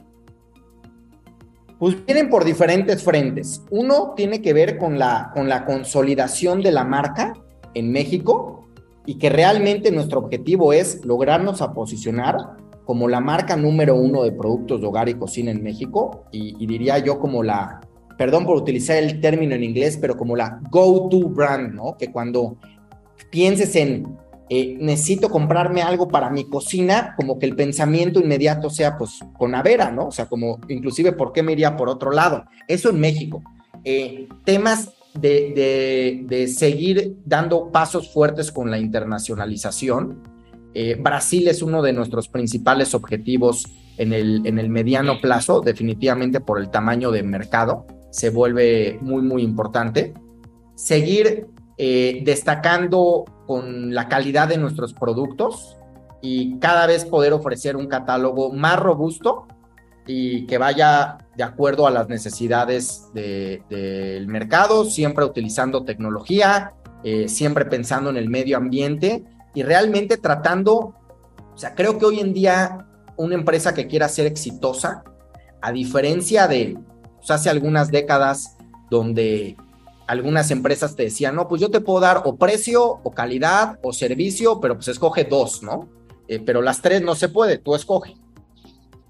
Pues 1.80 2.06
vienen 2.06 2.30
por 2.30 2.44
diferentes 2.44 3.02
frentes. 3.02 3.64
Uno 3.72 4.14
tiene 4.16 4.42
que 4.42 4.54
ver 4.54 4.78
con 4.78 5.00
la, 5.00 5.32
con 5.34 5.48
la 5.48 5.66
consolidación 5.66 6.62
de 6.62 6.72
la 6.72 6.84
marca 6.84 7.34
en 7.74 7.92
México 7.92 8.68
y 9.06 9.18
que 9.18 9.30
realmente 9.30 9.92
nuestro 9.92 10.20
objetivo 10.20 10.74
es 10.74 11.04
lograrnos 11.06 11.62
a 11.62 11.74
posicionar 11.74 12.36
como 12.86 13.08
la 13.08 13.22
marca 13.22 13.56
número 13.56 13.96
uno 13.96 14.24
de 14.24 14.34
productos 14.34 14.82
de 14.82 14.88
hogar 14.88 15.08
y 15.08 15.14
cocina 15.14 15.50
en 15.50 15.64
México 15.64 16.26
y, 16.32 16.66
diría 16.68 17.00
yo 17.00 17.20
como 17.20 17.42
la, 17.42 17.80
perdón 18.18 18.46
por 18.46 18.58
utilizar 18.58 18.98
el 18.98 19.22
término 19.22 19.56
en 19.56 19.64
inglés, 19.64 19.98
pero 20.00 20.18
como 20.18 20.36
la 20.36 20.60
go-to 20.70 21.30
brand, 21.30 21.74
¿no? 21.74 21.96
Que 21.98 22.12
cuando 22.12 22.58
pienses 23.30 23.76
en 23.76 24.18
eh, 24.54 24.76
necesito 24.82 25.30
comprarme 25.30 25.82
algo 25.82 26.10
para 26.10 26.30
mi 26.30 26.44
cocina, 26.44 27.14
como 27.16 27.40
que 27.40 27.46
el 27.46 27.56
pensamiento 27.56 28.20
inmediato 28.20 28.70
sea 28.70 28.98
pues 28.98 29.20
con 29.38 29.56
Avera, 29.56 29.92
¿no? 29.92 30.08
O 30.08 30.12
sea, 30.12 30.26
como 30.26 30.60
inclusive, 30.68 31.14
¿por 31.14 31.32
qué 31.32 31.42
me 31.42 31.54
iría 31.54 31.78
por 31.78 31.88
otro 31.88 32.12
lado? 32.12 32.44
Eso 32.68 32.90
en 32.90 33.00
México. 33.00 33.42
Eh, 33.86 34.28
temas 34.44 34.92
de, 35.14 36.26
de, 36.28 36.48
seguir 36.50 37.16
dando 37.24 37.72
pasos 37.72 38.12
fuertes 38.12 38.52
con 38.52 38.70
la 38.70 38.78
internacionalización. 38.78 40.22
Eh, 40.74 40.98
Brasil 41.00 41.48
es 41.48 41.62
uno 41.62 41.82
de 41.82 41.94
nuestros 41.94 42.28
principales 42.28 42.94
objetivos 42.94 43.66
en 43.96 44.12
el, 44.12 44.46
en 44.46 44.60
el 44.60 44.68
mediano 44.68 45.22
plazo, 45.22 45.62
definitivamente 45.62 46.42
por 46.42 46.60
el 46.60 46.70
tamaño 46.70 47.12
de 47.12 47.24
mercado, 47.24 47.88
se 48.10 48.32
vuelve 48.32 49.00
muy, 49.00 49.22
muy 49.22 49.44
importante. 49.44 50.14
Seguir 50.76 51.48
destacando 51.78 53.26
con 53.48 53.96
la 53.96 54.08
calidad 54.08 54.48
de 54.48 54.58
nuestros 54.58 54.94
productos 54.94 55.78
y 56.22 56.60
cada 56.60 56.86
vez 56.86 57.06
poder 57.06 57.34
ofrecer 57.34 57.76
un 57.76 57.88
catálogo 57.88 58.54
más 58.54 58.80
robusto 58.80 59.48
y 60.06 60.46
que 60.46 60.58
vaya 60.58 61.18
de 61.36 61.44
acuerdo 61.44 61.88
a 61.88 61.92
las 61.92 62.10
necesidades 62.10 63.08
del 63.14 64.28
mercado, 64.28 64.86
siempre 64.86 65.26
utilizando 65.26 65.84
tecnología, 65.84 66.74
eh, 67.04 67.28
siempre 67.28 67.66
pensando 67.66 68.10
en 68.10 68.18
el 68.18 68.30
medio 68.30 68.58
ambiente 68.58 69.24
y 69.54 69.64
realmente 69.64 70.18
tratando, 70.18 70.96
o 71.54 71.58
sea, 71.58 71.76
creo 71.76 71.98
que 71.98 72.06
hoy 72.06 72.20
en 72.20 72.34
día 72.34 72.88
una 73.18 73.36
empresa 73.36 73.74
que 73.74 73.88
quiera 73.88 74.08
ser 74.10 74.26
exitosa, 74.26 75.04
a 75.62 75.72
diferencia 75.72 76.48
de 76.48 76.78
pues, 77.18 77.32
hace 77.32 77.50
algunas 77.50 77.92
décadas 77.92 78.58
donde 78.90 79.56
algunas 80.12 80.52
empresas 80.52 80.98
te 80.98 81.04
decían, 81.04 81.38
no, 81.38 81.48
pues 81.48 81.62
yo 81.62 81.72
te 81.72 81.80
puedo 81.80 82.02
dar 82.02 82.24
o 82.26 82.36
precio, 82.36 83.00
o 83.02 83.12
calidad, 83.12 83.80
o 83.82 83.94
servicio, 83.94 84.60
pero 84.60 84.76
pues 84.76 84.90
escoge 84.90 85.24
dos, 85.24 85.64
¿no? 85.64 85.88
Eh, 86.28 86.42
pero 86.46 86.62
las 86.62 86.82
tres 86.82 87.02
no 87.02 87.16
se 87.16 87.30
puede, 87.30 87.58
tú 87.58 87.76
escoge. 87.76 88.16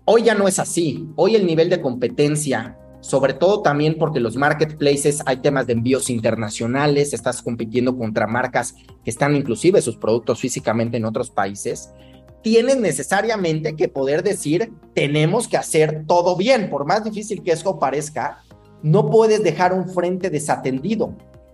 Hoy 0.06 0.22
ya 0.22 0.36
no 0.36 0.48
es 0.48 0.60
así. 0.60 1.10
Hoy 1.16 1.36
el 1.36 1.48
nivel 1.48 1.72
de 1.72 1.82
competencia, 1.82 2.78
sobre 3.00 3.34
todo 3.34 3.64
también 3.64 3.98
porque 3.98 4.20
los 4.20 4.36
marketplaces 4.36 5.24
hay 5.26 5.38
temas 5.38 5.66
de 5.66 5.74
envíos 5.74 6.08
internacionales, 6.12 7.14
estás 7.14 7.42
compitiendo 7.42 7.98
contra 7.98 8.28
marcas 8.28 8.76
que 9.04 9.10
están 9.10 9.36
inclusive 9.36 9.82
sus 9.82 9.98
productos 9.98 10.40
físicamente 10.40 10.98
en 10.98 11.06
otros 11.06 11.32
países, 11.32 11.90
tienes 12.44 12.78
necesariamente 12.78 13.76
que 13.76 13.88
poder 13.88 14.22
decir, 14.22 14.72
tenemos 14.94 15.48
que 15.48 15.58
hacer 15.58 16.04
todo 16.06 16.36
bien, 16.36 16.70
por 16.70 16.86
más 16.86 17.04
difícil 17.04 17.42
que 17.42 17.54
eso 17.54 17.80
parezca, 17.80 18.44
no 18.84 19.10
puedes 19.10 19.44
dejar 19.44 19.74
un 19.74 19.88
frente 19.88 20.30
desatendido. 20.30 21.14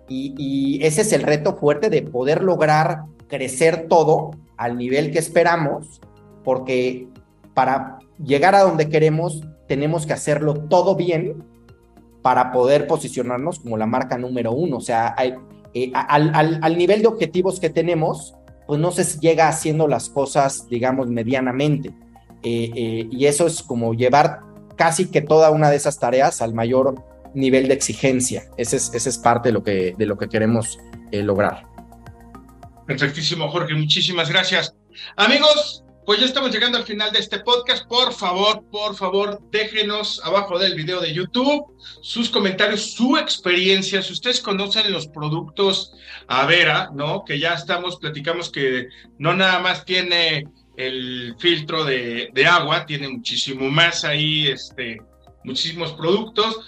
Y, 0.09 0.79
ese 0.83 1.01
es 1.01 1.11
el 1.11 1.23
reto 1.23 1.57
fuerte 1.57 1.89
de 1.89 2.01
poder 2.01 2.41
lograr 2.41 3.03
crecer 3.27 3.87
todo 3.89 4.31
al 4.55 4.77
nivel 4.77 5.11
que 5.11 5.19
esperamos, 5.19 5.99
porque 6.43 7.07
para 7.53 7.99
llegar 8.23 8.55
a 8.55 8.61
donde 8.61 8.87
queremos 8.89 9.43
tenemos 9.67 10.05
que 10.05 10.13
hacerlo 10.13 10.53
todo 10.53 10.95
bien 10.95 11.43
para 12.21 12.51
poder 12.51 12.87
posicionarnos 12.87 13.59
como 13.59 13.77
la 13.77 13.85
marca 13.85 14.17
número 14.17 14.53
uno. 14.53 14.77
O 14.77 14.81
sea, 14.81 15.13
eh, 15.73 15.91
al, 15.93 16.77
nivel 16.77 17.01
de 17.01 17.07
objetivos 17.07 17.59
que 17.59 17.69
tenemos, 17.69 18.35
pues 18.65 18.79
no 18.79 18.91
se 18.91 19.19
llega 19.19 19.49
haciendo 19.49 19.87
las 19.87 20.09
cosas, 20.09 20.67
digamos, 20.69 21.07
medianamente. 21.07 21.89
Eh, 22.43 22.71
eh, 22.75 23.07
y 23.11 23.25
eso 23.25 23.47
es 23.47 23.61
como 23.61 23.93
llevar 23.93 24.39
casi 24.75 25.09
que 25.09 25.21
toda 25.21 25.51
una 25.51 25.69
de 25.69 25.75
esas 25.75 25.99
tareas 25.99 26.41
al 26.41 26.53
mayor 26.53 26.95
nivel 27.37 27.67
de 27.67 27.73
exigencia. 27.73 28.43
Ese 28.57 28.77
es, 28.77 28.93
ese 28.93 29.09
es 29.09 29.17
parte 29.17 29.49
de 29.49 29.53
lo 29.53 29.63
que, 29.63 29.95
de 29.97 30.05
lo 30.05 30.17
que 30.17 30.27
queremos 30.27 30.77
eh, 31.11 31.23
lograr. 31.23 31.63
Perfectísimo, 32.85 33.49
Jorge. 33.49 33.73
Muchísimas 33.75 34.29
gracias. 34.29 34.73
Amigos, 35.15 35.83
pues 36.05 36.21
ya 36.21 36.25
estamos 36.25 36.51
llegando 36.51 36.77
al 36.77 36.85
final 36.85 37.11
de 37.11 37.19
este 37.19 37.39
podcast. 37.39 37.85
Por 37.87 38.13
favor, 38.13 38.63
por 38.71 38.95
favor, 38.95 39.41
déjenos 39.51 40.21
abajo 40.23 40.57
del 40.57 40.73
video 40.73 41.01
de 41.01 41.13
YouTube 41.13 41.65
sus 42.01 42.29
comentarios, 42.29 42.93
su 42.93 43.17
experiencia. 43.17 44.01
Si 44.01 44.13
ustedes 44.13 44.39
conocen 44.39 44.91
los 44.91 45.07
productos 45.07 45.91
Avera, 46.27 46.89
¿no? 46.93 47.23
Que 47.25 47.39
ya 47.39 47.53
estamos, 47.53 47.97
platicamos 47.97 48.49
que 48.49 48.87
no 49.19 49.33
nada 49.33 49.59
más 49.59 49.85
tiene 49.85 50.47
el 50.77 51.35
filtro 51.39 51.83
de, 51.83 52.29
de 52.33 52.45
agua, 52.45 52.85
tiene 52.85 53.09
muchísimo 53.09 53.69
más 53.69 54.05
ahí, 54.05 54.47
este, 54.47 55.01
muchísimos 55.43 55.91
productos 55.93 56.61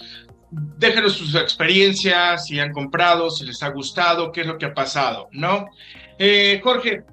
déjenos 0.52 1.14
sus 1.14 1.36
experiencias, 1.36 2.45
si 2.45 2.60
han 2.60 2.72
comprado, 2.72 3.30
si 3.30 3.45
les 3.45 3.62
ha 3.64 3.70
gustado, 3.70 4.32
qué 4.32 4.41
es 4.41 4.47
lo 4.47 4.58
que 4.58 4.66
ha 4.66 4.74
pasado, 4.74 5.30
¿no? 5.32 5.68
Eh, 6.18 6.60
Jorge, 6.64 7.04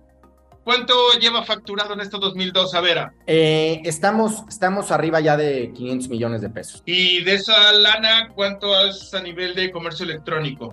¿cuánto 0.65 0.95
lleva 1.21 1.45
facturado 1.45 1.95
en 1.95 2.01
este 2.01 2.19
2002 2.19 2.75
Avera? 2.75 3.13
Eh, 3.27 3.81
estamos, 3.85 4.45
estamos 4.49 4.91
arriba 4.91 5.21
ya 5.21 5.37
de 5.37 5.73
500 5.73 6.09
millones 6.09 6.41
de 6.41 6.51
pesos. 6.51 6.83
¿Y 6.87 7.23
de 7.25 7.35
esa 7.35 7.73
lana, 7.73 8.31
cuánto 8.35 8.79
es 8.87 9.13
a 9.15 9.21
nivel 9.21 9.55
de 9.55 9.71
comercio 9.71 10.05
electrónico? 10.05 10.73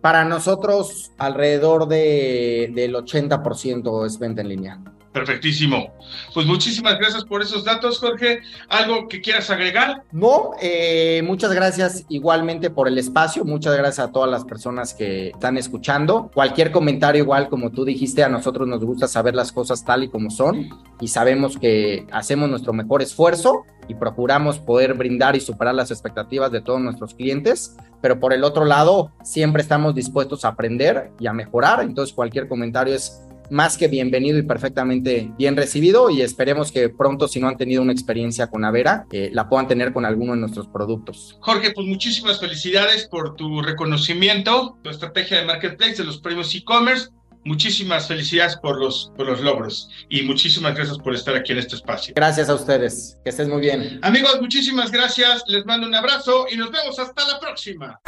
Para 0.00 0.24
nosotros, 0.24 1.12
alrededor 1.18 1.88
de, 1.88 2.70
del 2.74 2.94
80% 2.94 4.06
es 4.06 4.18
venta 4.18 4.42
en 4.42 4.48
línea. 4.48 4.80
Perfectísimo. 5.14 5.94
Pues 6.34 6.44
muchísimas 6.44 6.98
gracias 6.98 7.24
por 7.24 7.40
esos 7.40 7.64
datos, 7.64 8.00
Jorge. 8.00 8.40
¿Algo 8.68 9.06
que 9.06 9.20
quieras 9.20 9.48
agregar? 9.48 10.02
No, 10.10 10.50
eh, 10.60 11.22
muchas 11.24 11.52
gracias 11.52 12.04
igualmente 12.08 12.68
por 12.68 12.88
el 12.88 12.98
espacio. 12.98 13.44
Muchas 13.44 13.76
gracias 13.76 14.08
a 14.08 14.10
todas 14.10 14.28
las 14.28 14.44
personas 14.44 14.92
que 14.92 15.28
están 15.28 15.56
escuchando. 15.56 16.32
Cualquier 16.34 16.72
comentario, 16.72 17.22
igual 17.22 17.48
como 17.48 17.70
tú 17.70 17.84
dijiste, 17.84 18.24
a 18.24 18.28
nosotros 18.28 18.66
nos 18.66 18.84
gusta 18.84 19.06
saber 19.06 19.36
las 19.36 19.52
cosas 19.52 19.84
tal 19.84 20.02
y 20.02 20.08
como 20.08 20.30
son 20.30 20.68
y 21.00 21.06
sabemos 21.06 21.58
que 21.58 22.08
hacemos 22.10 22.50
nuestro 22.50 22.72
mejor 22.72 23.00
esfuerzo 23.00 23.62
y 23.86 23.94
procuramos 23.94 24.58
poder 24.58 24.94
brindar 24.94 25.36
y 25.36 25.40
superar 25.40 25.76
las 25.76 25.92
expectativas 25.92 26.50
de 26.50 26.60
todos 26.60 26.80
nuestros 26.80 27.14
clientes. 27.14 27.76
Pero 28.02 28.18
por 28.18 28.32
el 28.32 28.42
otro 28.42 28.64
lado, 28.64 29.12
siempre 29.22 29.62
estamos 29.62 29.94
dispuestos 29.94 30.44
a 30.44 30.48
aprender 30.48 31.12
y 31.20 31.28
a 31.28 31.32
mejorar. 31.32 31.82
Entonces, 31.82 32.12
cualquier 32.12 32.48
comentario 32.48 32.94
es 32.94 33.20
más 33.50 33.76
que 33.76 33.88
bienvenido 33.88 34.38
y 34.38 34.42
perfectamente 34.42 35.30
bien 35.38 35.56
recibido 35.56 36.10
y 36.10 36.22
esperemos 36.22 36.72
que 36.72 36.88
pronto, 36.88 37.28
si 37.28 37.40
no 37.40 37.48
han 37.48 37.56
tenido 37.56 37.82
una 37.82 37.92
experiencia 37.92 38.46
con 38.48 38.64
Avera, 38.64 39.06
eh, 39.12 39.30
la 39.32 39.48
puedan 39.48 39.68
tener 39.68 39.92
con 39.92 40.04
alguno 40.04 40.32
de 40.32 40.40
nuestros 40.40 40.66
productos. 40.68 41.36
Jorge, 41.40 41.72
pues 41.72 41.86
muchísimas 41.86 42.40
felicidades 42.40 43.06
por 43.08 43.36
tu 43.36 43.62
reconocimiento, 43.62 44.78
tu 44.82 44.90
estrategia 44.90 45.40
de 45.40 45.46
marketplace 45.46 45.96
de 45.96 46.04
los 46.04 46.18
premios 46.18 46.54
e-commerce. 46.54 47.08
Muchísimas 47.46 48.08
felicidades 48.08 48.56
por 48.56 48.80
los, 48.80 49.12
por 49.18 49.26
los 49.26 49.42
logros 49.42 49.90
y 50.08 50.22
muchísimas 50.22 50.74
gracias 50.74 50.96
por 50.96 51.14
estar 51.14 51.36
aquí 51.36 51.52
en 51.52 51.58
este 51.58 51.76
espacio. 51.76 52.14
Gracias 52.16 52.48
a 52.48 52.54
ustedes, 52.54 53.18
que 53.22 53.28
estés 53.28 53.48
muy 53.48 53.60
bien. 53.60 54.00
Amigos, 54.00 54.40
muchísimas 54.40 54.90
gracias, 54.90 55.44
les 55.46 55.66
mando 55.66 55.86
un 55.86 55.94
abrazo 55.94 56.46
y 56.50 56.56
nos 56.56 56.70
vemos 56.70 56.98
hasta 56.98 57.28
la 57.28 57.38
próxima. 57.38 58.00